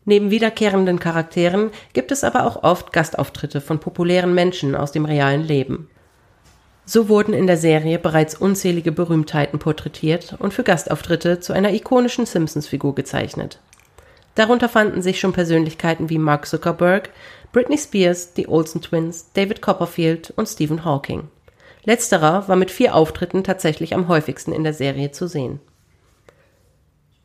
[0.04, 5.44] Neben wiederkehrenden Charakteren gibt es aber auch oft Gastauftritte von populären Menschen aus dem realen
[5.44, 5.88] Leben.
[6.86, 12.26] So wurden in der Serie bereits unzählige Berühmtheiten porträtiert und für Gastauftritte zu einer ikonischen
[12.26, 13.60] Simpsons-Figur gezeichnet.
[14.36, 17.10] Darunter fanden sich schon Persönlichkeiten wie Mark Zuckerberg,
[17.52, 21.30] Britney Spears, die Olsen Twins, David Copperfield und Stephen Hawking.
[21.86, 25.60] Letzterer war mit vier Auftritten tatsächlich am häufigsten in der Serie zu sehen.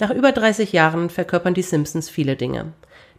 [0.00, 2.72] Nach über 30 Jahren verkörpern die Simpsons viele Dinge.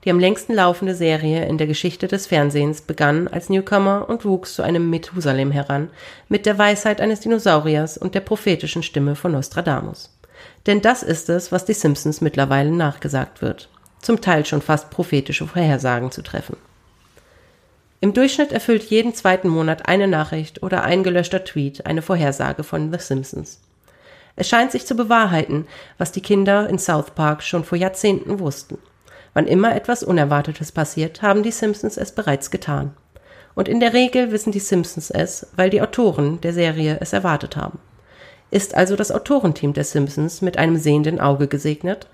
[0.06, 4.56] Die am längsten laufende Serie in der Geschichte des Fernsehens begann als Newcomer und wuchs
[4.56, 5.90] zu einem Methusalem heran,
[6.30, 10.18] mit der Weisheit eines Dinosauriers und der prophetischen Stimme von Nostradamus.
[10.68, 13.70] Denn das ist es, was die Simpsons mittlerweile nachgesagt wird.
[14.02, 16.56] Zum Teil schon fast prophetische Vorhersagen zu treffen.
[18.00, 22.94] Im Durchschnitt erfüllt jeden zweiten Monat eine Nachricht oder ein gelöschter Tweet eine Vorhersage von
[22.94, 23.60] The Simpsons.
[24.38, 25.68] Es scheint sich zu bewahrheiten,
[25.98, 28.78] was die Kinder in South Park schon vor Jahrzehnten wussten.
[29.34, 32.94] Wann immer etwas Unerwartetes passiert, haben die Simpsons es bereits getan.
[33.56, 37.56] Und in der Regel wissen die Simpsons es, weil die Autoren der Serie es erwartet
[37.56, 37.80] haben.
[38.52, 42.08] Ist also das Autorenteam der Simpsons mit einem sehenden Auge gesegnet?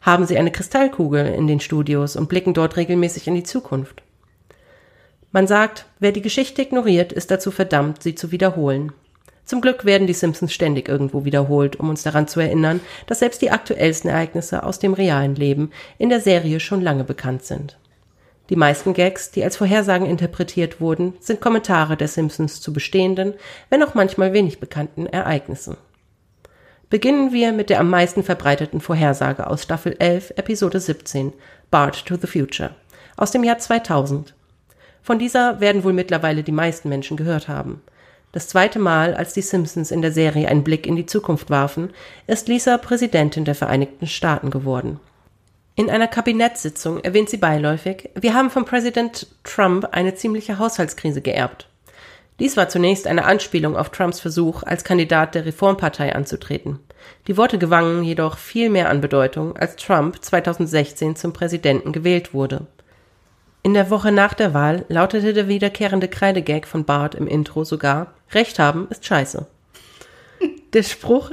[0.00, 4.02] Haben sie eine Kristallkugel in den Studios und blicken dort regelmäßig in die Zukunft?
[5.32, 8.92] Man sagt, wer die Geschichte ignoriert, ist dazu verdammt, sie zu wiederholen.
[9.46, 13.40] Zum Glück werden die Simpsons ständig irgendwo wiederholt, um uns daran zu erinnern, dass selbst
[13.40, 17.78] die aktuellsten Ereignisse aus dem realen Leben in der Serie schon lange bekannt sind.
[18.50, 23.34] Die meisten Gags, die als Vorhersagen interpretiert wurden, sind Kommentare der Simpsons zu bestehenden,
[23.70, 25.76] wenn auch manchmal wenig bekannten Ereignissen.
[26.90, 31.32] Beginnen wir mit der am meisten verbreiteten Vorhersage aus Staffel 11, Episode 17,
[31.70, 32.74] Bart to the Future,
[33.16, 34.34] aus dem Jahr 2000.
[35.02, 37.82] Von dieser werden wohl mittlerweile die meisten Menschen gehört haben.
[38.36, 41.94] Das zweite Mal, als die Simpsons in der Serie einen Blick in die Zukunft warfen,
[42.26, 45.00] ist Lisa Präsidentin der Vereinigten Staaten geworden.
[45.74, 51.70] In einer Kabinettssitzung erwähnt sie beiläufig, wir haben von Präsident Trump eine ziemliche Haushaltskrise geerbt.
[52.38, 56.80] Dies war zunächst eine Anspielung auf Trumps Versuch, als Kandidat der Reformpartei anzutreten.
[57.28, 62.66] Die Worte gewannen jedoch viel mehr an Bedeutung, als Trump 2016 zum Präsidenten gewählt wurde.
[63.66, 68.14] In der Woche nach der Wahl lautete der wiederkehrende Kreidegag von Bart im Intro sogar,
[68.30, 69.44] Recht haben ist scheiße.
[70.72, 71.32] Der Spruch,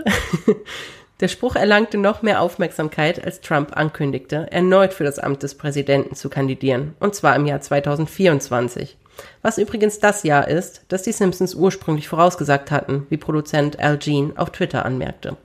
[1.19, 6.15] der Spruch erlangte noch mehr Aufmerksamkeit, als Trump ankündigte, erneut für das Amt des Präsidenten
[6.15, 8.97] zu kandidieren, und zwar im Jahr 2024.
[9.43, 14.35] Was übrigens das Jahr ist, das die Simpsons ursprünglich vorausgesagt hatten, wie Produzent Al Jean
[14.37, 15.37] auf Twitter anmerkte.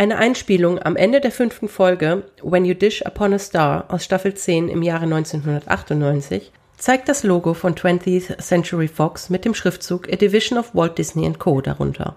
[0.00, 4.32] Eine Einspielung am Ende der fünften Folge When You Dish Upon a Star aus Staffel
[4.32, 10.14] 10 im Jahre 1998 zeigt das Logo von 20th Century Fox mit dem Schriftzug A
[10.14, 11.60] Division of Walt Disney Co.
[11.60, 12.14] darunter.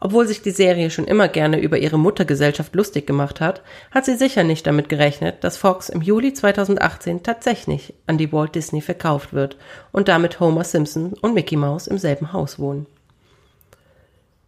[0.00, 3.62] Obwohl sich die Serie schon immer gerne über ihre Muttergesellschaft lustig gemacht hat,
[3.92, 8.56] hat sie sicher nicht damit gerechnet, dass Fox im Juli 2018 tatsächlich an die Walt
[8.56, 9.56] Disney verkauft wird
[9.92, 12.86] und damit Homer Simpson und Mickey Mouse im selben Haus wohnen.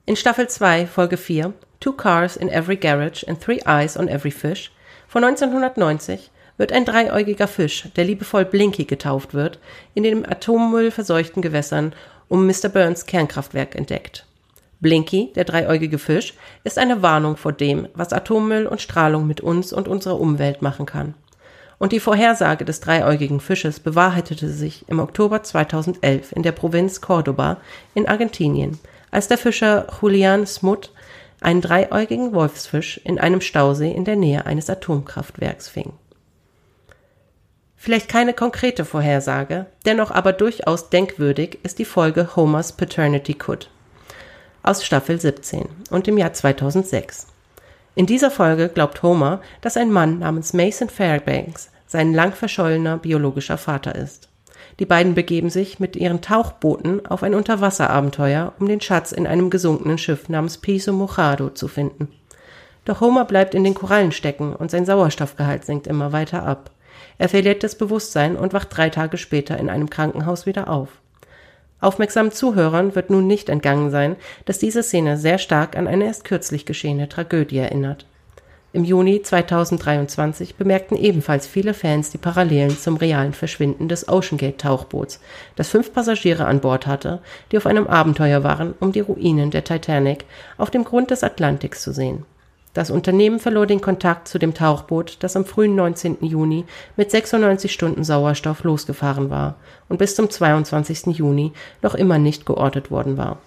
[0.09, 4.31] In Staffel 2, Folge 4, Two Cars in Every Garage and Three Eyes on Every
[4.31, 4.73] Fish
[5.07, 9.59] von 1990 wird ein dreiäugiger Fisch, der liebevoll Blinky getauft wird,
[9.93, 11.93] in den Atommüll verseuchten Gewässern
[12.29, 12.71] um Mr.
[12.71, 14.25] Burns Kernkraftwerk entdeckt.
[14.81, 16.33] Blinky, der dreiäugige Fisch,
[16.65, 20.87] ist eine Warnung vor dem, was Atommüll und Strahlung mit uns und unserer Umwelt machen
[20.87, 21.17] kann.
[21.77, 27.59] Und die Vorhersage des dreiäugigen Fisches bewahrheitete sich im Oktober 2011 in der Provinz Cordoba
[27.95, 28.79] in Argentinien,
[29.11, 30.93] als der Fischer Julian Smut
[31.41, 35.93] einen dreiäugigen Wolfsfisch in einem Stausee in der Nähe eines Atomkraftwerks fing.
[37.77, 43.71] Vielleicht keine konkrete Vorhersage, dennoch aber durchaus denkwürdig ist die Folge Homer's Paternity Cut
[44.63, 47.29] aus Staffel 17 und im Jahr 2006.
[47.95, 53.57] In dieser Folge glaubt Homer, dass ein Mann namens Mason Fairbanks sein lang verschollener biologischer
[53.57, 54.28] Vater ist.
[54.79, 59.51] Die beiden begeben sich mit ihren Tauchbooten auf ein Unterwasserabenteuer, um den Schatz in einem
[59.51, 62.09] gesunkenen Schiff namens Piso Mojado zu finden.
[62.85, 66.71] Doch Homer bleibt in den Korallen stecken und sein Sauerstoffgehalt sinkt immer weiter ab.
[67.19, 70.89] Er verliert das Bewusstsein und wacht drei Tage später in einem Krankenhaus wieder auf.
[71.81, 76.25] Aufmerksamen Zuhörern wird nun nicht entgangen sein, dass diese Szene sehr stark an eine erst
[76.25, 78.07] kürzlich geschehene Tragödie erinnert.
[78.75, 85.21] Im Juni 2023 bemerkten ebenfalls viele Fans die Parallelen zum realen Verschwinden des OceanGate-Tauchboots,
[85.57, 87.21] das fünf Passagiere an Bord hatte,
[87.51, 90.27] die auf einem Abenteuer waren, um die Ruinen der Titanic
[90.59, 92.27] auf dem Grund des Atlantiks zu sehen.
[92.75, 96.19] Das Unternehmen verlor den Kontakt zu dem Tauchboot, das am frühen 19.
[96.21, 99.57] Juni mit 96 Stunden Sauerstoff losgefahren war
[99.89, 101.07] und bis zum 22.
[101.17, 103.39] Juni noch immer nicht geortet worden war.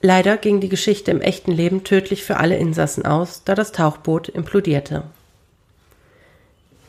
[0.00, 4.28] Leider ging die Geschichte im echten Leben tödlich für alle Insassen aus, da das Tauchboot
[4.28, 5.04] implodierte.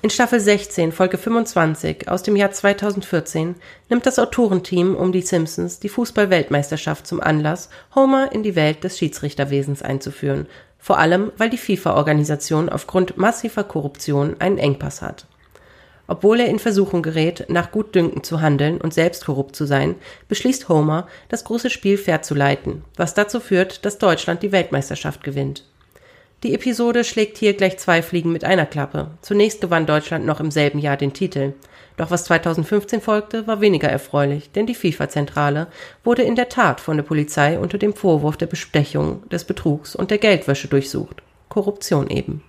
[0.03, 3.55] In Staffel 16, Folge 25 aus dem Jahr 2014
[3.89, 8.97] nimmt das Autorenteam um die Simpsons die Fußball-Weltmeisterschaft zum Anlass, Homer in die Welt des
[8.99, 10.47] Schiedsrichterwesens einzuführen
[10.87, 15.25] vor allem weil die FIFA-Organisation aufgrund massiver Korruption einen Engpass hat.
[16.07, 19.95] Obwohl er in Versuchung gerät, nach Gutdünken zu handeln und selbst korrupt zu sein,
[20.29, 25.23] beschließt Homer, das große Spiel fair zu leiten, was dazu führt, dass Deutschland die Weltmeisterschaft
[25.23, 25.63] gewinnt.
[26.43, 29.09] Die Episode schlägt hier gleich zwei Fliegen mit einer Klappe.
[29.21, 31.53] Zunächst gewann Deutschland noch im selben Jahr den Titel.
[31.97, 35.65] Doch was 2015 folgte, war weniger erfreulich, denn die FIFA-Zentrale
[36.03, 40.11] wurde in der Tat von der Polizei unter dem Vorwurf der Bestechung, des Betrugs und
[40.11, 41.23] der Geldwäsche durchsucht.
[41.49, 42.43] Korruption eben.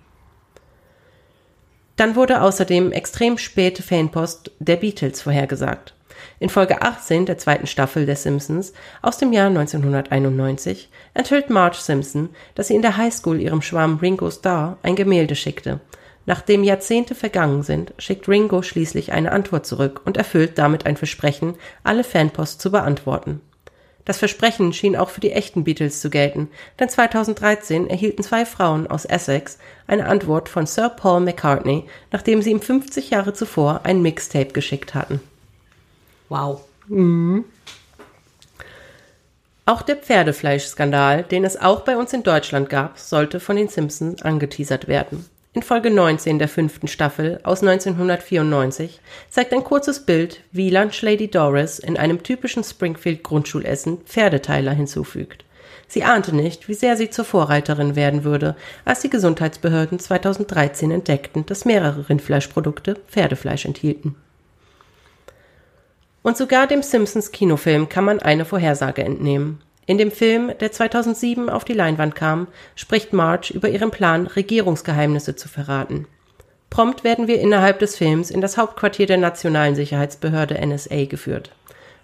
[1.99, 5.93] Dann wurde außerdem extrem späte Fanpost der Beatles vorhergesagt.
[6.39, 8.71] In Folge 18 der zweiten Staffel der Simpsons
[9.01, 14.31] aus dem Jahr 1991 enthüllt Marge Simpson, dass sie in der Highschool ihrem Schwarm Ringo
[14.31, 15.81] Starr ein Gemälde schickte.
[16.25, 21.55] Nachdem Jahrzehnte vergangen sind, schickt Ringo schließlich eine Antwort zurück und erfüllt damit ein Versprechen,
[21.83, 23.41] alle Fanpost zu beantworten.
[24.05, 26.49] Das Versprechen schien auch für die echten Beatles zu gelten,
[26.79, 32.51] denn 2013 erhielten zwei Frauen aus Essex eine Antwort von Sir Paul McCartney, nachdem sie
[32.51, 35.19] ihm 50 Jahre zuvor ein Mixtape geschickt hatten.
[36.29, 36.61] Wow.
[36.87, 37.45] Mhm.
[39.65, 44.23] Auch der Pferdefleischskandal, den es auch bei uns in Deutschland gab, sollte von den Simpsons
[44.23, 45.29] angeteasert werden.
[45.59, 51.29] In Folge 19 der fünften Staffel aus 1994 zeigt ein kurzes Bild, wie Lunch Lady
[51.29, 55.43] Doris in einem typischen Springfield Grundschulessen Pferdeteiler hinzufügt.
[55.89, 58.55] Sie ahnte nicht, wie sehr sie zur Vorreiterin werden würde,
[58.85, 64.15] als die Gesundheitsbehörden 2013 entdeckten, dass mehrere Rindfleischprodukte Pferdefleisch enthielten.
[66.21, 69.59] Und sogar dem Simpsons Kinofilm kann man eine Vorhersage entnehmen.
[69.89, 72.45] In dem Film, der 2007 auf die Leinwand kam,
[72.75, 76.05] spricht Marge über ihren Plan, Regierungsgeheimnisse zu verraten.
[76.69, 81.49] Prompt werden wir innerhalb des Films in das Hauptquartier der Nationalen Sicherheitsbehörde NSA geführt.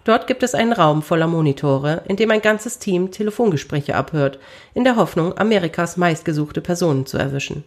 [0.02, 4.40] Dort gibt es einen Raum voller Monitore, in dem ein ganzes Team Telefongespräche abhört,
[4.74, 7.62] in der Hoffnung, Amerikas meistgesuchte Personen zu erwischen.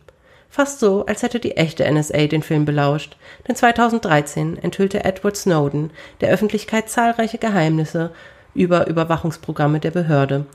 [0.50, 3.16] Fast so, als hätte die echte NSA den Film belauscht,
[3.48, 8.12] denn 2013 enthüllte Edward Snowden der Öffentlichkeit zahlreiche Geheimnisse
[8.60, 10.46] über Überwachungsprogramme der Behörde,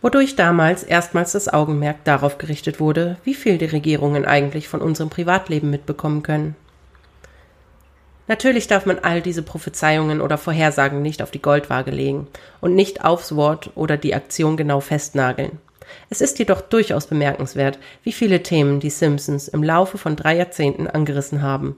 [0.00, 5.10] wodurch damals erstmals das Augenmerk darauf gerichtet wurde, wie viel die Regierungen eigentlich von unserem
[5.10, 6.56] Privatleben mitbekommen können.
[8.26, 12.26] Natürlich darf man all diese Prophezeiungen oder Vorhersagen nicht auf die Goldwaage legen
[12.62, 15.58] und nicht aufs Wort oder die Aktion genau festnageln.
[16.08, 20.86] Es ist jedoch durchaus bemerkenswert, wie viele Themen die Simpsons im Laufe von drei Jahrzehnten
[20.86, 21.76] angerissen haben,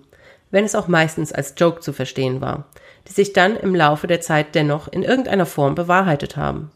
[0.52, 2.66] wenn es auch meistens als Joke zu verstehen war
[3.08, 6.70] die sich dann im Laufe der Zeit dennoch in irgendeiner Form bewahrheitet haben.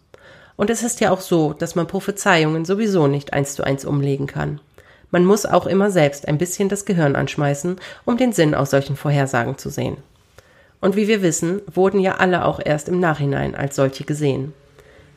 [0.56, 4.26] Und es ist ja auch so, dass man Prophezeiungen sowieso nicht eins zu eins umlegen
[4.26, 4.60] kann.
[5.10, 8.96] Man muss auch immer selbst ein bisschen das Gehirn anschmeißen, um den Sinn aus solchen
[8.96, 9.96] Vorhersagen zu sehen.
[10.80, 14.54] Und wie wir wissen, wurden ja alle auch erst im Nachhinein als solche gesehen.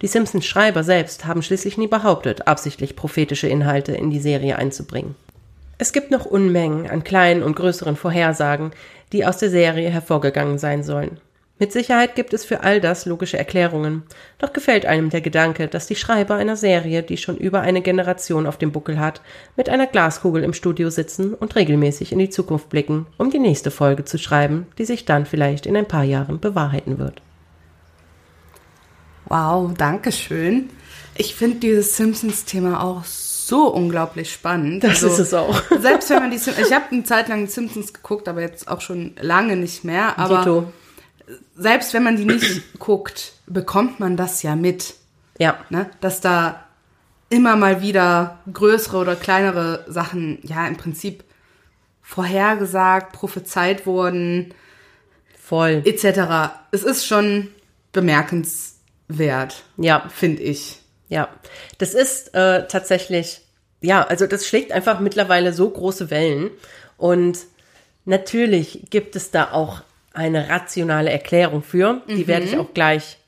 [0.02, 5.16] Die Simpsons Schreiber selbst haben schließlich nie behauptet, absichtlich prophetische Inhalte in die Serie einzubringen.
[5.78, 8.72] Es gibt noch Unmengen an kleinen und größeren Vorhersagen,
[9.14, 11.20] die aus der Serie hervorgegangen sein sollen.
[11.60, 14.04] Mit Sicherheit gibt es für all das logische Erklärungen,
[14.40, 18.48] doch gefällt einem der Gedanke, dass die Schreiber einer Serie, die schon über eine Generation
[18.48, 19.22] auf dem Buckel hat,
[19.56, 23.70] mit einer Glaskugel im Studio sitzen und regelmäßig in die Zukunft blicken, um die nächste
[23.70, 27.22] Folge zu schreiben, die sich dann vielleicht in ein paar Jahren bewahrheiten wird.
[29.26, 30.70] Wow, danke schön.
[31.16, 33.06] Ich finde dieses Simpsons-Thema auch
[33.48, 34.84] so unglaublich spannend.
[34.84, 35.62] Das ist es auch.
[35.82, 38.68] Selbst wenn man die Sim ich habe eine Zeit lang die Simpsons geguckt, aber jetzt
[38.68, 40.18] auch schon lange nicht mehr.
[40.20, 40.74] Aber Dito.
[41.56, 44.96] selbst wenn man die nicht guckt, bekommt man das ja mit,
[45.38, 45.58] Ja.
[45.70, 45.90] ne?
[46.02, 46.64] Dass da
[47.30, 51.24] immer mal wieder größere oder kleinere Sachen, ja, im Prinzip
[52.02, 54.54] vorhergesagt, prophezeit wurden,
[55.42, 55.82] Voll.
[55.86, 56.54] etc.
[56.72, 57.48] Es ist schon
[57.92, 60.08] bemerkenswert, Ja.
[60.10, 60.80] finde ich.
[61.14, 61.30] Ja,
[61.78, 63.42] das ist äh, tatsächlich,
[63.82, 66.50] ja, also das schlägt einfach mittlerweile so große Wellen.
[66.98, 67.38] Und
[68.06, 69.82] natürlich gibt es da auch
[70.16, 72.02] eine rationale Erklärung für.
[72.08, 73.20] Die werde ich auch gleich,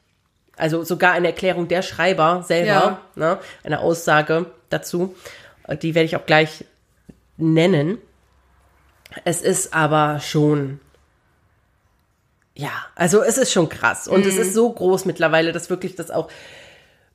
[0.57, 5.15] also sogar eine Erklärung der Schreiber selber, ne, eine Aussage dazu,
[5.67, 6.65] äh, die werde ich auch gleich
[7.37, 7.99] nennen.
[9.25, 10.79] Es ist aber schon,
[12.55, 14.07] ja, also es ist schon krass.
[14.07, 16.31] Und es ist so groß mittlerweile, dass wirklich das auch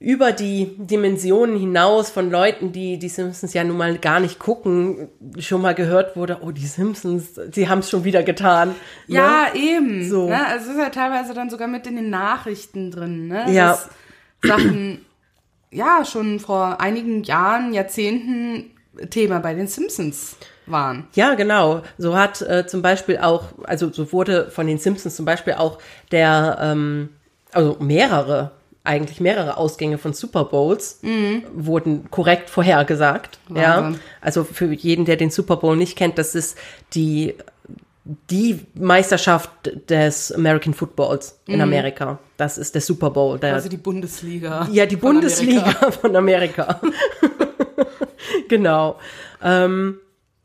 [0.01, 5.09] über die Dimensionen hinaus von Leuten, die die Simpsons ja nun mal gar nicht gucken,
[5.39, 8.70] schon mal gehört wurde, oh, die Simpsons, sie haben es schon wieder getan.
[8.70, 8.74] ne?
[9.06, 10.09] Ja, eben.
[10.09, 10.31] So.
[10.31, 10.47] Ne?
[10.47, 13.44] Also es ist ja teilweise dann sogar mit in den Nachrichten drin, ne?
[13.52, 13.72] Ja.
[13.72, 13.90] Dass
[14.43, 15.05] Sachen,
[15.70, 18.70] ja, schon vor einigen Jahren, Jahrzehnten
[19.10, 21.09] Thema bei den Simpsons waren.
[21.14, 21.82] Ja, genau.
[21.98, 25.78] So hat äh, zum Beispiel auch, also so wurde von den Simpsons zum Beispiel auch
[26.10, 27.10] der, ähm,
[27.52, 28.52] also mehrere,
[28.85, 31.01] eigentlich mehrere Ausgänge von Super Bowls
[31.55, 33.39] wurden korrekt vorhergesagt.
[33.55, 36.57] Ja, also für jeden, der den Super Bowl nicht kennt, das ist
[36.94, 37.35] die
[38.31, 39.51] die Meisterschaft
[39.89, 42.19] des American Footballs in Amerika.
[42.39, 43.39] Das ist der Super Bowl.
[43.39, 44.66] Der, Also die Bundesliga.
[44.73, 45.90] ja, die von Bundesliga Amerika.
[46.01, 46.81] von Amerika.
[48.48, 48.98] genau.
[49.43, 49.98] Ähm,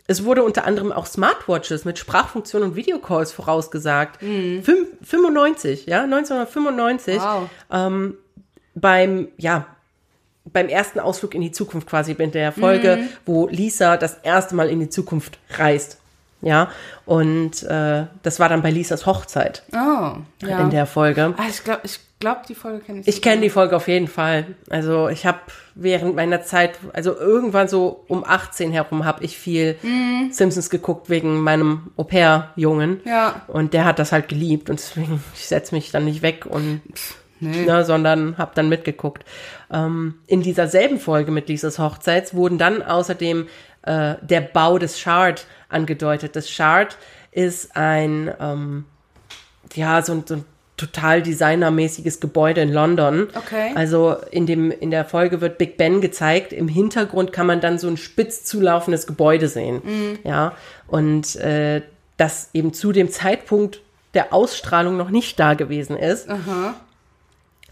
[0.08, 4.20] es wurde unter anderem auch Smartwatches mit Sprachfunktion und Videocalls vorausgesagt.
[4.20, 7.18] Fünf- 95, ja, 1995.
[7.20, 7.50] Wow.
[7.72, 8.18] Ähm,
[8.76, 9.66] beim, ja,
[10.46, 14.70] beim ersten Ausflug in die Zukunft quasi, in der Folge, wo Lisa das erste Mal
[14.70, 16.00] in die Zukunft reist.
[16.42, 16.70] Ja,
[17.06, 20.60] und äh, das war dann bei Lisas Hochzeit Oh, ja.
[20.62, 21.34] in der Folge.
[21.38, 23.08] ah, ich glaube, ich glaub, die Folge kenne ich.
[23.08, 24.46] Ich kenne die Folge auf jeden Fall.
[24.70, 25.40] Also ich habe
[25.74, 29.78] während meiner Zeit, also irgendwann so um 18 herum, habe ich viel
[30.30, 33.00] Simpsons geguckt wegen meinem Au-pair-Jungen.
[33.06, 33.42] Ja.
[33.48, 36.82] Und der hat das halt geliebt und deswegen, ich setze mich dann nicht weg und
[37.40, 37.66] Nee.
[37.66, 39.26] ne, sondern habe dann mitgeguckt.
[39.72, 43.48] Ähm, in dieser selben Folge mit Lisas Hochzeits wurden dann außerdem
[43.84, 46.36] äh, der Bau des Shard angedeutet.
[46.36, 46.98] Das Shard
[47.32, 48.86] ist ein ähm,
[49.74, 50.46] ja so ein, so ein
[50.78, 53.28] total designermäßiges Gebäude in London.
[53.36, 53.72] Okay.
[53.76, 56.54] Also in dem in der Folge wird Big Ben gezeigt.
[56.54, 59.82] Im Hintergrund kann man dann so ein spitz zulaufendes Gebäude sehen.
[60.24, 60.54] Ja
[60.88, 61.82] und äh,
[62.18, 63.82] das eben zu dem Zeitpunkt
[64.14, 66.28] der Ausstrahlung noch nicht da gewesen ist.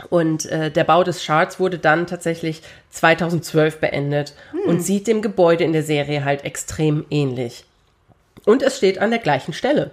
[0.10, 2.62] Und äh, der Bau des Charts wurde dann tatsächlich
[2.92, 4.34] 2012 beendet
[4.66, 7.66] und sieht dem Gebäude in der Serie halt extrem ähnlich.
[8.46, 9.92] Und es steht an der gleichen Stelle.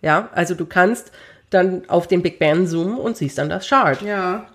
[0.00, 1.12] Ja, also du kannst
[1.50, 4.00] dann auf den Big Ben zoomen und siehst dann das Chart.
[4.02, 4.48] Ja.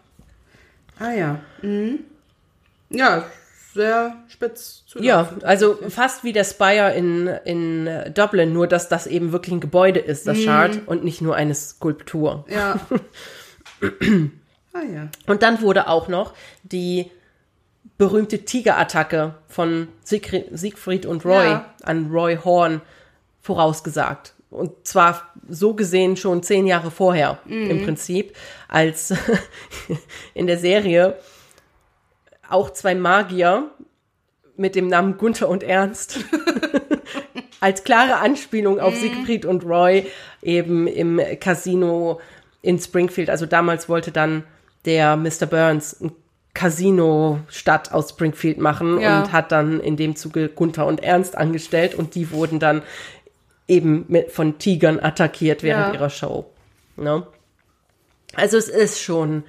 [1.00, 1.40] Ah ja.
[1.62, 2.00] Mhm.
[2.90, 3.26] Ja,
[3.74, 8.88] sehr spitz zu Ja, also fast wie der Spire in, in äh, Dublin, nur dass
[8.88, 12.46] das eben wirklich ein Gebäude ist, das Chart, und nicht nur eine Skulptur.
[12.48, 12.80] Ja.
[14.74, 15.08] ah ja.
[15.28, 16.34] Und dann wurde auch noch
[16.64, 17.10] die
[17.98, 21.74] berühmte Tigerattacke von Siegfried, Siegfried und Roy Ja.
[21.84, 22.82] an Roy Horn
[23.42, 24.34] vorausgesagt.
[24.50, 28.36] Und zwar so gesehen schon zehn Jahre vorher im Prinzip,
[28.68, 29.14] als
[30.36, 31.18] in der Serie
[32.50, 33.72] auch zwei Magier
[34.56, 36.20] mit dem Namen Gunther und Ernst
[37.62, 40.06] als klare Anspielung auf Siegfried und Roy
[40.44, 42.22] eben im Casino
[42.62, 43.32] in Springfield.
[43.32, 44.44] Also damals wollte dann
[44.86, 45.46] der Mr.
[45.46, 46.12] Burns ein
[46.54, 49.22] Casino-Stadt aus Springfield machen Ja.
[49.24, 52.84] und hat dann in dem Zuge Gunther und Ernst angestellt und die wurden dann
[53.68, 55.94] eben mit, von Tigern attackiert während Ja.
[55.94, 56.46] ihrer Show.
[56.96, 57.26] Ne?
[58.36, 59.44] Also es ist schon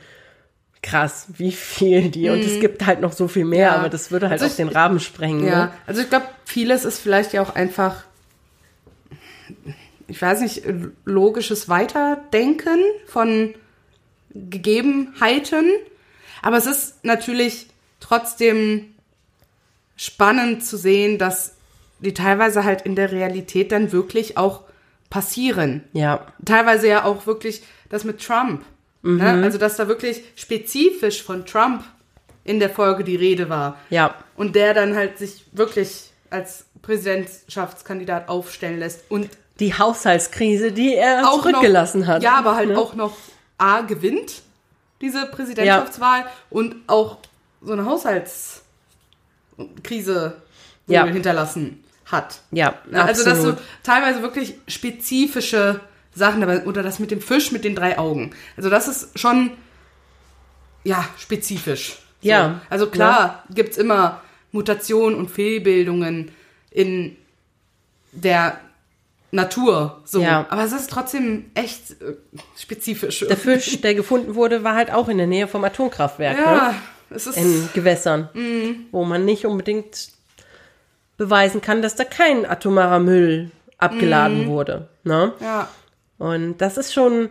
[0.83, 3.75] krass, wie viel die, und es gibt halt noch so viel mehr, Mhm.
[3.75, 3.81] Ja.
[3.81, 5.47] aber das würde halt Also auch den Rahmen sprengen.
[5.47, 5.73] Ja, Ne?
[5.87, 8.05] also ich glaube, vieles ist vielleicht ja auch einfach,
[10.09, 10.63] ich weiß nicht,
[11.05, 13.55] logisches Weiterdenken von
[14.35, 15.71] Gegebenheiten.
[16.43, 17.67] Aber es ist natürlich
[18.01, 18.95] trotzdem
[19.97, 21.55] spannend zu sehen, dass
[22.01, 24.63] die teilweise halt in der Realität dann wirklich auch
[25.09, 28.65] passieren Ja, teilweise ja auch wirklich das mit Trump.
[29.03, 29.43] Ne?
[29.45, 31.85] Also, dass da wirklich spezifisch von Trump
[32.43, 33.79] in der Folge die Rede war.
[33.91, 39.29] ja, Und der dann halt sich wirklich als Präsidentschaftskandidat aufstellen lässt und
[39.61, 42.23] die Haushaltskrise, die er auch zurückgelassen noch, hat.
[42.23, 42.79] Ja, aber halt Ne?
[42.79, 43.17] auch noch
[43.59, 44.43] A gewinnt,
[45.01, 47.19] diese Präsidentschaftswahl, und auch
[47.63, 48.63] so eine Haushalts-
[49.85, 50.43] Krise
[50.89, 51.05] Ja.
[51.07, 52.41] hinterlassen hat.
[52.51, 53.59] Ja, Ja, Also das so absolut.
[53.85, 55.81] teilweise wirklich spezifische
[56.15, 58.33] Sachen dabei oder das mit dem Fisch mit den drei Augen.
[58.57, 59.53] Also das ist schon
[60.83, 61.99] ja spezifisch.
[62.21, 62.29] So.
[62.29, 62.61] Ja.
[62.69, 64.21] Also klar gibt's immer
[64.53, 66.33] Mutationen und Fehlbildungen
[66.71, 67.17] in
[68.13, 68.59] der
[69.35, 70.01] Natur.
[70.05, 70.21] So.
[70.23, 70.47] Ja.
[70.49, 72.15] Aber es ist trotzdem echt äh,
[72.57, 73.25] spezifisch.
[73.29, 76.37] Der Fisch, der gefunden wurde, war halt auch in der Nähe vom Atomkraftwerk.
[76.37, 76.43] Ne?
[76.45, 76.75] ja,
[77.11, 78.87] es ist in Gewässern, Mhm.
[78.93, 80.09] wo man nicht unbedingt
[81.17, 84.49] beweisen kann, dass da kein atomarer Müll abgeladen Mhm.
[84.49, 84.89] wurde.
[85.05, 85.33] Ne?
[85.41, 85.69] ja.
[86.19, 87.31] Und das ist schon,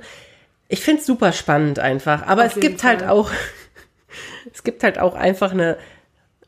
[0.68, 2.28] ich finde es super spannend einfach.
[2.28, 3.10] Aber Auf es gibt halt Fall.
[3.10, 3.32] auch,
[4.54, 5.78] es gibt halt auch einfach eine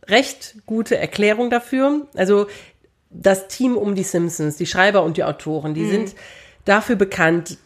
[0.08, 2.08] recht gute Erklärung dafür.
[2.16, 2.48] Also
[3.22, 5.76] das Team um die Simpsons, die Schreiber und die Autoren, Mhm.
[5.76, 6.16] die sind
[6.66, 7.58] dafür bekannt,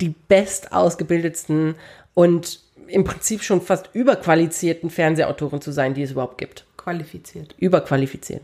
[0.00, 1.74] die best ausgebildetsten
[2.14, 6.64] und im Prinzip schon fast überqualifizierten Fernsehautoren zu sein, die es überhaupt gibt.
[6.76, 7.54] Qualifiziert.
[7.58, 8.42] Überqualifiziert.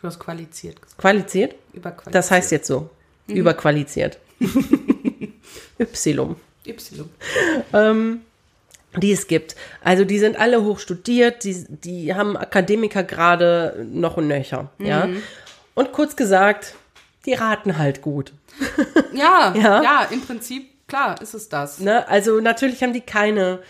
[0.00, 0.76] Du hast qualifiziert.
[0.98, 1.54] Qualifiziert?
[1.72, 2.14] Überqualifiziert.
[2.14, 2.90] Das heißt jetzt so.
[3.26, 4.18] Überqualifiziert.
[5.78, 6.36] y.
[6.66, 8.20] Y.
[8.98, 9.56] die es gibt.
[9.82, 15.08] Also die sind alle hochstudiert, die, die haben Akademikergrade noch und nöcher, ja.
[15.74, 16.74] Und kurz gesagt,
[17.26, 18.32] die raten halt gut.
[19.14, 19.82] Ja, Ja.
[19.82, 21.80] ja, im Prinzip, klar, ist es das.
[21.80, 22.08] Ne?
[22.08, 23.60] Also natürlich haben die keine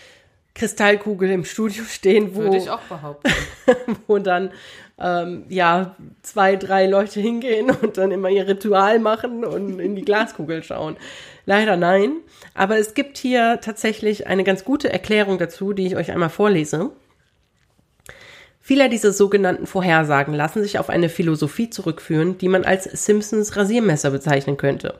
[0.55, 3.31] Kristallkugel im Studio stehen, wo, Würde ich auch behaupten.
[4.07, 4.51] wo dann
[4.99, 10.05] ähm, ja zwei, drei Leute hingehen und dann immer ihr Ritual machen und in die
[10.05, 10.95] Glaskugel schauen.
[11.45, 12.17] Leider nein.
[12.53, 16.91] Aber es gibt hier tatsächlich eine ganz gute Erklärung dazu, die ich euch einmal vorlese.
[18.65, 24.09] Viele dieser sogenannten Vorhersagen lassen sich auf eine Philosophie zurückführen, die man als Simpsons Rasiermesser
[24.09, 24.99] bezeichnen könnte.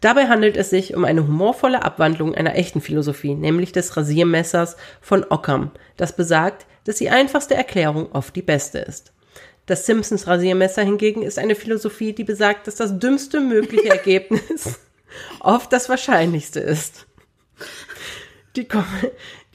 [0.00, 5.26] Dabei handelt es sich um eine humorvolle Abwandlung einer echten Philosophie, nämlich des Rasiermessers von
[5.28, 9.12] Occam, das besagt, dass die einfachste Erklärung oft die beste ist.
[9.66, 14.78] Das Simpsons Rasiermesser hingegen ist eine Philosophie, die besagt, dass das dümmste mögliche Ergebnis
[15.40, 17.08] oft das wahrscheinlichste ist.
[18.54, 18.84] Die, Com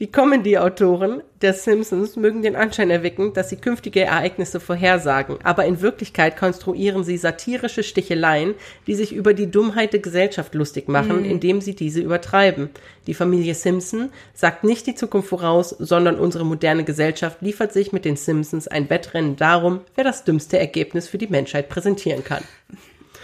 [0.00, 5.80] die Comedy-Autoren der Simpsons mögen den Anschein erwecken, dass sie künftige Ereignisse vorhersagen, aber in
[5.80, 8.54] Wirklichkeit konstruieren sie satirische Sticheleien,
[8.86, 12.70] die sich über die Dummheit der Gesellschaft lustig machen, indem sie diese übertreiben.
[13.08, 18.04] Die Familie Simpson sagt nicht die Zukunft voraus, sondern unsere moderne Gesellschaft liefert sich mit
[18.04, 22.44] den Simpsons ein Wettrennen darum, wer das dümmste Ergebnis für die Menschheit präsentieren kann.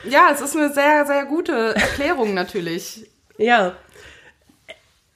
[0.09, 3.07] Ja, es ist eine sehr, sehr gute Erklärung natürlich.
[3.39, 3.77] Ja.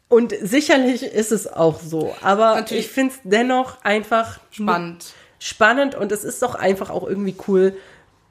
[0.09, 2.15] Und sicherlich ist es auch so.
[2.23, 2.87] Aber Natürlich.
[2.87, 5.13] ich finde es dennoch einfach Spannend.
[5.39, 7.77] spannend und es ist doch einfach auch irgendwie cool,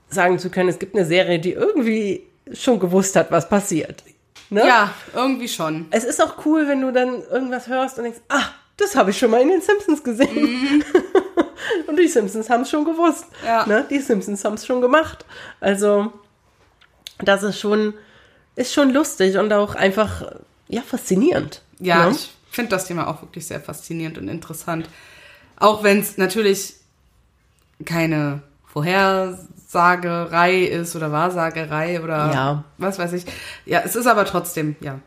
[0.10, 2.24] sagen zu können, es gibt eine Serie, die irgendwie
[2.54, 4.04] schon gewusst hat, was passiert.
[4.50, 4.66] Ne?
[4.66, 5.88] Ja, irgendwie schon.
[5.92, 8.46] Es ist auch cool, wenn du dann irgendwas hörst und denkst, ah,
[8.78, 10.84] das habe ich schon mal in den Simpsons gesehen.
[11.88, 13.26] und die Simpsons haben es schon gewusst.
[13.42, 13.48] Mhm.
[13.48, 13.66] Ja.
[13.66, 13.86] Ne?
[13.90, 15.26] Die Simpsons haben es schon gemacht.
[15.60, 16.14] Also,
[17.20, 17.96] das ist schon,
[18.56, 20.32] ist schon lustig und auch einfach,
[20.70, 21.62] ja, faszinierend.
[21.80, 22.12] Ja, ne?
[22.12, 24.90] ich finde das Thema auch wirklich sehr faszinierend und interessant.
[25.58, 26.74] Auch wenn es natürlich
[27.86, 32.64] keine Vorhersagerei ist oder Wahrsagerei oder Ja.
[32.78, 33.26] was weiß ich.
[33.66, 35.00] Ja, es ist aber trotzdem, ja,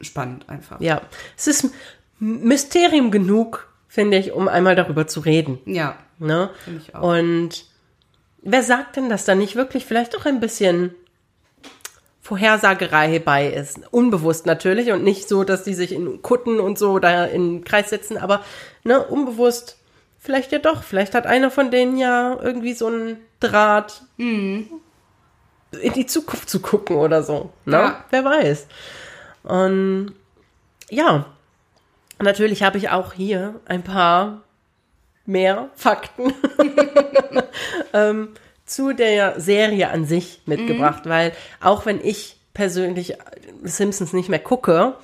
[0.00, 0.80] spannend einfach.
[0.80, 1.02] Ja,
[1.36, 1.70] es ist
[2.18, 5.58] Mysterium genug, finde ich, um einmal darüber zu reden.
[5.66, 6.48] Ja, Ne?
[6.64, 7.02] Finde ich auch.
[7.02, 7.66] Und
[8.40, 10.94] wer sagt denn, dass da nicht wirklich vielleicht auch ein bisschen
[12.26, 13.80] Vorhersagerei bei ist?
[13.92, 17.64] Unbewusst natürlich und nicht so, dass die sich in Kutten und so da in den
[17.64, 18.42] Kreis setzen, aber
[18.82, 19.78] ne, unbewusst
[20.18, 20.82] vielleicht ja doch.
[20.82, 24.66] Vielleicht hat einer von denen ja irgendwie so einen Draht Mhm.
[25.80, 27.50] in die Zukunft zu gucken oder so.
[27.64, 27.76] Ne?
[27.76, 28.04] Ja.
[28.10, 28.66] Wer weiß.
[29.44, 30.12] Und
[30.90, 31.26] ja,
[32.20, 34.42] natürlich habe ich auch hier ein paar
[35.26, 36.34] mehr Fakten
[37.92, 38.30] ähm,
[38.66, 43.14] zu der Serie an sich mitgebracht, weil auch wenn ich persönlich
[43.62, 44.94] Simpsons nicht mehr gucke,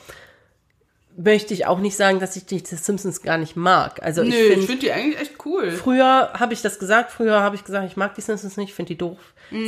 [1.17, 4.03] möchte ich auch nicht sagen, dass ich die Simpsons gar nicht mag.
[4.03, 5.71] Also Nö, ich finde, finde die eigentlich echt cool.
[5.71, 8.89] früher habe ich das gesagt, früher habe ich gesagt, ich mag die Simpsons nicht, finde
[8.89, 9.19] die doof.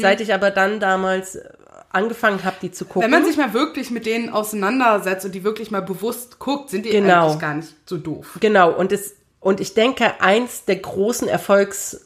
[0.01, 1.47] Seit ich aber dann damals äh,
[1.93, 3.03] angefangen habe, die zu gucken.
[3.03, 6.87] Wenn man sich mal wirklich mit denen auseinandersetzt und die wirklich mal bewusst guckt, sind
[6.87, 7.27] die Genau.
[7.27, 8.39] eigentlich gar nicht so doof.
[8.41, 12.04] Genau, und, es, und ich denke, eins der großen Erfolgs,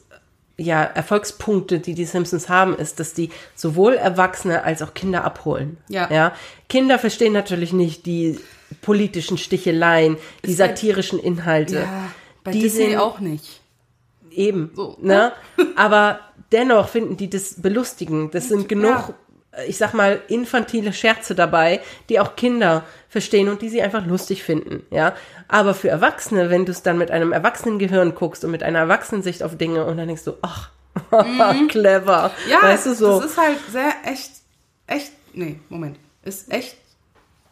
[0.59, 5.77] ja, Erfolgspunkte, die die Simpsons haben, ist, dass die sowohl Erwachsene als auch Kinder abholen.
[5.87, 6.11] Ja.
[6.11, 6.33] ja?
[6.67, 8.39] Kinder verstehen natürlich nicht die
[8.81, 11.79] politischen Sticheleien, die Ist satirischen Inhalte.
[11.81, 12.11] Ja,
[12.43, 13.61] bei die Disney sind auch nicht.
[14.31, 14.97] eben, So.
[15.01, 15.31] ne?
[15.75, 16.19] Aber
[16.51, 18.35] dennoch finden die das belustigend.
[18.35, 19.13] Das sind genug Ja.
[19.67, 24.43] Ich sag mal, infantile Scherze dabei, die auch Kinder verstehen und die sie einfach lustig
[24.43, 25.15] finden, ja.
[25.47, 29.41] Aber für Erwachsene, wenn du es dann mit einem Erwachsenengehirn guckst und mit einer Erwachsenensicht
[29.43, 30.69] auf Dinge und dann denkst du, ach,
[31.69, 33.19] clever, Ja, weißt du so.
[33.21, 34.31] das ist halt sehr echt,
[34.87, 36.77] echt, nee, Moment, ist echt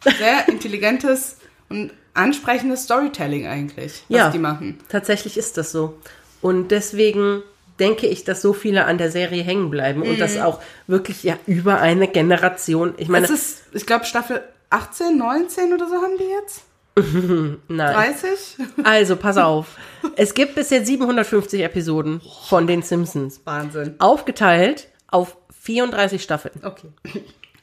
[0.03, 1.37] sehr intelligentes
[1.69, 4.79] und ansprechendes Storytelling eigentlich, was ja, die machen.
[4.89, 5.97] tatsächlich ist das so.
[6.41, 7.41] Und deswegen
[7.79, 11.37] denke ich, dass so viele an der Serie hängen bleiben und das auch wirklich ja
[11.47, 12.93] über eine Generation.
[12.97, 16.63] Ich meine, Es ist, ich glaube, Staffel 18, 19 oder so haben die jetzt?
[17.67, 17.93] nein.
[17.93, 18.57] 30?
[18.83, 19.77] Also, pass auf.
[20.15, 23.41] Es gibt bis jetzt 750 Episoden von den Simpsons.
[23.45, 23.95] Wahnsinn.
[23.99, 26.87] Aufgeteilt auf 34 Staffeln Okay.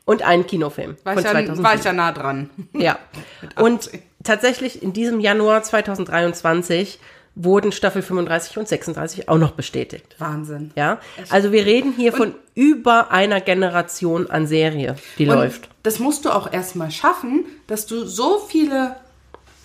[0.04, 1.64] und einen Kinofilm War, von ich ja, 2007.
[1.64, 2.50] war ich ja nah dran.
[2.74, 2.98] Ja.
[3.60, 3.90] Und
[4.22, 6.98] tatsächlich in diesem Januar 2023
[7.34, 10.14] wurden Staffel 35 und 36 auch noch bestätigt.
[10.18, 10.70] Wahnsinn.
[10.76, 11.00] Ja,
[11.30, 15.68] also wir reden hier von über einer Generation an Serie, die Und läuft.
[15.82, 18.96] Das musst du auch erstmal schaffen, dass du so viele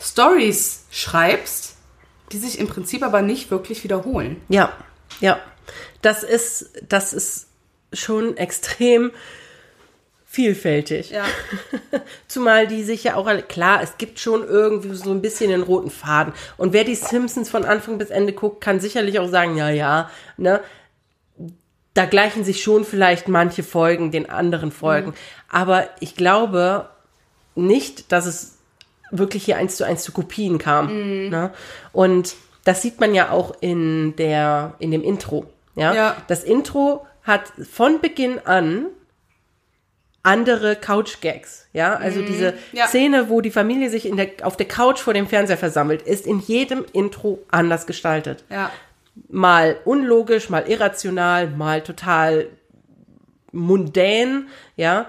[0.02, 1.76] Stories schreibst,
[2.32, 4.42] die sich im Prinzip aber nicht wirklich wiederholen.
[4.50, 4.74] Ja,
[5.20, 5.40] ja.
[6.02, 7.48] Das ist, das ist
[7.94, 9.12] schon extrem
[10.32, 11.10] vielfältig.
[11.10, 11.26] Ja.
[12.28, 15.90] Zumal die sich ja auch, klar, es gibt schon irgendwie so ein bisschen den roten
[15.90, 16.34] Faden.
[16.56, 20.12] Und wer die Simpsons von Anfang bis Ende guckt, kann sicherlich auch sagen, ja, ja,
[20.38, 20.62] ne,
[21.96, 25.16] da gleichen sich schon vielleicht manche Folgen den anderen Folgen.
[25.50, 26.88] Aber ich glaube
[27.56, 28.60] nicht, dass es
[29.10, 31.30] wirklich hier eins zu eins zu Kopien kam.
[31.30, 31.52] Ne?
[31.92, 32.36] Und
[32.66, 35.48] das sieht man ja auch in der, in dem Intro.
[35.76, 35.94] Ja?
[35.96, 36.18] Ja.
[36.28, 38.86] Das Intro hat von Beginn an
[40.24, 41.68] andere Couch-Gags.
[41.74, 42.88] Ja, also diese Ja.
[42.88, 46.26] Szene, wo die Familie sich in der, auf der Couch vor dem Fernseher versammelt, ist
[46.28, 48.70] in jedem Intro anders gestaltet Ja.
[49.30, 52.48] mal unlogisch, mal irrational, mal total
[53.52, 55.08] mundän, ja,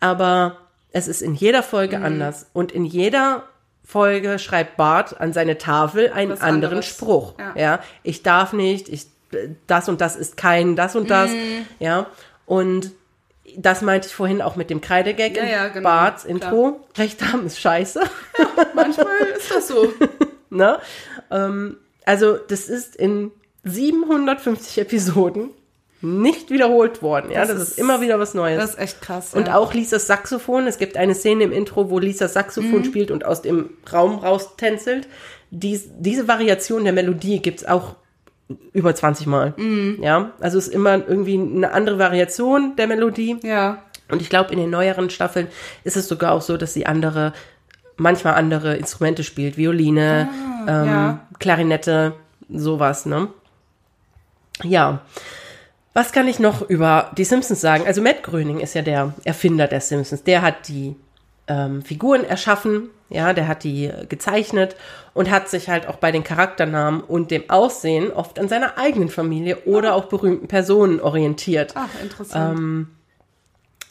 [0.00, 0.58] aber
[0.92, 2.04] es ist in jeder Folge Mhm.
[2.04, 3.44] anders und in jeder
[3.84, 6.86] Folge schreibt Bart an seine Tafel einen Was anderen anderes.
[6.86, 7.52] Spruch, Ja.
[7.56, 7.80] ja.
[8.02, 9.06] Ich darf nicht, ich
[9.66, 11.66] das und das ist kein das und das, Mhm.
[11.78, 12.06] ja,
[12.46, 12.92] und
[13.58, 16.34] das meinte ich vorhin auch mit dem Kreidegag Ja, ja, genau, Barts klar.
[16.34, 16.80] Intro.
[16.96, 18.00] Recht haben ist scheiße.
[18.74, 19.06] Manchmal
[19.38, 19.92] ist das so.
[20.50, 20.78] Ne?
[21.30, 23.30] Ähm, also das ist in
[23.64, 25.48] 750 Episoden
[26.02, 27.30] nicht wiederholt worden.
[27.30, 28.60] Ja, das, Das ist, ist- immer wieder was Neues.
[28.60, 29.32] Das ist echt krass.
[29.34, 29.56] und ja.
[29.56, 30.66] auch Lisas Saxophon.
[30.66, 32.84] Es gibt eine Szene im Intro, wo Lisas Saxophon Mhm.
[32.84, 35.08] spielt und aus dem Raum raustänzelt.
[35.50, 37.94] Dies, diese Variation der Melodie gibt's auch
[38.72, 39.54] über 20 Mal.
[39.56, 39.98] Mhm.
[40.02, 43.36] Ja, also es ist immer irgendwie eine andere Variation der Melodie.
[43.42, 43.82] Ja.
[44.10, 45.48] Und ich glaube, in den neueren Staffeln
[45.84, 47.32] ist es sogar auch so, dass sie andere,
[47.96, 49.56] manchmal andere Instrumente spielt.
[49.56, 50.28] Violine,
[50.62, 51.20] ähm, Ah, ja.
[51.38, 52.12] Klarinette,
[52.50, 53.28] sowas, ne?
[54.62, 55.00] Ja.
[55.94, 57.84] Was kann ich noch über die Simpsons sagen?
[57.86, 60.22] Also Matt Gröning ist ja der Erfinder der Simpsons.
[60.22, 60.96] Der hat die
[61.48, 64.76] ähm, Figuren erschaffen, ja, der hat die gezeichnet
[65.14, 69.08] und hat sich halt auch bei den Charakternamen und dem Aussehen oft an seiner eigenen
[69.08, 71.74] Familie oder auch berühmten Personen orientiert.
[71.76, 72.58] Ach, interessant.
[72.58, 72.88] Ähm,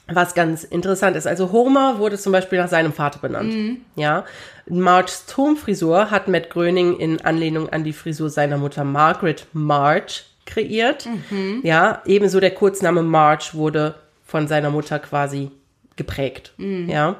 [0.08, 1.26] Was ganz interessant ist.
[1.26, 3.78] Also Homer wurde zum Beispiel nach seinem Vater benannt.
[3.94, 4.24] Ja.
[4.66, 11.08] Marges Turmfrisur hat Matt Gröning in Anlehnung an die Frisur seiner Mutter Margaret March kreiert.
[11.62, 12.02] Ja.
[12.04, 13.94] Ebenso der Kurzname March wurde
[14.26, 15.50] von seiner Mutter quasi
[15.94, 16.52] geprägt.
[16.58, 17.16] Ja.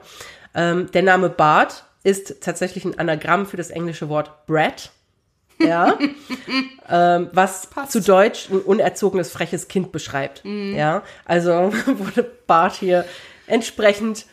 [0.54, 4.90] Ähm, der Name Bart ist tatsächlich ein Anagramm für das englische Wort Brat.
[5.58, 5.96] Ja.
[6.90, 7.92] ähm, was Passt.
[7.92, 10.42] zu Deutsch ein unerzogenes, freches Kind beschreibt.
[10.44, 11.02] Ja.
[11.24, 11.52] Also
[11.86, 13.04] wurde Bart hier
[13.46, 14.26] entsprechend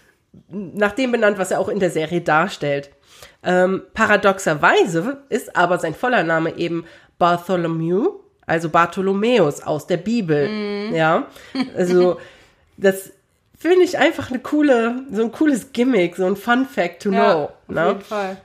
[0.50, 2.90] nach dem benannt, was er auch in der Serie darstellt.
[3.44, 6.86] Ähm, paradoxerweise ist aber sein voller Name eben
[7.18, 10.91] Bartholomew, also Bartholomäus aus der Bibel.
[10.94, 11.28] Ja.
[11.76, 12.18] Also,
[12.78, 13.12] das
[13.60, 17.34] finde ich einfach eine coole, so ein cooles Gimmick, so ein Fun Fact to ja,
[17.34, 17.44] know.
[17.44, 17.88] auf ne?
[17.88, 18.38] jeden Fall.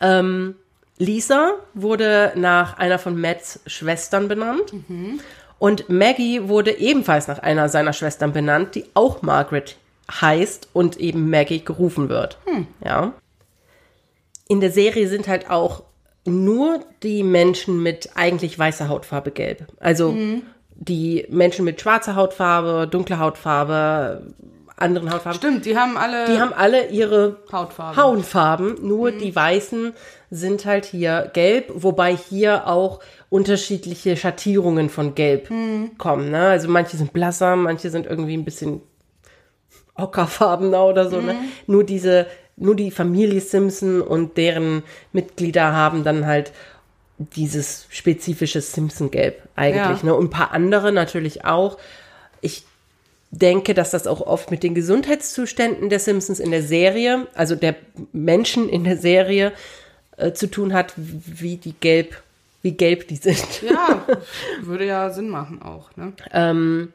[0.00, 0.56] Ähm,
[0.98, 4.72] Lisa wurde nach einer von Matts Schwestern benannt.
[5.58, 9.76] Und Maggie wurde ebenfalls nach einer seiner Schwestern benannt, die auch Margaret
[10.10, 12.38] heißt und eben Maggie gerufen wird.
[12.84, 13.12] Ja.
[14.48, 15.82] In der Serie sind halt auch
[16.24, 19.66] nur die Menschen mit eigentlich weißer Hautfarbe gelb.
[19.78, 20.16] Also
[20.78, 24.22] die Menschen mit schwarzer Hautfarbe, dunkler Hautfarbe,
[24.76, 25.38] anderen Hautfarben.
[25.38, 28.00] Stimmt, die haben alle Die haben alle ihre Hautfarbe.
[28.00, 29.94] Hautfarben, nur die weißen
[30.30, 33.00] sind halt hier gelb, wobei hier auch
[33.30, 35.50] unterschiedliche Schattierungen von gelb
[35.98, 36.30] kommen.
[36.30, 36.48] Ne?
[36.48, 38.82] Also manche sind blasser, manche sind irgendwie ein bisschen
[39.94, 41.20] ockerfarbener oder so.
[41.20, 41.36] Ne?
[41.66, 42.26] Nur diese,
[42.56, 44.82] nur die Familie Simpson und deren
[45.12, 46.52] Mitglieder haben dann halt
[47.18, 50.02] dieses spezifische Simpson-Gelb eigentlich.
[50.02, 50.06] Ja.
[50.06, 50.14] Ne?
[50.14, 51.78] Und ein paar andere natürlich auch.
[52.40, 52.64] Ich
[53.30, 57.74] denke, dass das auch oft mit den Gesundheitszuständen der Simpsons in der Serie, also der
[58.12, 59.52] Menschen in der Serie,
[60.16, 62.22] äh, zu tun hat, wie die gelb,
[62.62, 63.62] wie gelb die sind.
[63.62, 64.06] Ja,
[64.62, 66.12] würde ja Sinn machen auch, ne?
[66.32, 66.92] Ähm,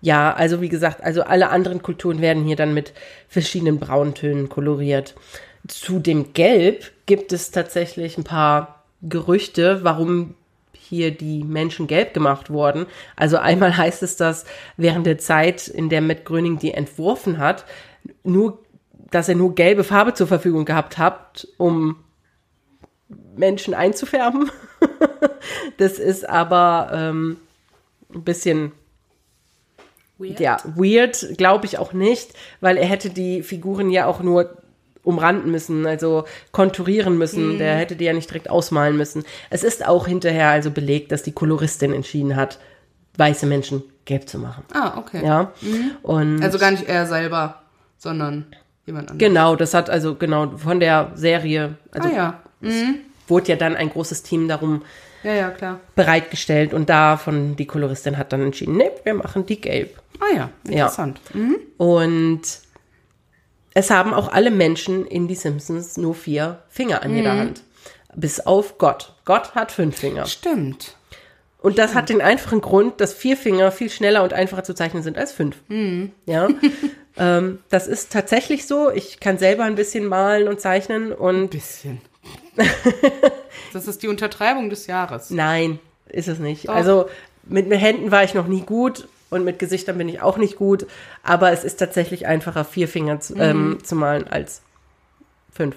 [0.00, 2.92] ja, also wie gesagt, also alle anderen Kulturen werden hier dann mit
[3.28, 5.14] verschiedenen Brauntönen koloriert.
[5.66, 10.34] Zu dem Gelb gibt es tatsächlich ein paar Gerüchte, warum
[10.88, 12.86] hier die Menschen gelb gemacht wurden.
[13.16, 14.44] Also einmal heißt es, dass
[14.76, 17.64] während der Zeit, in der Matt Gröning die entworfen hat,
[18.22, 18.62] nur,
[19.10, 21.96] dass er nur gelbe Farbe zur Verfügung gehabt hat, um
[23.36, 24.50] Menschen einzufärben.
[25.78, 27.36] das ist aber ähm,
[28.14, 28.72] ein bisschen
[30.18, 30.40] Weird.
[30.40, 34.56] ja, weird, glaube ich auch nicht, weil er hätte die Figuren ja auch nur
[35.06, 37.54] umranden müssen, also konturieren müssen.
[37.54, 37.58] Mhm.
[37.58, 39.24] Der hätte die ja nicht direkt ausmalen müssen.
[39.50, 42.58] Es ist auch hinterher also belegt, dass die Koloristin entschieden hat,
[43.16, 44.64] weiße Menschen gelb zu machen.
[44.74, 45.24] Ah, okay.
[45.24, 45.52] Ja.
[46.02, 47.62] Und Also gar nicht er selber,
[47.98, 48.46] sondern
[48.84, 49.28] jemand anderes.
[49.28, 52.42] genau, das hat also genau von der Serie, also ah ja.
[53.28, 54.82] wurde ja dann ein großes Team darum
[55.22, 55.80] Ja, ja, klar.
[55.94, 59.98] bereitgestellt und davon die Koloristin hat dann entschieden, nee, wir machen die gelb.
[60.20, 61.20] Ah ja, interessant.
[61.34, 61.56] Mhm.
[61.78, 62.42] Und
[63.76, 67.62] es haben auch alle Menschen in die Simpsons nur vier Finger an jeder Hand.
[68.14, 69.12] Bis auf Gott.
[69.26, 70.24] Gott hat fünf Finger.
[70.24, 70.96] Stimmt.
[71.58, 75.02] Und das hat den einfachen Grund, dass vier Finger viel schneller und einfacher zu zeichnen
[75.02, 75.56] sind als fünf.
[76.24, 76.48] Ja.
[77.18, 78.90] ähm, das ist tatsächlich so.
[78.90, 82.00] Ich kann selber ein bisschen malen und zeichnen und Bisschen.
[83.74, 85.28] das ist die Untertreibung des Jahres.
[85.28, 86.70] nein, ist es nicht.
[86.70, 87.10] Also
[87.44, 90.56] mit den Händen war ich noch nie gut und mit Gesichtern bin ich auch nicht
[90.56, 90.86] gut.
[91.22, 94.62] Aber es ist tatsächlich einfacher, vier Finger zu, ähm, zu malen als
[95.52, 95.76] fünf.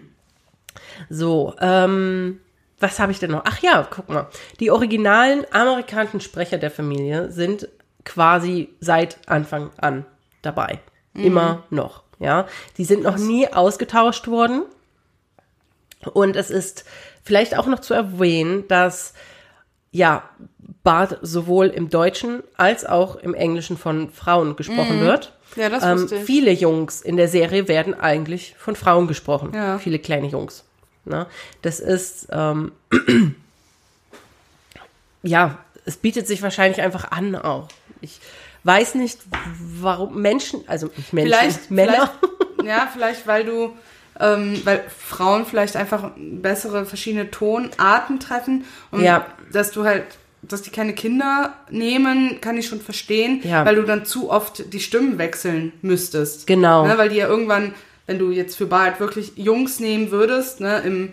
[1.10, 2.40] so, ähm,
[2.80, 3.44] was habe ich denn noch?
[3.46, 4.28] Ach ja, guck mal.
[4.60, 7.68] Die originalen amerikanischen Sprecher der Familie sind
[8.06, 10.06] quasi seit Anfang an
[10.42, 10.80] dabei.
[11.14, 12.48] Immer noch, ja.
[12.78, 14.64] Die sind noch nie ausgetauscht worden.
[16.14, 16.86] Und es ist
[17.24, 19.14] vielleicht auch noch zu erwähnen, dass
[19.92, 20.30] ja,
[20.84, 25.34] Bart sowohl im Deutschen als auch im Englischen von Frauen gesprochen wird.
[25.56, 26.24] Ja, das Ähm, ich.
[26.26, 29.52] viele Jungs in der Serie werden eigentlich von Frauen gesprochen.
[29.54, 29.80] Ja.
[29.80, 30.64] Viele kleine Jungs.
[31.06, 31.26] Ne?
[31.62, 32.72] Das ist, ähm,
[35.24, 37.68] ja, es bietet sich wahrscheinlich einfach an auch.
[38.02, 38.20] Ich
[38.64, 39.20] weiß nicht,
[39.80, 42.12] warum Menschen, also nicht Menschen, Vielleicht, Männer.
[42.58, 43.74] Vielleicht, ja, vielleicht, weil du,
[44.20, 49.26] ähm, weil Frauen vielleicht einfach bessere verschiedene Tonarten treffen und Ja.
[49.52, 50.04] dass du halt,
[50.42, 53.66] dass die keine Kinder nehmen, kann ich schon verstehen, Ja.
[53.66, 56.48] weil du dann zu oft die Stimmen wechseln müsstest.
[56.48, 56.86] Genau.
[56.88, 57.74] Ne, weil die ja irgendwann,
[58.08, 61.12] wenn du jetzt für Bart wirklich Jungs nehmen würdest, ne, im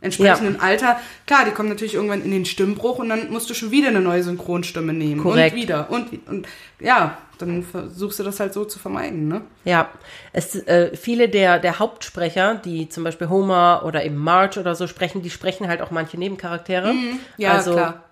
[0.00, 3.72] entsprechenden Alter, klar, die kommen natürlich irgendwann in den Stimmbruch und dann musst du schon
[3.72, 5.20] wieder eine neue Synchronstimme nehmen.
[5.22, 5.54] Korrekt.
[5.56, 5.90] Und wieder.
[5.90, 6.46] Und, und
[6.78, 9.42] ja, dann versuchst du das halt so zu vermeiden, ne?
[9.64, 9.88] Ja,
[10.32, 14.86] es, äh, viele der, der Hauptsprecher, die zum Beispiel Homer oder eben Marge oder so
[14.86, 16.92] sprechen, die sprechen halt auch manche Nebencharaktere.
[16.92, 17.18] Mhm.
[17.36, 18.04] Ja, also, klar.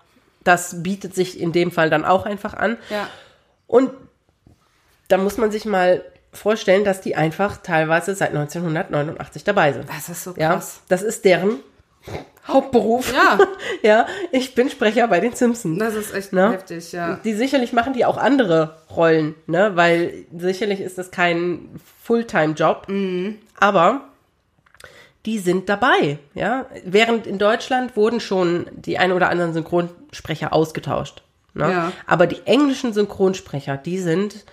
[0.47, 2.77] Das bietet sich in dem Fall dann auch einfach an.
[2.89, 3.07] Ja.
[3.67, 3.91] Und
[5.09, 6.03] da muss man sich mal
[6.33, 9.89] vorstellen, dass die einfach teilweise seit 1989 dabei sind.
[9.89, 10.81] Das ist so Ja, krass.
[10.87, 11.59] das ist deren
[12.47, 13.11] Hauptberuf.
[13.13, 13.39] Ja.
[13.81, 15.79] ja, ich bin Sprecher bei den Simpsons.
[15.79, 16.51] Das ist echt Ne?
[16.53, 17.19] heftig, ja.
[17.23, 19.71] Die sicherlich machen die auch andere Rollen, ne?
[19.75, 22.87] Weil sicherlich ist das kein Fulltime-Job.
[23.59, 24.01] Aber
[25.27, 26.65] die sind dabei, ja.
[26.85, 31.21] Während in Deutschland wurden schon die ein oder anderen Synchronsprecher ausgetauscht.
[31.53, 31.69] Ne?
[31.71, 31.91] Ja.
[32.07, 34.45] Aber die englischen Synchronsprecher, die sind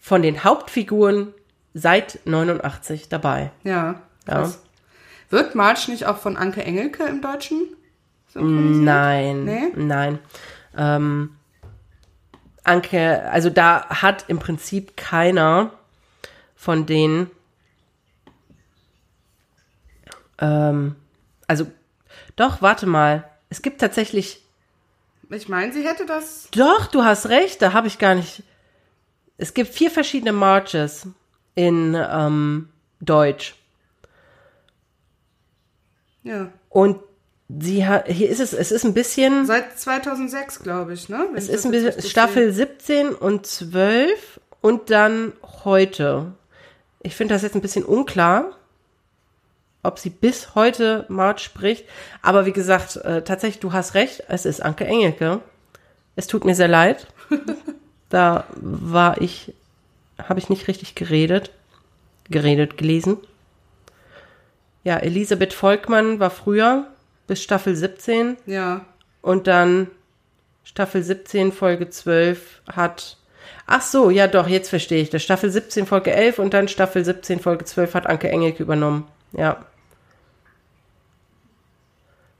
[0.00, 1.32] von den Hauptfiguren
[1.74, 3.50] seit 89 dabei.
[3.64, 4.62] Ja, krass.
[5.30, 7.68] Wird Marge nicht auch von Anke Engelke im Deutschen?
[8.34, 9.72] Nein, Nee?
[9.76, 10.18] nein.
[10.76, 11.36] Ähm,
[12.64, 15.70] Anke, also da hat im Prinzip keiner
[16.54, 17.30] von den,
[20.38, 20.96] ähm,
[21.46, 21.66] also
[22.36, 23.24] doch, warte mal.
[23.48, 24.42] Es gibt tatsächlich,
[25.30, 26.48] Ich meine, sie hätte das.
[26.52, 28.42] doch, du hast recht, da habe ich gar nicht.
[29.38, 31.06] Es gibt vier verschiedene Marches
[31.54, 32.68] in ähm,
[33.00, 33.54] Deutsch.
[36.22, 36.50] Ja.
[36.68, 36.98] Und
[37.48, 39.46] sie hat, hier ist es, es ist ein bisschen.
[39.46, 41.26] Seit 2006, glaube ich, ne?
[41.30, 45.32] Wenn Es ich ist ein bisschen Staffel 17 und 12 und dann
[45.64, 46.32] heute.
[47.02, 48.56] Ich finde das jetzt ein bisschen unklar,
[49.86, 51.84] ob sie bis heute March spricht.
[52.22, 55.40] Aber wie gesagt, äh, tatsächlich, du hast recht, es ist Anke Engelke.
[56.16, 57.06] Es tut mir sehr leid.
[58.08, 59.54] da war ich,
[60.18, 61.50] habe ich nicht richtig geredet.
[62.28, 63.18] Geredet, gelesen.
[64.82, 66.86] Ja, Elisabeth Volkmann war früher
[67.26, 68.54] bis Staffel 17 sehe.
[68.54, 68.84] Ja.
[69.20, 69.88] und dann
[70.64, 73.16] Staffel 17, Folge 12 hat.
[73.66, 75.22] Ach so, ja doch, jetzt verstehe ich das.
[75.22, 79.06] Staffel 17, Folge 11 und dann Staffel 17, Folge 12 hat Anke Engelke übernommen.
[79.32, 79.64] Ja.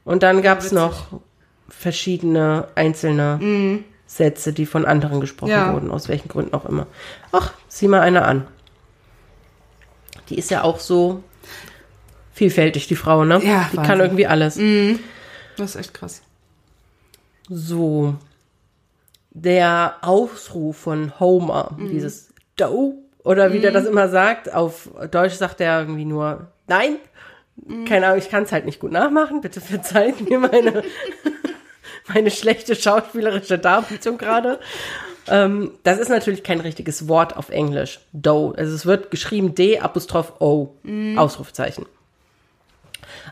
[0.07, 1.09] Und dann gab es noch
[1.69, 5.73] verschiedene einzelne Sätze, die von anderen gesprochen Ja.
[5.75, 6.87] wurden, aus welchen Gründen auch immer.
[7.33, 8.47] Ach, sieh mal eine an.
[10.29, 11.23] Die ist ja auch so
[12.33, 13.41] vielfältig, die Frau, ne?
[13.45, 14.01] Ja, die kann Wahnsinn.
[14.01, 14.59] irgendwie alles.
[15.57, 16.23] Das ist echt krass.
[17.49, 18.15] So.
[19.31, 25.61] Der Ausruf von Homer, dieses Doe, oder wie der das immer sagt, auf Deutsch sagt
[25.61, 26.97] er irgendwie nur Nein.
[27.89, 29.41] Keine Ahnung, ich kann es halt nicht gut nachmachen.
[29.41, 30.83] Bitte verzeiht mir meine,
[32.09, 34.61] meine schlechte schauspielerische Darbietung gerade.
[35.29, 38.01] Ähm, das ist natürlich kein richtiges Wort auf Englisch.
[38.13, 38.55] Doe.
[38.57, 40.75] Also es wird geschrieben D Apostroph O.
[41.17, 41.87] Ausrufezeichen.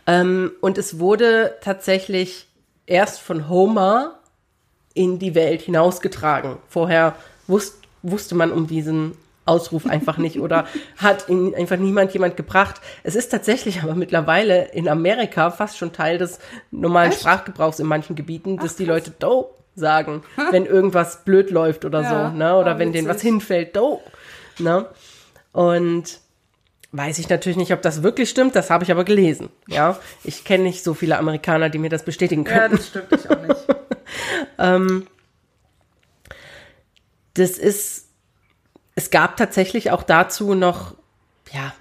[0.07, 2.47] Ähm, und es wurde tatsächlich
[2.87, 4.19] erst von Homer
[4.95, 6.57] in die Welt hinausgetragen.
[6.69, 10.67] Vorher wus wusste man um diesen Ausruf einfach nicht oder
[10.97, 12.81] hat ihn einfach niemand jemand gebracht.
[13.03, 16.39] Es ist tatsächlich aber mittlerweile in Amerika fast schon Teil des
[16.71, 17.21] normalen Echt?
[17.21, 22.31] Sprachgebrauchs in manchen Gebieten, dass die Leute do sagen, wenn irgendwas blöd läuft oder Ja,
[22.31, 22.57] so, ne?
[22.57, 24.01] Oder wenn denen was hinfällt, do,
[24.59, 24.87] ne?
[25.53, 26.21] Und
[26.97, 29.49] Weiß ich natürlich nicht, ob das wirklich stimmt, das habe ich aber gelesen.
[29.67, 32.77] Ja, ich kenne nicht so viele Amerikaner, die mir das bestätigen Ja, können.
[32.77, 35.07] das stimmt ich auch nicht.
[37.35, 38.04] Das ist,
[38.95, 40.95] es gab tatsächlich auch dazu noch,
[41.53, 41.73] ja,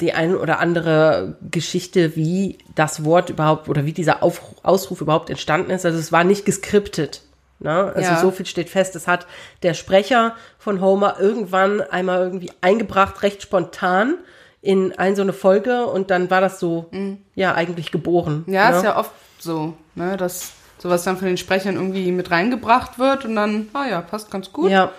[0.00, 5.30] die ein oder andere Geschichte, wie das Wort überhaupt oder wie dieser Auf, Ausruf überhaupt
[5.30, 5.84] entstanden ist.
[5.86, 7.22] Also es war nicht geskriptet.
[7.60, 7.92] Ne?
[7.94, 8.20] Also Ja.
[8.20, 8.96] so viel steht fest.
[8.96, 9.26] Es hat
[9.62, 14.16] der Sprecher von Homer irgendwann einmal irgendwie eingebracht, recht spontan
[14.60, 16.90] in ein so eine Folge und dann war das so,
[17.34, 18.44] ja, eigentlich geboren.
[18.46, 18.54] Mhm.
[18.54, 18.76] Ja, ne?
[18.78, 23.24] ist ja oft so, ne, dass sowas dann von den Sprechern irgendwie mit reingebracht wird
[23.26, 24.70] und dann, ah ja, passt ganz gut.
[24.70, 24.90] Ja.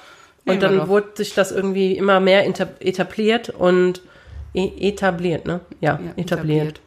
[0.46, 0.88] Und dann doch.
[0.88, 4.02] wurde sich das irgendwie immer mehr etabliert und
[4.54, 5.62] e etabliert, ne?
[5.82, 6.80] Ja, Ja, etabliert.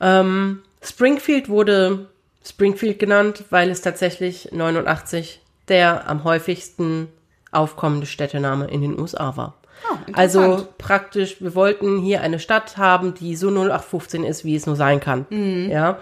[0.00, 2.06] Ähm, Springfield wurde
[2.44, 7.08] Springfield genannt, weil es tatsächlich 89 der am häufigsten
[7.50, 9.54] aufkommende Städtename in den USA war.
[9.90, 14.66] Ah, also praktisch, wir wollten hier eine Stadt haben, die so 0815 ist, wie es
[14.66, 15.26] nur sein kann.
[15.30, 15.70] Mhm.
[15.70, 15.98] Ja,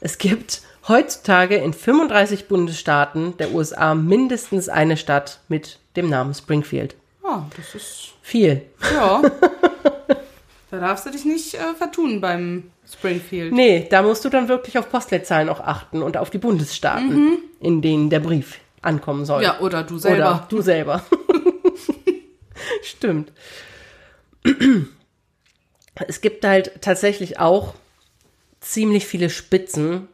[0.00, 6.96] es gibt heutzutage in 35 Bundesstaaten der USA mindestens eine Stadt mit dem Namen Springfield.
[7.24, 8.62] Ah, das ist, Viel.
[8.94, 9.22] ja.
[10.70, 13.52] da darfst du dich nicht äh, vertun beim Springfield.
[13.52, 17.82] Nee, da musst du dann wirklich auf Postleitzahlen auch achten und auf die Bundesstaaten, in
[17.82, 19.38] denen der Brief ankommen soll.
[19.38, 19.44] Mhm.
[19.44, 20.30] Ja, oder du selber.
[20.30, 21.04] Oder du selber.
[22.82, 23.32] Stimmt.
[26.06, 27.74] Es gibt halt tatsächlich auch
[28.60, 30.08] ziemlich viele Spitzen,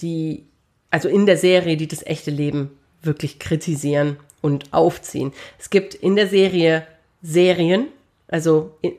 [0.00, 0.44] die,
[0.90, 5.32] also in der Serie, die das echte Leben wirklich kritisieren und aufziehen.
[5.58, 6.86] Es gibt in der Serie
[7.22, 7.88] Serien,
[8.28, 8.92] also in,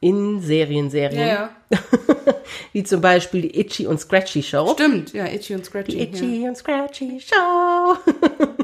[0.00, 1.78] in Serien, Serien, Ja, ja.
[2.72, 4.72] wie zum Beispiel die Itchy und Scratchy Show.
[4.74, 5.92] Stimmt, ja, Itchy und Scratchy.
[5.92, 6.04] Die ja.
[6.04, 7.96] Itchy und Scratchy Show.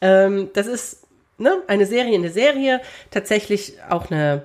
[0.00, 1.06] ähm, das ist
[1.38, 2.80] ne, eine Serie in der Serie,
[3.10, 4.42] tatsächlich auch eine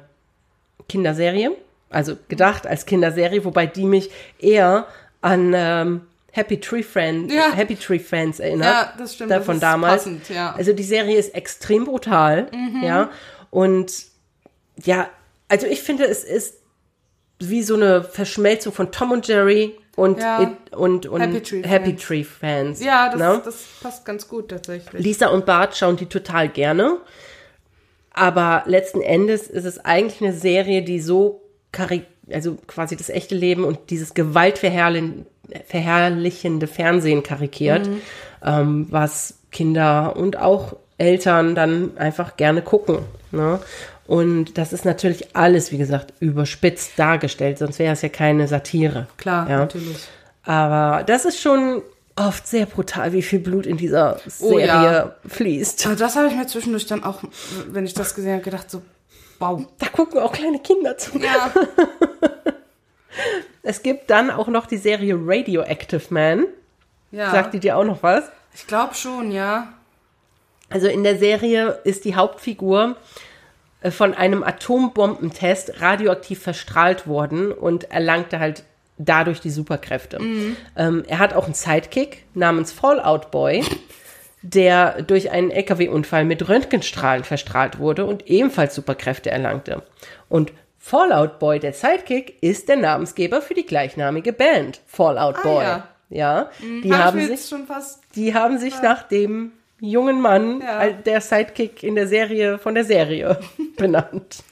[0.87, 1.51] Kinderserie,
[1.89, 4.09] also gedacht als Kinderserie, wobei die mich
[4.39, 4.87] eher
[5.25, 7.51] an ähm, Happy Tree Friend, Ja.
[7.53, 8.67] Happy Tree Friends erinnert.
[8.73, 10.03] Ja, das stimmt, das von damals.
[10.03, 10.51] passend, ja.
[10.51, 10.57] Mhm.
[10.57, 12.47] Also die Serie ist extrem brutal,
[12.83, 13.09] ja.
[13.49, 13.91] Und
[14.83, 15.09] ja,
[15.47, 16.55] also ich finde, es ist
[17.39, 20.41] wie so eine Verschmelzung von Tom und Jerry und, Ja.
[20.41, 22.05] it, und, und Happy Tree Happy Friends.
[22.05, 22.83] Tree Fans.
[22.83, 23.41] Ja, das, ne?
[23.45, 25.01] das passt ganz gut tatsächlich.
[25.01, 26.97] Lisa und Bart schauen die total gerne.
[28.11, 31.41] Aber letzten Endes ist es eigentlich eine Serie, die so
[31.71, 35.25] kari also quasi das echte Leben und dieses gewaltverherrlichen-
[35.67, 38.01] verherrlichende Fernsehen karikiert, Mhm.
[38.43, 42.99] ähm, was Kinder und auch Eltern dann einfach gerne gucken.
[43.31, 43.59] Ne?
[44.07, 49.07] Und das ist natürlich alles, wie gesagt, überspitzt dargestellt, sonst wäre es ja keine Satire.
[49.17, 49.57] Klar, ja.
[49.59, 49.97] natürlich.
[50.43, 51.81] Aber das ist schon
[52.15, 55.15] oft sehr brutal, wie viel Blut in dieser Oh, Serie ja.
[55.27, 55.85] fließt.
[55.87, 57.23] Also das habe ich mir zwischendurch dann auch,
[57.71, 58.81] wenn ich das gesehen habe, gedacht so,
[59.51, 59.65] wow.
[59.79, 61.17] Da gucken auch kleine Kinder zu.
[61.19, 61.51] Ja,
[63.63, 66.45] Es gibt dann auch noch die Serie Radioactive Man.
[67.11, 67.31] ja.
[67.31, 68.25] Sagt die dir auch noch was?
[68.53, 69.73] ich glaube schon, ja.
[70.69, 72.95] Also in der Serie ist die Hauptfigur
[73.81, 78.63] äh, von einem Atombombentest radioaktiv verstrahlt worden und erlangte halt
[78.97, 80.19] dadurch die Superkräfte.
[80.77, 83.63] Ähm, er hat auch einen Sidekick namens Fallout Boy,
[84.53, 89.81] der durch einen LKW-Unfall mit Röntgenstrahlen verstrahlt wurde und ebenfalls Superkräfte erlangte.
[90.29, 95.63] Und Fallout Boy, der Sidekick, ist der Namensgeber für die gleichnamige Band Fallout Boy.
[95.63, 95.87] ja.
[96.09, 98.01] ja, die Hab ich haben sich, jetzt schon fast.
[98.15, 100.89] die haben sich nach dem jungen Mann, Ja.
[100.91, 103.39] der Sidekick in der Serie von der Serie
[103.77, 104.43] benannt.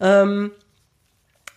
[0.00, 0.52] ähm,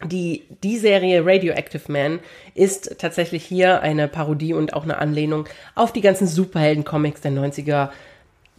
[0.03, 2.19] die, die Serie Radioactive Man
[2.53, 7.89] ist tatsächlich hier eine Parodie und auch eine Anlehnung auf die ganzen Superhelden-Comics der 90er,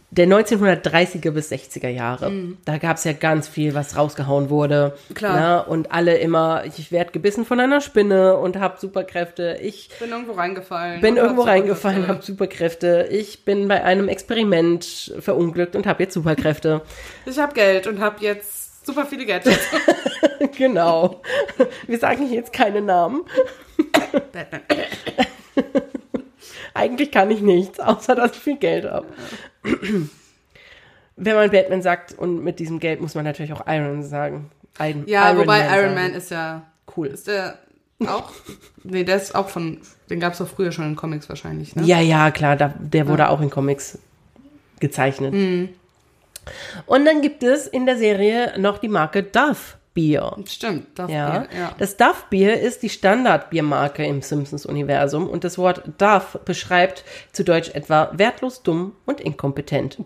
[0.09, 2.31] der 1930er bis 60er Jahre.
[2.65, 4.97] Da gab es ja ganz viel, was rausgehauen wurde.
[5.13, 5.39] Klar.
[5.39, 5.65] Ne?
[5.65, 9.59] Und alle immer, ich werde gebissen von einer Spinne und habe Superkräfte.
[9.61, 11.01] Ich Bin irgendwo reingefallen.
[11.01, 13.09] bin irgendwo hab reingefallen, habe Superkräfte.
[13.11, 16.81] Ich bin bei einem Experiment verunglückt und habe jetzt Superkräfte.
[17.27, 19.59] Ich habe Geld und habe jetzt super viele Gadgets.
[20.57, 21.21] genau.
[21.85, 23.21] Wir sagen hier jetzt keine Namen.
[24.31, 24.61] Batman.
[26.73, 29.07] Eigentlich kann ich nichts, außer dass ich viel Geld habe.
[31.15, 34.51] Wenn man Batman sagt und mit diesem Geld muss man natürlich auch Iron sagen.
[34.79, 36.15] Iron, Ja, Iron wobei Man Iron Man sagen.
[36.15, 36.61] ist ja.
[36.95, 37.07] Cool.
[37.07, 37.57] Ist der
[38.07, 38.31] auch?
[38.83, 39.79] nee, der ist auch von.
[40.09, 41.83] Den gab es doch früher schon in Comics wahrscheinlich, ne?
[41.83, 43.97] Ja, ja, klar, da, der wurde auch in Comics
[44.79, 45.33] gezeichnet.
[45.33, 45.69] Mhm.
[46.85, 50.35] Und dann gibt es in der Serie noch die Marke Duff Bier.
[50.47, 51.39] Stimmt, das Ja.
[51.39, 51.75] Bier, ja.
[51.79, 57.71] Das Duff Bier ist die Standardbiermarke im Simpsons-Universum und das Wort Duff beschreibt zu Deutsch
[57.73, 59.97] etwa wertlos, dumm und inkompetent.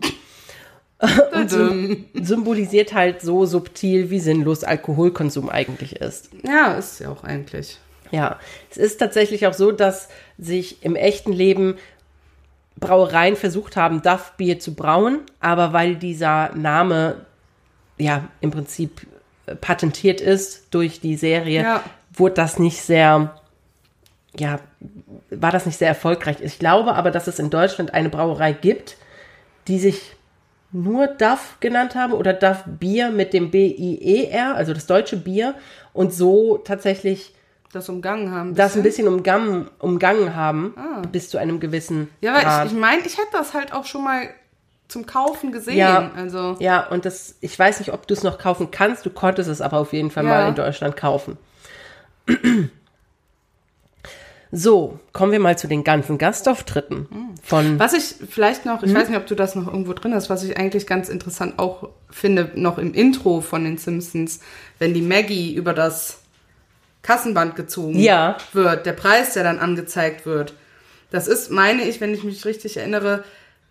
[1.32, 6.30] und sym symbolisiert halt so subtil, wie sinnlos Alkoholkonsum eigentlich ist.
[6.42, 7.78] ja, ist ja auch eigentlich.
[8.12, 8.38] Ja,
[8.70, 10.08] es ist tatsächlich auch so, dass
[10.38, 11.76] sich im echten Leben
[12.82, 17.24] Brauereien versucht haben, Duff Bier zu brauen, aber weil dieser Name
[17.98, 19.06] ja im Prinzip
[19.46, 21.82] äh, patentiert ist durch die Serie, Ja.
[22.12, 23.34] wurde das nicht sehr,
[24.38, 24.58] ja,
[25.30, 26.36] war das nicht sehr erfolgreich.
[26.40, 28.96] Ich glaube aber, dass es in Deutschland eine Brauerei gibt,
[29.68, 30.14] die sich
[30.72, 35.54] nur Duff genannt haben oder Duff Bier mit dem B-I-E-R, also das deutsche Bier,
[35.92, 37.34] und so tatsächlich
[37.72, 38.54] Das umgangen haben.
[38.54, 41.02] das ein bisschen umgangen, umgangen haben, Ah.
[41.10, 42.66] bis zu einem gewissen Ja, weil Grad.
[42.66, 44.28] ich, ich meine, ich hätte das halt auch schon mal
[44.88, 45.78] zum Kaufen gesehen.
[45.78, 46.10] Ja.
[46.14, 46.56] Also.
[46.58, 49.62] ja, und das, ich weiß nicht, ob du es noch kaufen kannst, du konntest es
[49.62, 50.30] aber auf jeden Fall Ja.
[50.30, 51.38] mal in Deutschland kaufen.
[54.54, 57.06] So, kommen wir mal zu den ganzen Gastauftritten
[57.42, 58.96] von Was ich vielleicht noch, ich Mhm.
[58.96, 61.88] weiß nicht, ob du das noch irgendwo drin hast, was ich eigentlich ganz interessant auch
[62.10, 64.40] finde, noch im Intro von den Simpsons,
[64.78, 66.18] wenn die Maggie über das
[67.02, 68.36] Kassenband gezogen Ja.
[68.52, 70.54] wird, der Preis, der dann angezeigt wird.
[71.10, 73.24] Das ist, meine ich, wenn ich mich richtig erinnere,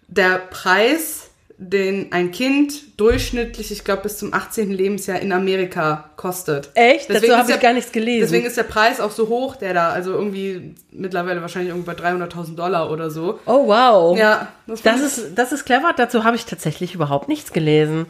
[0.07, 4.71] der Preis, den ein Kind durchschnittlich, ich glaube, bis zum 18.
[4.71, 6.69] Lebensjahr in Amerika kostet.
[6.73, 7.03] Echt?
[7.09, 8.21] Dazu Deswegen habe ist ich gar nichts gelesen.
[8.21, 11.95] Deswegen ist der Preis auch so hoch, der da, also irgendwie mittlerweile wahrscheinlich irgendwie bei
[11.95, 13.39] 300.000 Dollar oder so.
[13.45, 14.17] Oh wow.
[14.17, 15.93] Ja, das, Das ist, das ist clever.
[15.95, 18.07] Dazu habe ich tatsächlich überhaupt nichts gelesen.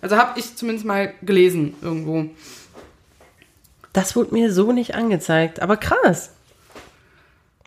[0.00, 2.30] Also habe ich zumindest mal gelesen irgendwo.
[3.92, 5.60] Das wurde mir so nicht angezeigt.
[5.60, 6.30] Aber krass.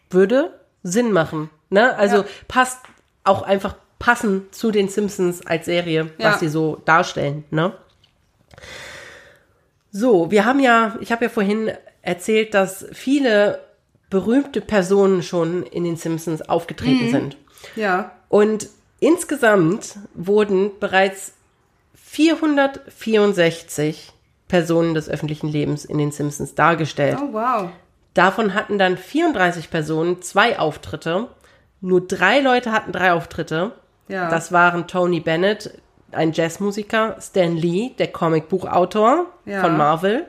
[0.09, 1.49] Würde Sinn machen.
[1.69, 1.95] Ne?
[1.97, 2.25] Also Ja.
[2.47, 2.79] passt
[3.23, 6.31] auch einfach passen zu den Simpsons als Serie, Ja.
[6.33, 7.43] was sie so darstellen.
[7.51, 7.73] Ne?
[9.91, 11.71] So, wir haben ja, ich habe ja vorhin
[12.01, 13.59] erzählt, dass viele
[14.09, 17.37] berühmte Personen schon in den Simpsons aufgetreten sind.
[17.75, 18.11] Ja.
[18.29, 18.67] Und
[18.99, 21.33] insgesamt wurden bereits
[21.95, 24.10] 464
[24.51, 27.17] Personen des öffentlichen Lebens in den Simpsons dargestellt.
[27.21, 27.69] Oh, wow.
[28.13, 31.29] Davon hatten dann 34 Personen zwei Auftritte.
[31.79, 33.71] Nur drei Leute hatten drei Auftritte.
[34.09, 34.29] Ja.
[34.29, 35.79] Das waren Tony Bennett,
[36.11, 39.61] ein Jazzmusiker, Stan Lee, der Comicbuchautor Ja.
[39.61, 40.25] von Marvel,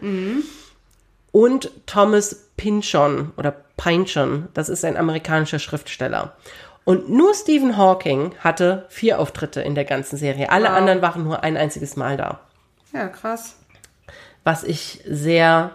[1.32, 6.36] und Thomas Pynchon oder Pynchon, das ist ein amerikanischer Schriftsteller.
[6.84, 10.50] Und nur Stephen Hawking hatte vier Auftritte in der ganzen Serie.
[10.50, 10.76] Alle Wow.
[10.76, 12.40] anderen waren nur ein einziges Mal da
[12.92, 13.56] Ja, krass.
[14.44, 15.72] Was ich sehr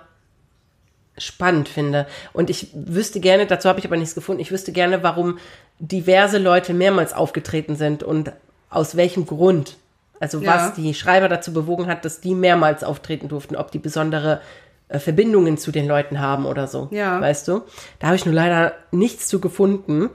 [1.17, 2.05] spannend finde.
[2.33, 5.39] Und ich wüsste gerne, dazu habe ich aber nichts gefunden, ich wüsste gerne, warum
[5.79, 8.31] diverse Leute mehrmals aufgetreten sind und
[8.69, 9.77] aus welchem Grund.
[10.19, 10.55] Also Ja.
[10.55, 14.41] was die Schreiber dazu bewogen hat, dass die mehrmals auftreten durften, ob die besondere
[14.89, 16.87] äh, Verbindungen zu den Leuten haben oder so.
[16.91, 17.19] Ja.
[17.21, 17.61] Weißt du?
[17.99, 20.09] Da habe ich nur leider nichts zu gefunden.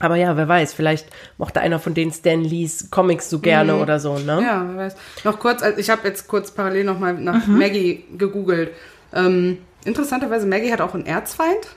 [0.00, 1.06] Aber ja, wer weiß, vielleicht
[1.38, 4.40] mochte einer von den Stan Lees Comics so gerne oder so, ne?
[4.42, 4.96] Ja, wer weiß.
[5.24, 8.72] Noch kurz, also ich habe jetzt kurz parallel nochmal nach Maggie gegoogelt.
[9.12, 11.68] Ähm, interessanterweise, Maggie hat auch einen Erzfeind.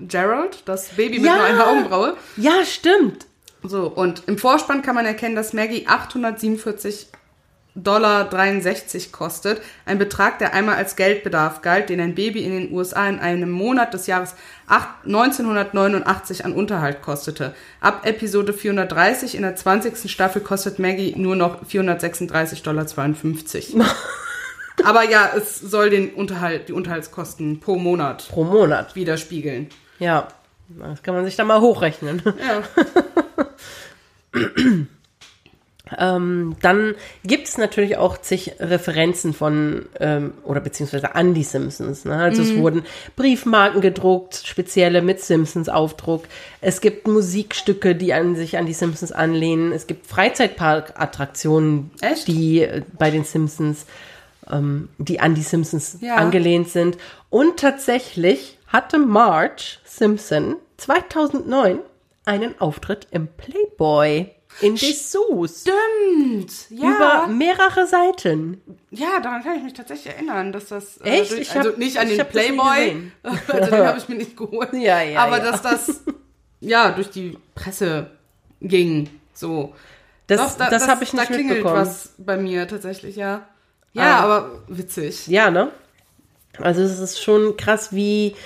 [0.00, 1.36] Gerald, das Baby mit Ja.
[1.36, 2.16] nur einer Augenbraue.
[2.36, 3.26] Ja, stimmt.
[3.62, 7.09] So, und im Vorspann kann man erkennen, dass Maggie 847
[7.74, 9.60] Dollar 63 kostet.
[9.86, 13.50] Ein Betrag, der einmal als Geldbedarf galt, den ein Baby in den USA in einem
[13.50, 14.34] Monat des Jahres
[14.66, 17.54] 8 1989 an Unterhalt kostete.
[17.80, 20.10] Ab Episode 430 in der 20.
[20.10, 22.86] Staffel kostet Maggie nur noch 436,52 Dollar.
[24.84, 28.96] Aber ja, es soll den Unterhalt, die Unterhaltskosten pro Monat Pro Monat.
[28.96, 29.68] widerspiegeln.
[29.98, 30.28] Ja,
[30.68, 32.22] das kann man sich dann mal hochrechnen.
[32.24, 32.62] Ja.
[35.98, 36.94] Ähm, dann
[37.24, 42.04] gibt es natürlich auch zig Referenzen von ähm, oder beziehungsweise an die Simpsons.
[42.04, 42.16] Ne?
[42.16, 42.82] Also es wurden
[43.16, 46.24] Briefmarken gedruckt, spezielle mit Simpsons-Aufdruck.
[46.60, 49.72] Es gibt Musikstücke, die an sich an die Simpsons anlehnen.
[49.72, 51.90] Es gibt Freizeitpark-Attraktionen,
[52.26, 53.86] die äh, bei den Simpsons,
[54.50, 56.16] ähm, die an die Simpsons Ja.
[56.16, 56.98] angelehnt sind.
[57.30, 61.80] Und tatsächlich hatte Marge Simpson 2009
[62.24, 66.52] einen Auftritt im Playboy in Dessous Stimmt.
[66.70, 66.88] Ja.
[66.90, 68.60] über mehrere Seiten.
[68.90, 70.98] ja, daran kann ich mich tatsächlich erinnern, dass das.
[70.98, 71.30] äh, Echt?
[71.30, 73.10] durch, Ich hab- also nicht an den das Playboy.
[73.22, 74.72] also den habe ich mir nicht geholt.
[74.74, 75.50] Ja, ja, Aber ja.
[75.50, 76.00] dass das
[76.60, 78.10] ja durch die Presse
[78.60, 79.08] ging.
[79.32, 79.74] So.
[80.26, 81.80] Das, Doch, das, habe ich da nicht klingelt mitbekommen.
[81.80, 83.48] was bei mir tatsächlich, ja.
[83.94, 84.20] Ja, Ah.
[84.20, 85.26] aber witzig.
[85.26, 85.72] Ja, ne?
[86.58, 88.36] Also es ist schon krass, wie,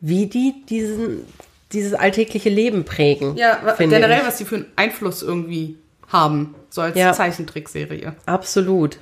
[0.00, 1.26] wie die diesen,
[1.72, 3.36] dieses alltägliche Leben prägen.
[3.36, 4.26] Ja, generell, ich.
[4.26, 5.78] was die für einen Einfluss irgendwie
[6.08, 7.12] haben, so als Ja.
[7.12, 8.14] Zeichentrickserie.
[8.26, 8.98] Absolut.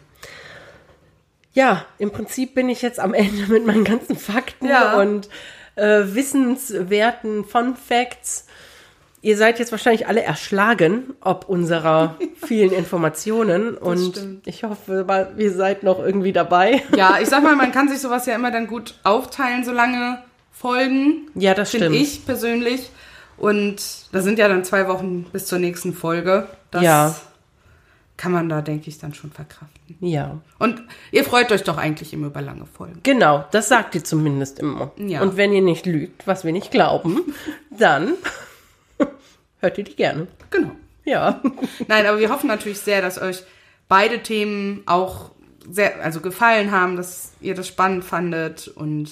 [1.54, 4.98] Ja, im Prinzip bin ich jetzt am Ende mit meinen ganzen Fakten Ja.
[5.00, 5.28] und
[5.76, 8.46] äh, wissenswerten Fun Facts.
[9.24, 13.76] Ihr seid jetzt wahrscheinlich alle erschlagen, ob unserer vielen Informationen.
[13.76, 14.46] und stimmt.
[14.46, 15.06] ich hoffe,
[15.36, 16.82] ihr seid noch irgendwie dabei.
[16.96, 20.22] Ja, ich sag mal, man kann sich sowas ja immer dann gut aufteilen, so lange
[20.62, 21.28] Folgen.
[21.34, 22.00] Ja, das Finde stimmt.
[22.00, 22.90] ich persönlich.
[23.36, 23.76] Und
[24.12, 26.46] da sind ja dann zwei Wochen bis zur nächsten Folge.
[26.70, 27.16] Das Ja.
[28.16, 29.96] kann man da, denke ich, dann schon verkraften.
[30.00, 30.38] Ja.
[30.58, 30.80] Und
[31.10, 33.00] ihr freut euch doch eigentlich immer über lange Folgen.
[33.02, 34.92] Genau, das sagt ihr zumindest immer.
[34.96, 35.20] Ja.
[35.22, 37.34] Und wenn ihr nicht lügt, was wir nicht glauben,
[37.70, 38.12] dann
[39.58, 40.28] hört ihr die gerne.
[40.50, 40.70] Genau.
[41.04, 41.40] Ja.
[41.88, 43.42] Nein, aber wir hoffen natürlich sehr, dass euch
[43.88, 45.32] beide Themen auch
[45.68, 49.10] sehr, also gefallen haben, dass ihr das spannend fandet und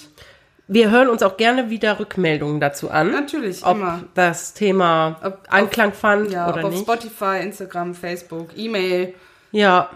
[0.73, 3.11] Wir hören uns auch gerne wieder Rückmeldungen dazu an.
[3.11, 4.03] Natürlich, ob immer.
[4.13, 6.83] das Thema Ob- Anklang fand ja, oder ob auf nicht.
[6.83, 9.13] Spotify, Instagram, Facebook, E-Mail,
[9.51, 9.89] Ja,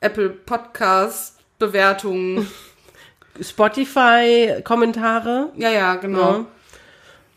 [0.00, 2.48] Apple Podcast, Bewertungen.
[3.42, 5.50] Spotify-Kommentare.
[5.56, 6.46] Ja, ja, genau.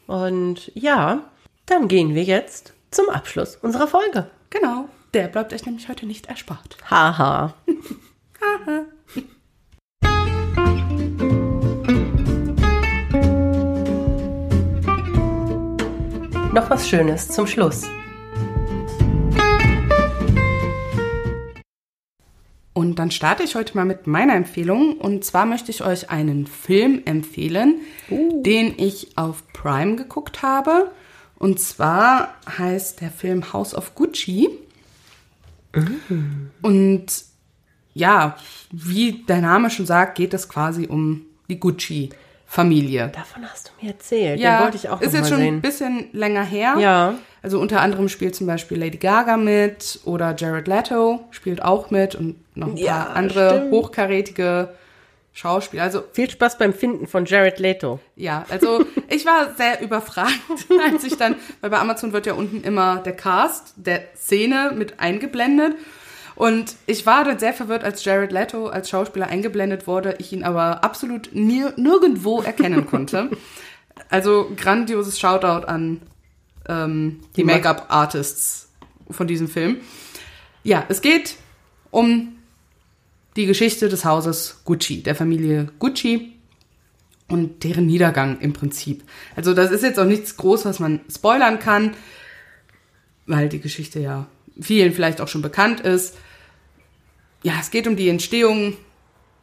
[0.08, 0.16] Ja.
[0.16, 1.24] Und ja,
[1.66, 4.30] dann gehen wir jetzt zum Abschluss unserer Folge.
[4.52, 4.88] Genau.
[5.14, 6.78] Der bleibt euch nämlich heute nicht erspart.
[6.90, 7.54] Haha.
[16.60, 17.88] Noch was Schönes zum Schluss.
[22.74, 24.98] Und dann starte ich heute mal mit meiner Empfehlung.
[24.98, 27.80] Und zwar möchte ich euch einen Film empfehlen,
[28.10, 30.92] den ich auf Prime geguckt habe.
[31.38, 34.50] Und zwar heißt der Film House of Gucci.
[36.62, 37.06] Und
[37.94, 38.36] ja,
[38.70, 41.58] wie der Name schon sagt, geht es quasi um die
[42.50, 43.12] Gucci-Familie.
[43.14, 44.40] Davon hast du mir erzählt.
[44.40, 45.62] Ja, Den wollte ich auch ist jetzt schon ein sehen.
[45.62, 46.76] bisschen länger her.
[46.80, 47.16] Ja.
[47.42, 52.16] Also unter anderem spielt zum Beispiel Lady Gaga mit oder Jared Leto spielt auch mit
[52.16, 53.72] und noch ein paar Ja, andere stimmt.
[53.72, 54.70] hochkarätige
[55.32, 55.84] Schauspieler.
[55.84, 58.00] Also Viel Spaß beim Finden von Jared Leto.
[58.16, 60.34] ja, also ich war sehr überfragt,
[60.92, 65.00] als ich dann, weil bei Amazon wird ja unten immer der Cast der Szene mit
[65.00, 65.76] eingeblendet.
[66.40, 70.44] Und ich war dann sehr verwirrt, als Jared Leto als Schauspieler eingeblendet wurde, ich ihn
[70.46, 73.30] aber absolut nir nirgendwo erkennen konnte.
[74.10, 76.02] Also grandioses Shoutout an
[76.70, 78.70] ähm, die Die Ma- Make-up-Artists
[79.12, 79.82] von diesem Film.
[80.64, 81.36] Ja, es geht
[81.92, 82.38] um
[83.36, 86.32] die Geschichte des Hauses Gucci, der Familie Gucci
[87.28, 89.04] und deren Niedergang im Prinzip.
[89.36, 91.96] Also das ist jetzt auch nichts groß, was man spoilern kann,
[93.28, 94.28] weil die Geschichte ja
[94.62, 96.16] vielen vielleicht auch schon bekannt ist.
[97.42, 98.76] Ja, es geht um die Entstehung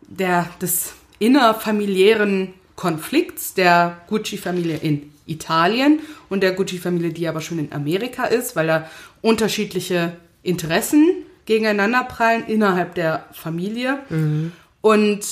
[0.02, 7.72] der, des innerfamiliären Konflikts der Gucci-Familie in Italien und der Gucci-Familie, die aber schon in
[7.72, 8.90] Amerika ist, weil da
[9.22, 14.00] unterschiedliche Interessen gegeneinander prallen innerhalb der Familie.
[14.82, 15.26] Und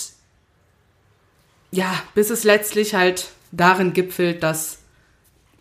[1.70, 4.78] ja, bis es letztlich halt darin gipfelt, dass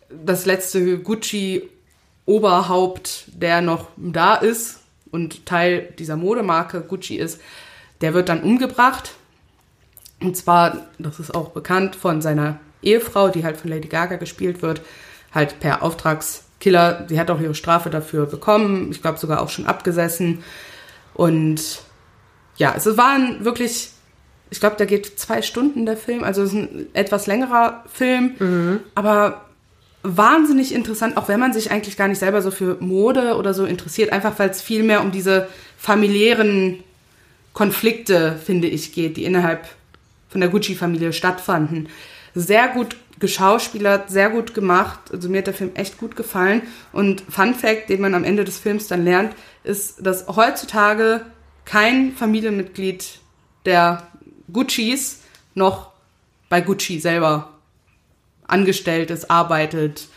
[0.08, 4.80] das letzte Gucci-Oberhaupt, der noch da ist
[5.14, 7.40] und Teil dieser Modemarke Gucci ist,
[8.00, 9.14] der wird dann umgebracht.
[10.20, 14.60] Und zwar, das ist auch bekannt, von seiner Ehefrau, die halt von Lady Gaga gespielt
[14.60, 14.82] wird,
[15.32, 17.06] halt per Auftragskiller.
[17.08, 20.42] Sie hat auch ihre Strafe dafür bekommen, ich glaube sogar auch schon abgesessen.
[21.14, 21.62] Und
[22.56, 23.90] ja, es waren wirklich,
[24.50, 28.80] ich glaube, da geht zwei Stunden der Film, also es ist ein etwas längerer Film,
[28.96, 29.43] aber
[30.04, 33.64] wahnsinnig interessant, auch wenn man sich eigentlich gar nicht selber so für Mode oder so
[33.64, 35.48] interessiert, einfach weil es viel mehr um diese
[35.78, 36.84] familiären
[37.54, 39.66] Konflikte, finde ich, geht, die innerhalb
[40.28, 41.88] von der Gucci-Familie stattfanden.
[42.34, 44.98] Sehr gut geschauspielert, sehr gut gemacht.
[45.12, 46.62] Also mir hat der Film echt gut gefallen.
[46.92, 51.24] Und Fun Fact, den man am Ende des Films dann lernt, ist, dass heutzutage
[51.64, 53.20] kein Familienmitglied
[53.64, 54.08] der
[54.52, 55.20] Guccis
[55.54, 55.92] noch
[56.50, 57.53] bei Gucci selber
[58.46, 60.08] angestellt ist, arbeitet,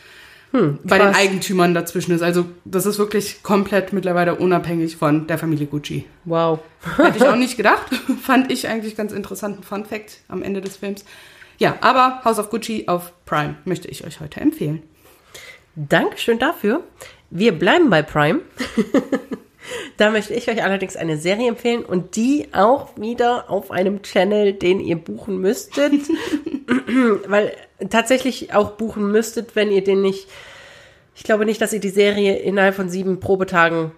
[0.52, 2.22] hm, bei den Eigentümern dazwischen ist.
[2.22, 6.06] Also das ist wirklich komplett mittlerweile unabhängig von der Familie Gucci.
[6.26, 6.60] Wow.
[6.96, 7.88] Hätte ich auch nicht gedacht.
[8.22, 11.04] Fand ich eigentlich ganz interessanten Fun Fact am Ende des Films.
[11.58, 14.84] Ja, aber House of Gucci auf Prime möchte ich euch heute empfehlen.
[15.76, 16.84] Dankeschön dafür.
[17.30, 18.42] Wir bleiben bei Prime.
[19.98, 24.54] da möchte ich euch allerdings eine Serie empfehlen und die auch wieder auf einem Channel,
[24.54, 25.94] den ihr buchen müsstet.
[27.28, 27.54] Weil
[27.90, 30.28] tatsächlich auch buchen müsstet, wenn ihr den nicht.
[31.16, 33.92] Ich glaube nicht, dass ihr die Serie innerhalb von sieben Probetagen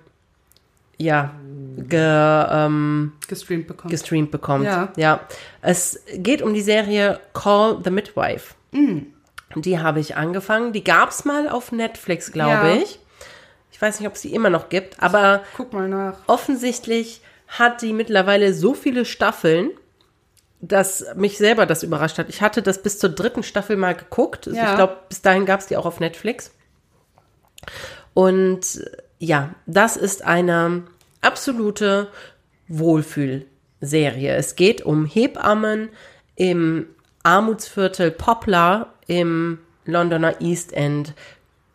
[0.97, 1.33] ja
[1.77, 3.91] ge, ähm, gestreamt bekommt.
[3.91, 4.65] Gestreamt bekommt.
[4.65, 4.93] Ja.
[4.95, 5.21] ja.
[5.61, 8.55] Es geht um die Serie Call the Midwife.
[8.71, 8.99] Mm.
[9.55, 10.73] Die habe ich angefangen.
[10.73, 12.75] Die gab es mal auf Netflix, glaube ja.
[12.75, 12.99] ich.
[13.79, 16.17] Ich weiß nicht, ob es die immer noch gibt, aber guck mal nach.
[16.27, 19.71] Offensichtlich hat die mittlerweile so viele Staffeln,
[20.59, 22.27] dass mich selber das überrascht hat.
[22.27, 24.49] Ich hatte das bis zur dritten Staffel mal geguckt.
[24.49, 24.71] Also ja.
[24.71, 26.51] Ich glaube, bis dahin gab es die auch auf Netflix.
[28.13, 28.83] Und
[29.17, 30.83] ja, das ist eine
[31.21, 32.09] absolute
[32.67, 34.35] Wohlfühlserie.
[34.35, 35.87] Es geht um Hebammen
[36.35, 36.85] im
[37.23, 41.13] Armutsviertel Poplar im Londoner East End,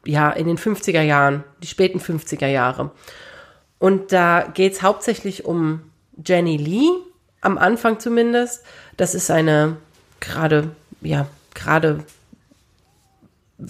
[0.05, 2.90] ja, in den 50er Jahren, die späten 50er Jahre.
[3.78, 5.81] Und da geht es hauptsächlich um
[6.24, 6.89] Jenny Lee,
[7.40, 8.64] am Anfang zumindest.
[8.97, 9.76] Das ist eine
[10.20, 10.70] gerade,
[11.02, 12.05] ja, gerade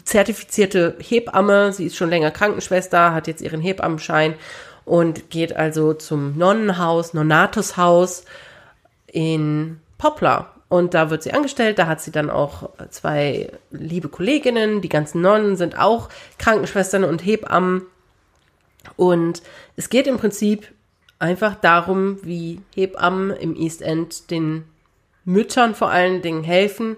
[0.05, 1.73] zertifizierte Hebamme.
[1.73, 4.35] Sie ist schon länger Krankenschwester, hat jetzt ihren Hebammenschein
[4.85, 8.25] und geht also zum Nonnenhaus, Nonatushaus
[9.07, 10.54] in Poplar.
[10.75, 15.21] Und da wird sie angestellt, da hat sie dann auch zwei liebe Kolleginnen, die ganzen
[15.21, 17.83] Nonnen sind auch Krankenschwestern und Hebammen.
[18.97, 19.41] Und
[19.77, 20.67] es geht im Prinzip
[21.21, 24.65] einfach darum, wie Hebammen im East End den
[25.25, 26.97] Müttern vor allen Dingen helfen,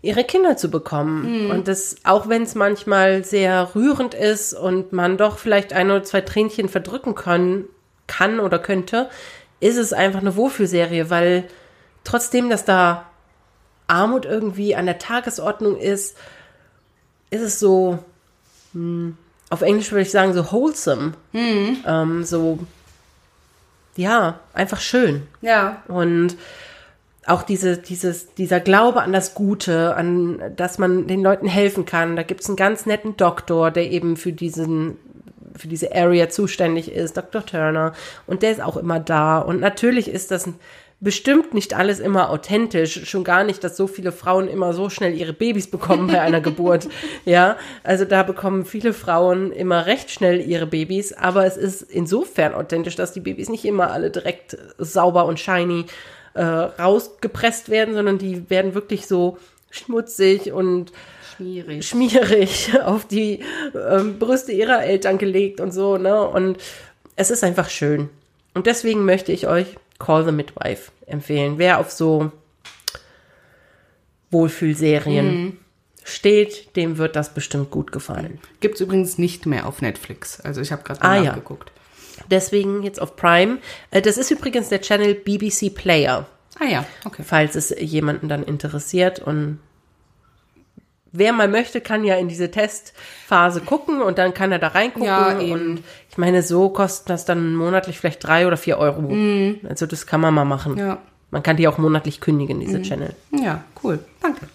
[0.00, 1.44] ihre Kinder zu bekommen.
[1.44, 1.50] Mhm.
[1.50, 6.02] Und das, auch wenn es manchmal sehr rührend ist und man doch vielleicht ein oder
[6.02, 7.66] zwei Tränchen verdrücken können,
[8.06, 9.10] kann oder könnte,
[9.60, 11.44] ist es einfach eine Wohlfühlserie, weil
[12.04, 13.06] trotzdem, dass da
[13.86, 16.16] Armut irgendwie an der Tagesordnung ist,
[17.30, 17.98] ist es so,
[18.72, 19.16] hm,
[19.50, 21.12] auf Englisch würde ich sagen, so wholesome.
[21.32, 21.78] Mhm.
[21.86, 22.58] Ähm, so,
[23.96, 25.26] ja, einfach schön.
[25.42, 25.82] Ja.
[25.88, 26.36] Und
[27.26, 32.16] auch diese, dieses, dieser Glaube an das Gute, an dass man den Leuten helfen kann.
[32.16, 34.96] Da gibt es einen ganz netten Doktor, der eben für diesen
[35.54, 37.44] für diese Area zuständig ist, Dr.
[37.44, 37.92] Turner,
[38.26, 39.38] und der ist auch immer da.
[39.38, 40.48] Und natürlich ist das
[41.02, 45.14] bestimmt nicht alles immer authentisch, schon gar nicht, dass so viele Frauen immer so schnell
[45.14, 46.88] ihre Babys bekommen bei einer Geburt.
[47.24, 52.54] Ja, also da bekommen viele Frauen immer recht schnell ihre Babys, aber es ist insofern
[52.54, 55.86] authentisch, dass die Babys nicht immer alle direkt sauber und shiny
[56.34, 59.38] äh, rausgepresst werden, sondern die werden wirklich so
[59.70, 60.92] schmutzig und
[61.36, 63.40] schmierig, schmierig auf die
[63.74, 66.26] ähm, Brüste ihrer Eltern gelegt und so, ne?
[66.26, 66.58] Und
[67.16, 68.08] es ist einfach schön.
[68.54, 71.58] Und deswegen möchte ich euch Call the Midwife empfehlen.
[71.58, 72.32] Wer auf so
[74.30, 75.58] Wohlfühlserien mhm.
[76.02, 78.40] steht, dem wird das bestimmt gut gefallen.
[78.60, 80.40] Gibt es übrigens nicht mehr auf Netflix.
[80.40, 81.70] Also ich habe gerade mal ah, nachgeguckt.
[82.16, 82.24] Ja.
[82.30, 83.58] Deswegen jetzt auf Prime.
[83.90, 86.26] Äh, das ist übrigens der Channel BBC Player.
[86.58, 87.22] Ah ja, okay.
[87.24, 89.60] Falls es jemanden dann interessiert und
[91.12, 95.06] wer mal möchte, kann ja in diese Testphase gucken und dann kann er da reingucken.
[95.06, 99.02] Ja, und ich meine, so kostet das dann monatlich vielleicht drei oder vier Euro.
[99.02, 99.60] Mm.
[99.68, 100.76] Also das kann man mal machen.
[100.76, 100.98] Ja.
[101.30, 102.82] Man kann die auch monatlich kündigen, diese mm.
[102.82, 103.14] Channel.
[103.30, 103.98] Ja, cool.
[104.20, 104.48] Danke.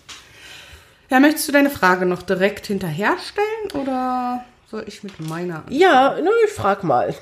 [1.09, 5.63] Ja, möchtest du deine Frage noch direkt hinterher stellen oder soll ich mit meiner?
[5.69, 7.15] Ja, ich frag mal.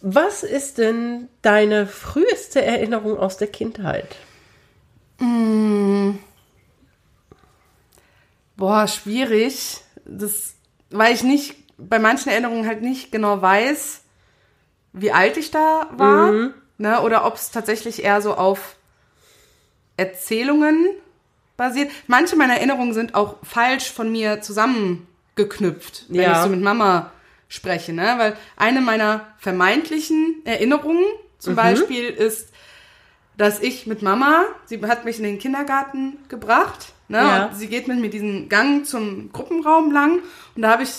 [0.00, 4.16] Was ist denn deine früheste Erinnerung aus der Kindheit?
[5.20, 6.14] Mmh.
[8.56, 9.80] Boah, schwierig.
[10.04, 10.54] Das,
[10.90, 14.02] weil ich nicht, bei manchen Erinnerungen halt nicht genau weiß,
[14.92, 16.32] wie alt ich da war.
[16.32, 16.54] Mhm.
[16.78, 18.76] Ne, oder ob es tatsächlich eher so auf
[19.96, 20.88] Erzählungen
[21.56, 21.90] basiert.
[22.08, 26.32] Manche meiner Erinnerungen sind auch falsch von mir zusammengeknüpft, wenn ja.
[26.32, 27.12] ich so mit Mama
[27.48, 28.14] spreche, ne?
[28.16, 31.04] Weil eine meiner vermeintlichen Erinnerungen
[31.38, 31.56] zum mhm.
[31.56, 32.50] Beispiel ist,
[33.36, 37.18] dass ich mit Mama, sie hat mich in den Kindergarten gebracht, ne?
[37.18, 37.44] Ja.
[37.46, 40.18] Und sie geht mit mir diesen Gang zum Gruppenraum lang
[40.56, 40.90] und da habe ich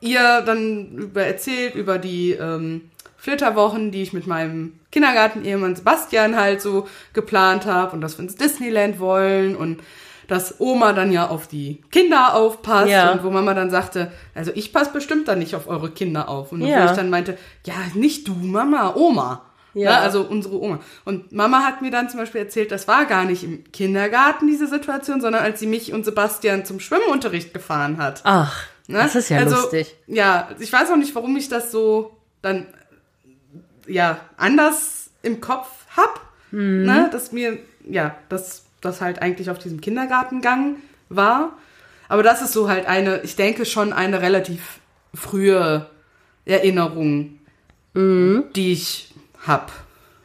[0.00, 6.60] ihr dann über erzählt über die ähm, Flitterwochen, die ich mit meinem Kindergarten-Ehemann Sebastian halt
[6.60, 9.80] so geplant habe und dass wir ins Disneyland wollen und
[10.28, 13.12] dass Oma dann ja auf die Kinder aufpasst Ja.
[13.12, 16.52] und wo Mama dann sagte, also ich passe bestimmt dann nicht auf eure Kinder auf.
[16.52, 16.80] Und Ja.
[16.80, 17.36] wo ich dann meinte,
[17.66, 19.42] ja, nicht du, Mama, Oma.
[19.74, 19.90] Ja.
[19.92, 19.98] Ja.
[20.00, 20.80] also unsere Oma.
[21.04, 24.66] Und Mama hat mir dann zum Beispiel erzählt, das war gar nicht im Kindergarten diese
[24.66, 28.20] Situation, sondern als sie mich und Sebastian zum Schwimmunterricht gefahren hat.
[28.24, 28.98] Ach, Ne?
[28.98, 29.94] das ist ja also, lustig.
[30.08, 32.66] Ja, ich weiß auch nicht, warum ich das so dann
[33.86, 36.20] ja anders im Kopf hab,
[36.50, 36.82] Mhm.
[36.84, 37.08] ne?
[37.12, 37.58] dass mir
[37.88, 40.76] ja, dass das halt eigentlich auf diesem Kindergartengang
[41.08, 41.52] war.
[42.08, 44.80] Aber das ist so halt eine, ich denke schon eine relativ
[45.14, 45.86] frühe
[46.44, 47.38] Erinnerung,
[47.94, 48.44] Mhm.
[48.56, 49.11] die ich
[49.46, 49.72] hab,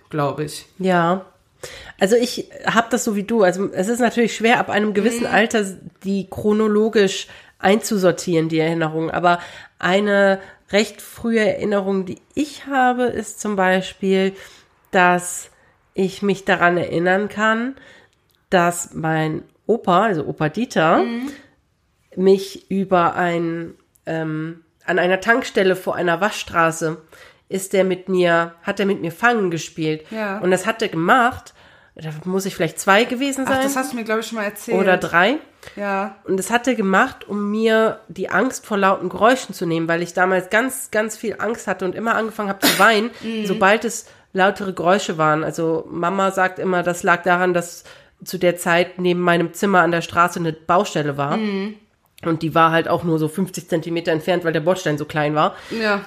[0.09, 0.65] glaube ich.
[0.79, 1.25] Ja.
[1.99, 3.43] Also ich habe das so wie du.
[3.43, 5.65] Also es ist natürlich schwer, ab einem gewissen Alter
[6.03, 7.27] die chronologisch
[7.59, 9.09] einzusortieren, die Erinnerungen.
[9.09, 9.39] Aber
[9.79, 10.39] eine
[10.71, 14.33] recht frühe Erinnerung, die ich habe, ist zum Beispiel,
[14.91, 15.49] dass
[15.93, 17.75] ich mich daran erinnern kann,
[18.49, 21.03] dass mein Opa, also Opa Dieter,
[22.15, 23.73] mich über ein,
[24.05, 27.01] ähm, an einer Tankstelle vor einer Waschstraße
[27.49, 30.05] ist der mit mir, hat er mit mir Fangen gespielt.
[30.11, 30.39] Ja.
[30.39, 31.53] Und das hat er gemacht,
[31.95, 34.37] da muss ich vielleicht zwei gewesen Ach, sein das hast du mir, glaube ich, schon
[34.37, 34.77] mal erzählt.
[34.79, 35.37] oder drei.
[35.75, 36.17] Ja.
[36.25, 40.01] Und das hat er gemacht, um mir die Angst vor lauten Geräuschen zu nehmen, weil
[40.03, 43.09] ich damals ganz, ganz viel Angst hatte und immer angefangen habe zu weinen,
[43.45, 45.43] sobald es lautere Geräusche waren.
[45.43, 47.83] Also Mama sagt immer, das lag daran, dass
[48.23, 51.39] zu der Zeit neben meinem Zimmer an der Straße eine Baustelle war.
[52.25, 55.33] Und die war halt auch nur so 50 Zentimeter entfernt, weil der Bordstein so klein
[55.35, 55.55] war.
[55.71, 56.01] Ja.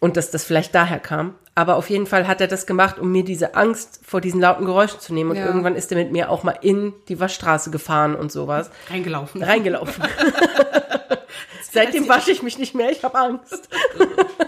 [0.00, 1.34] Und dass das vielleicht daher kam.
[1.56, 4.64] Aber auf jeden Fall hat er das gemacht, um mir diese Angst vor diesen lauten
[4.64, 5.30] Geräuschen zu nehmen.
[5.30, 5.46] Und Ja.
[5.46, 9.42] irgendwann ist er mit mir auch mal in die Waschstraße gefahren und sowas Reingelaufen.
[9.42, 10.04] reingelaufen.
[11.72, 13.68] Seitdem wasche ich mich nicht mehr, ich habe Angst.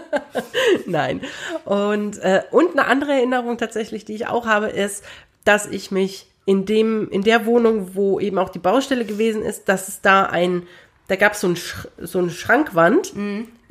[0.85, 1.21] Nein.
[1.65, 5.03] Und, äh, und eine andere Erinnerung tatsächlich, die ich auch habe, ist,
[5.45, 9.69] dass ich mich in dem, in der Wohnung, wo eben auch die Baustelle gewesen ist,
[9.69, 10.63] dass es da ein,
[11.07, 13.13] da gab es so, ein Sch so eine Schrankwand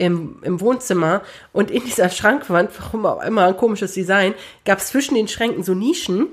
[0.01, 1.21] im, im Wohnzimmer
[1.53, 5.63] und in dieser Schrankwand, warum auch immer ein komisches Design, gab es zwischen den Schränken
[5.63, 6.27] so Nischen,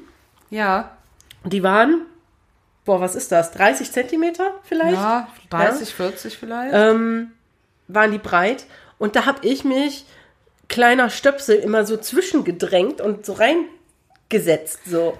[0.50, 0.96] Ja.
[1.44, 2.06] die waren,
[2.86, 4.94] boah, was ist das, 30 Zentimeter vielleicht?
[4.94, 6.74] Ja, 30, 40 vielleicht.
[6.74, 7.32] ähm,
[7.90, 8.66] waren die breit.
[9.00, 10.06] Und da habe ich mich
[10.70, 14.80] kleiner Stöpsel immer so zwischengedrängt und so reingesetzt.
[14.86, 15.18] So.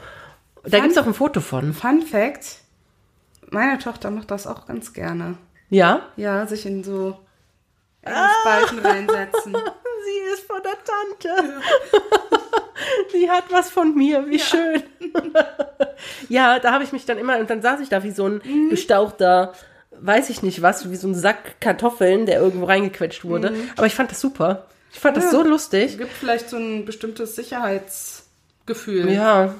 [0.64, 1.74] Da gibt es auch ein Foto von.
[1.74, 2.60] Fun Fact:
[3.52, 5.38] Meine Tochter macht das auch ganz gerne.
[5.70, 6.08] Ja?
[6.16, 7.18] Ja, sich in so
[8.14, 8.30] Ah.
[8.42, 9.54] Spalten reinsetzen.
[10.06, 11.54] Sie ist von der Tante.
[13.12, 14.84] Sie hat was von mir, wie schön.
[16.30, 18.42] ja, da habe ich mich dann immer, und dann saß ich da wie so ein
[18.44, 18.70] Mhm.
[18.70, 19.54] gestauchter,
[20.00, 23.52] weiß ich nicht was, wie so ein Sack Kartoffeln, der irgendwo reingequetscht wurde.
[23.52, 23.70] Mhm.
[23.76, 24.68] Aber ich fand das super.
[24.94, 25.92] Ich fand das so lustig.
[25.92, 29.12] Es gibt vielleicht so ein bestimmtes Sicherheitsgefühl.
[29.12, 29.56] Ja,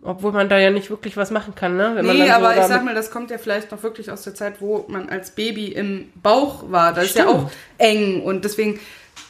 [0.00, 1.92] obwohl man da ja nicht wirklich was machen kann, ne?
[1.94, 4.34] Wenn Nee, so aber ich sag mal, das kommt ja vielleicht noch wirklich aus der
[4.34, 6.94] Zeit, wo man als Baby im Bauch war.
[6.94, 7.36] Das ist ja Stimmt.
[7.46, 8.80] auch eng und deswegen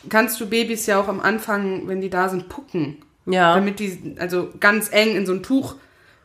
[0.08, 2.98] kannst du Babys ja auch am Anfang, wenn die da sind, pucken.
[3.26, 3.54] Ja.
[3.54, 5.76] Damit die also ganz eng in so ein Tuch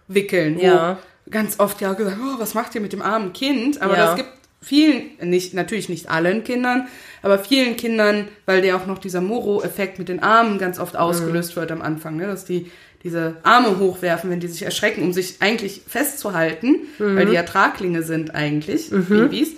[0.08, 0.60] wickeln.
[0.60, 0.98] Ja.
[1.30, 3.82] ganz oft ja gesagt, oh, was macht ihr mit dem armen Kind?
[3.82, 4.06] Aber Ja.
[4.06, 4.30] das gibt
[4.62, 6.88] vielen, nicht, natürlich nicht allen Kindern,
[7.22, 11.56] aber vielen Kindern, weil der auch noch dieser Moro-Effekt mit den Armen ganz oft ausgelöst
[11.56, 12.28] wird am Anfang, ne?
[12.28, 12.72] dass die
[13.04, 18.04] diese Arme hochwerfen, wenn die sich erschrecken, um sich eigentlich festzuhalten, weil die ja Traglinge
[18.04, 19.54] sind eigentlich, Babys.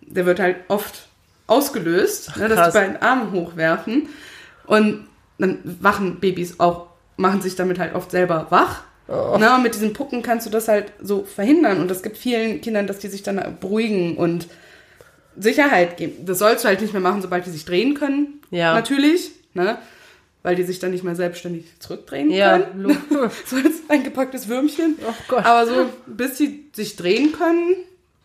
[0.00, 1.06] Der wird halt oft
[1.46, 4.08] ausgelöst, ne, dass die beiden Arme hochwerfen
[4.66, 5.06] und
[5.38, 6.86] dann wachen Babys auch,
[7.16, 8.82] machen sich damit halt oft selber wach.
[9.08, 11.80] Na, und mit diesen Pucken kannst du das halt so verhindern.
[11.80, 14.46] Und es gibt vielen Kindern, dass die sich dann beruhigen und
[15.36, 16.24] Sicherheit geben.
[16.24, 18.40] Das sollst du halt nicht mehr machen, sobald die sich drehen können.
[18.50, 18.74] Ja.
[18.74, 19.78] Natürlich, ne?
[20.42, 22.96] Weil die sich dann nicht mehr selbstständig zurückdrehen Ja, können.
[23.46, 24.96] so als eingepacktes Würmchen.
[25.08, 25.44] Oh Gott.
[25.44, 27.76] Aber so, bis sie sich drehen können,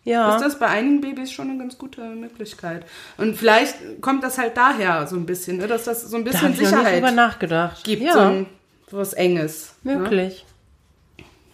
[0.04, 0.34] ja.
[0.34, 2.84] ist das bei einigen Babys schon eine ganz gute Möglichkeit.
[3.18, 5.68] Und vielleicht kommt das halt daher so ein bisschen, ne?
[5.68, 7.84] dass das so ein da bisschen habe ich noch nicht Sicherheit nachgedacht.
[7.84, 8.02] gibt.
[8.02, 8.46] Ja, So, ein,
[8.90, 9.74] so was Enges.
[9.84, 9.96] Ne?
[9.96, 10.44] möglich.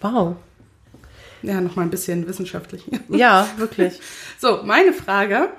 [0.00, 0.36] Wow.
[1.42, 2.84] Ja, nochmal ein bisschen wissenschaftlich.
[3.10, 4.00] Ja, wirklich.
[4.38, 5.50] So, meine Frage.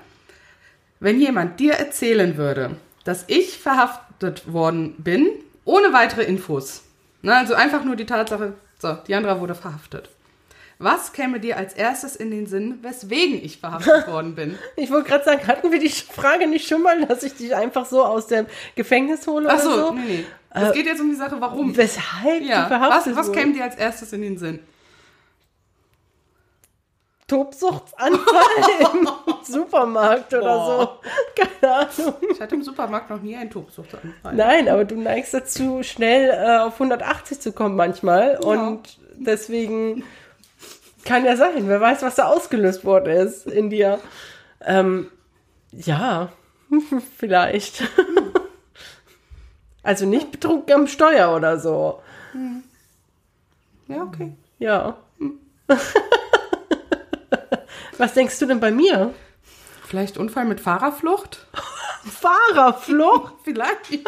[1.00, 4.05] Wenn jemand dir erzählen würde, dass ich verhaftet
[4.46, 5.28] worden bin,
[5.66, 6.84] ohne weitere Infos,
[7.22, 10.10] ne, also einfach nur die Tatsache, so, Diandra wurde verhaftet.
[10.78, 14.60] Was käme dir als erstes in den Sinn, weswegen ich verhaftet worden bin?
[14.76, 17.86] Ich wollte gerade sagen, hatten wir die Frage nicht schon mal, dass ich dich einfach
[17.86, 19.92] so aus dem Gefängnis hole Ach oder so, so?
[19.94, 20.26] nee, nee.
[20.58, 21.76] Es geht jetzt um die Sache, warum.
[21.76, 24.60] Weshalb Ja, du verhaftet was, was käme dir als erstes in den Sinn?
[27.28, 28.44] Tobsuchtsanfall
[28.94, 29.08] im
[29.44, 31.00] Supermarkt oder Boah.
[31.36, 31.44] so.
[31.62, 32.16] Keine Ahnung.
[32.32, 34.34] Ich hatte im Supermarkt noch nie einen Tobsuchtanfall.
[34.36, 38.34] Nein, aber du neigst dazu, schnell äh, auf 180 zu kommen manchmal.
[38.34, 38.48] Ja.
[38.48, 40.04] Und deswegen
[41.06, 41.68] Kann ja sein.
[41.68, 44.00] Wer weiß, was da ausgelöst worden ist in dir.
[44.64, 45.12] Ähm,
[45.72, 46.32] ja,
[47.18, 47.84] vielleicht.
[49.84, 52.02] also nicht betrunken am Steuer oder so.
[53.88, 54.34] Ja, okay.
[54.58, 54.98] Ja.
[57.98, 59.14] Was denkst du denn bei mir?
[59.88, 61.48] Vielleicht Unfall mit Fahrerflucht?
[62.06, 63.34] Fahrerflucht?
[63.44, 64.00] Vielleicht.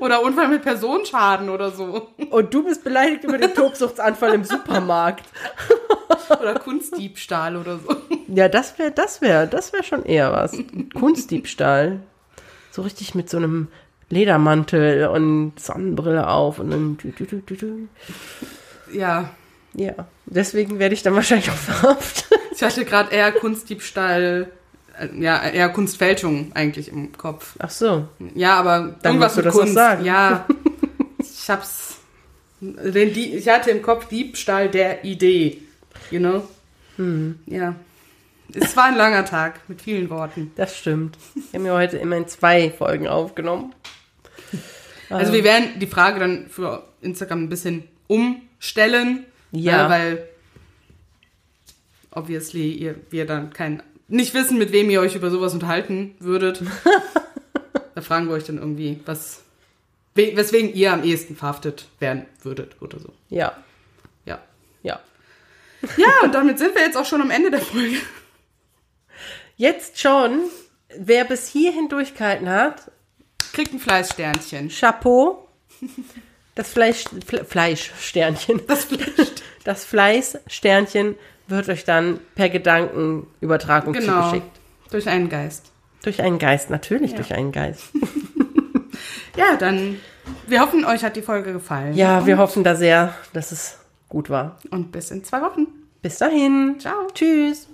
[0.00, 2.08] Oder Unfall mit Personenschaden oder so.
[2.30, 5.26] Und du bist beleidigt über den Tobsuchtsanfall im Supermarkt.
[6.40, 7.96] Oder Kunstdiebstahl oder so.
[8.28, 10.56] Ja, das wäre, das wäre, das wäre schon eher was.
[10.94, 12.00] Kunstdiebstahl.
[12.70, 13.68] So richtig mit so einem
[14.08, 16.98] Ledermantel und Sonnenbrille auf und dann.
[16.98, 17.88] tü, tü, tü.
[18.92, 19.30] Ja.
[19.74, 19.92] Ja,
[20.26, 22.38] deswegen werde ich dann wahrscheinlich auch verhaftet.
[22.56, 24.50] Ich hatte gerade eher Kunstdiebstahl,
[24.98, 27.54] äh, ja, eher Kunstfälschung eigentlich im Kopf.
[27.58, 28.08] Ach so.
[28.34, 29.74] Ja, aber Dann irgendwas musst du mit das Kunst.
[29.74, 30.04] sagen.
[30.04, 30.46] Ja.
[31.18, 31.98] Ich hab's.
[32.60, 35.58] Den, Die- ich hatte im Kopf Diebstahl der Idee.
[36.10, 36.48] You know?
[36.96, 37.38] Hm.
[37.46, 37.74] Ja.
[38.52, 40.50] Es war ein langer Tag mit vielen Worten.
[40.56, 41.16] Das stimmt.
[41.52, 43.74] Wir haben ja heute immerhin zwei Folgen aufgenommen.
[45.10, 49.24] Also wir werden die Frage dann für Instagram ein bisschen umstellen.
[49.52, 49.88] Ja.
[49.88, 50.28] Weil
[52.16, 56.62] obviously ihr, wir dann kein nicht wissen, mit wem ihr euch über sowas unterhalten würdet.
[57.94, 59.42] da fragen wir euch dann irgendwie, was
[60.14, 63.12] we- weswegen ihr am ehesten verhaftet werden würdet oder so.
[63.28, 63.56] Ja,
[64.24, 64.40] Ja.
[64.82, 65.00] ja.
[65.96, 67.96] Ja, und damit sind wir jetzt auch schon am Ende der Folge.
[69.56, 70.40] Jetzt schon,
[70.98, 72.90] wer bis hierhin durchgehalten hat,
[73.52, 74.68] Kriegt ein Fleißsternchen.
[74.68, 75.48] Chapeau.
[76.54, 78.60] Das Fleisch, Fle Fleischsternchen.
[78.66, 79.28] Das Fleisch.
[79.64, 81.16] Das Fleißsternchen
[81.48, 84.22] wird euch dann per Gedankenübertragung Genau.
[84.24, 84.60] zugeschickt.
[84.90, 85.70] Durch einen Geist.
[86.02, 87.16] Durch einen Geist, natürlich Ja.
[87.16, 87.84] durch einen Geist.
[89.36, 89.96] Ja, dann
[90.46, 91.92] wir hoffen, euch hat die Folge gefallen.
[91.94, 93.78] Ja, wir hoffen da sehr, dass es
[94.08, 94.56] gut war.
[94.70, 95.66] Und bis in zwei Wochen.
[96.00, 96.76] Bis dahin.
[96.78, 97.06] Ciao.
[97.12, 97.68] Tschüss.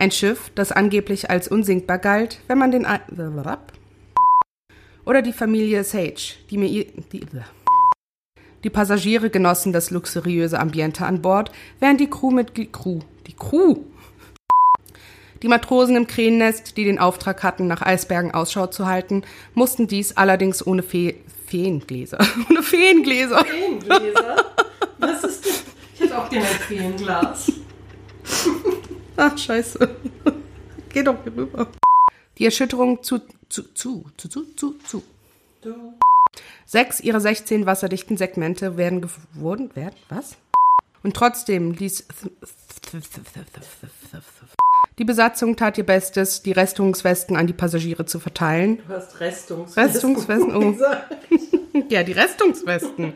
[0.00, 2.86] Ein Schiff, das angeblich als unsinkbar galt, wenn man den...
[2.86, 3.02] Ei-
[5.04, 6.68] Oder die Familie Sage, die mir...
[7.12, 7.26] Die,
[8.64, 12.54] die Passagiere genossen das luxuriöse Ambiente an Bord, während die Crew mit...
[12.72, 13.00] Crew...
[13.26, 13.76] Die Crew...
[15.42, 19.22] Die Matrosen im Krähennest, die den Auftrag hatten, nach Eisbergen Ausschau zu halten,
[19.52, 21.16] mussten dies allerdings ohne Fe
[21.46, 22.18] Feengläser.
[22.48, 23.44] ohne Feengläser.
[23.44, 24.36] Feengläser?
[24.98, 25.64] Was ist das?
[25.94, 27.52] Ich hätte auch gerne ein Feenglas.
[29.20, 29.78] Ach, scheiße.
[30.88, 31.66] Geh doch hier rüber.
[32.38, 33.18] Die Erschütterung zu,
[33.50, 35.02] zu, zu, zu, zu, zu, zu.
[35.60, 35.92] Du.
[36.64, 40.38] Sechs ihrer 16 wasserdichten Segmente werden wurden, werden, was?
[41.02, 42.06] Und trotzdem ließ
[44.98, 48.78] die Besatzung tat ihr Bestes, die Restungswesten an die Passagiere zu verteilen.
[48.78, 49.82] Du hast Restungswesten.
[49.82, 50.76] Restungswesten, oh.
[51.90, 53.12] Ja, die Restungswesten.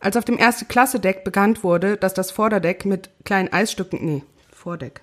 [0.00, 4.22] Als auf dem erste Klasse-Deck bekannt wurde, dass das Vorderdeck mit kleinen Eisstücken, nee,
[4.64, 5.02] Vordeck.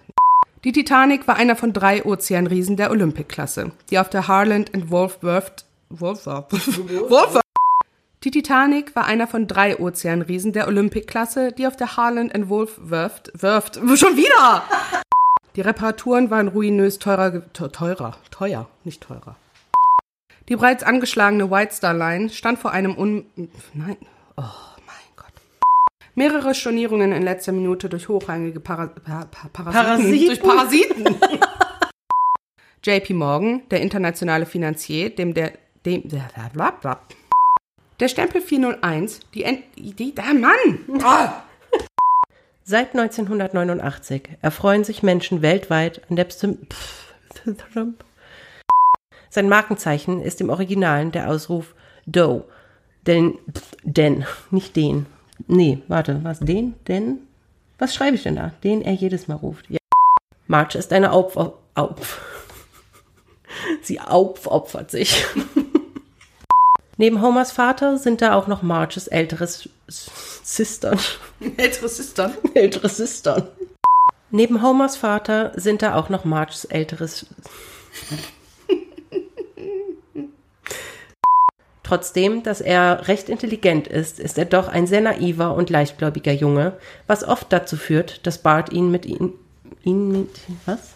[0.64, 5.66] Die Titanic war einer von drei Ozeanriesen der Olympic-Klasse, die auf der Harland and Wolfworth,
[5.90, 6.52] Wolfworth,
[7.10, 7.46] Wolfworth.
[8.24, 13.32] Die Titanic war einer von drei Ozeanriesen der Olympic-Klasse, die auf der Harland and Wolfworth,
[13.40, 14.64] Worth, schon wieder!
[15.56, 19.36] Die Reparaturen waren ruinös teurer, teurer, teuer, nicht teurer.
[20.50, 23.26] Die bereits angeschlagene White Star Line stand vor einem un...
[23.76, 23.98] Nein.
[24.38, 24.71] Oh.
[26.16, 29.72] Mehrere Stornierungen in letzter Minute durch hochrangige Para pa pa Parasiten.
[29.74, 30.28] Parasiten?
[30.28, 31.16] Durch Parasiten.
[32.84, 35.54] JP Morgan, der internationale Finanzier, dem der...
[35.86, 36.28] Dem, der,
[38.10, 39.44] Stempel 401, die...
[39.44, 41.02] Ent, die der Mann!
[41.04, 41.44] Ah!
[42.64, 46.60] Seit 1989 erfreuen sich Menschen weltweit an der Psym
[49.30, 51.74] Sein Markenzeichen ist im Originalen der Ausruf
[52.06, 52.46] Do.
[53.08, 53.38] Denn,
[53.84, 55.08] denn, nicht den.
[55.48, 57.20] Nee, warte, was, den, denn?
[57.78, 58.52] Was schreibe ich denn da?
[58.64, 59.70] Den er jedes Mal ruft.
[59.70, 59.80] Ja.
[60.48, 61.60] Marge ist eine Aufop...
[61.74, 62.22] Auf.
[63.82, 65.26] Sie aufopfert sich.
[66.98, 71.00] Neben Homers Vater sind da auch noch Marges älteres Sistern.
[71.58, 72.32] Ältere Sister.
[72.54, 73.48] Ältere Sistern.
[74.30, 77.26] Neben Homers Vater sind da auch noch Marges älteres.
[81.92, 86.78] Trotzdem, dass er recht intelligent ist, ist er doch ein sehr naiver und leichtgläubiger Junge,
[87.06, 89.34] was oft dazu führt, dass Bart ihn mit ihm.
[89.84, 90.30] ihn mit.
[90.66, 90.92] was?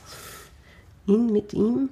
[1.06, 1.90] Ihn mit ihm?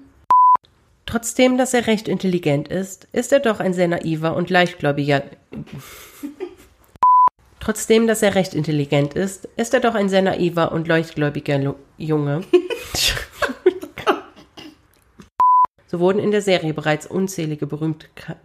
[1.06, 5.24] Trotzdem, dass er recht intelligent ist, ist er doch ein sehr naiver und leichtgläubiger.
[7.60, 11.76] Trotzdem, dass er recht intelligent ist, ist er doch ein sehr naiver und leichtgläubiger Lu-
[11.98, 12.46] Junge.
[15.94, 18.36] So wurden in der Serie bereits unzählige Ka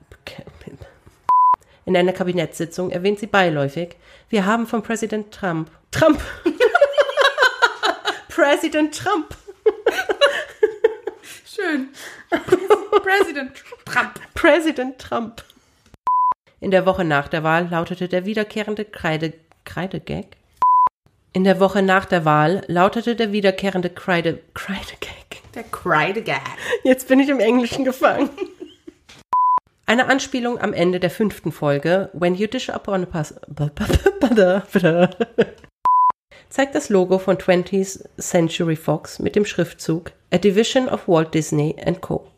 [1.84, 3.96] in einer Kabinettssitzung erwähnt sie beiläufig,
[4.28, 6.20] wir haben von Präsident Trump Trump
[8.28, 9.34] Präsident Trump
[11.60, 11.88] Schön.
[13.02, 13.50] President
[13.84, 14.20] Trump.
[14.34, 15.42] Präsident Trump.
[16.60, 19.32] In der Woche nach der Wahl lautete der wiederkehrende Kreide,
[19.64, 20.26] Kreidegag.
[21.32, 25.14] In der Woche nach der Wahl lautete der wiederkehrende Kreide, Kreidegag.
[25.54, 26.42] Der Kreidegag.
[26.84, 28.30] Jetzt bin ich im Englischen gefangen.
[29.88, 33.34] Eine Anspielung am Ende der fünften Folge, When you dish up on a pass
[36.50, 41.74] zeigt das Logo von 20th Century Fox mit dem Schriftzug A Division of Walt Disney
[41.82, 42.30] and Co.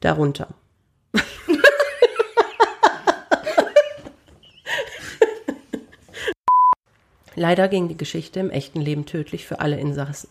[0.00, 0.48] Darunter.
[7.36, 10.28] Leider ging die Geschichte im echten Leben tödlich für alle Insassen.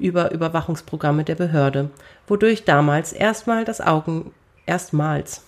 [0.00, 1.90] Über Überwachungsprogramme der Behörde,
[2.26, 4.32] wodurch damals erstmal das Augen
[4.66, 5.42] erstmals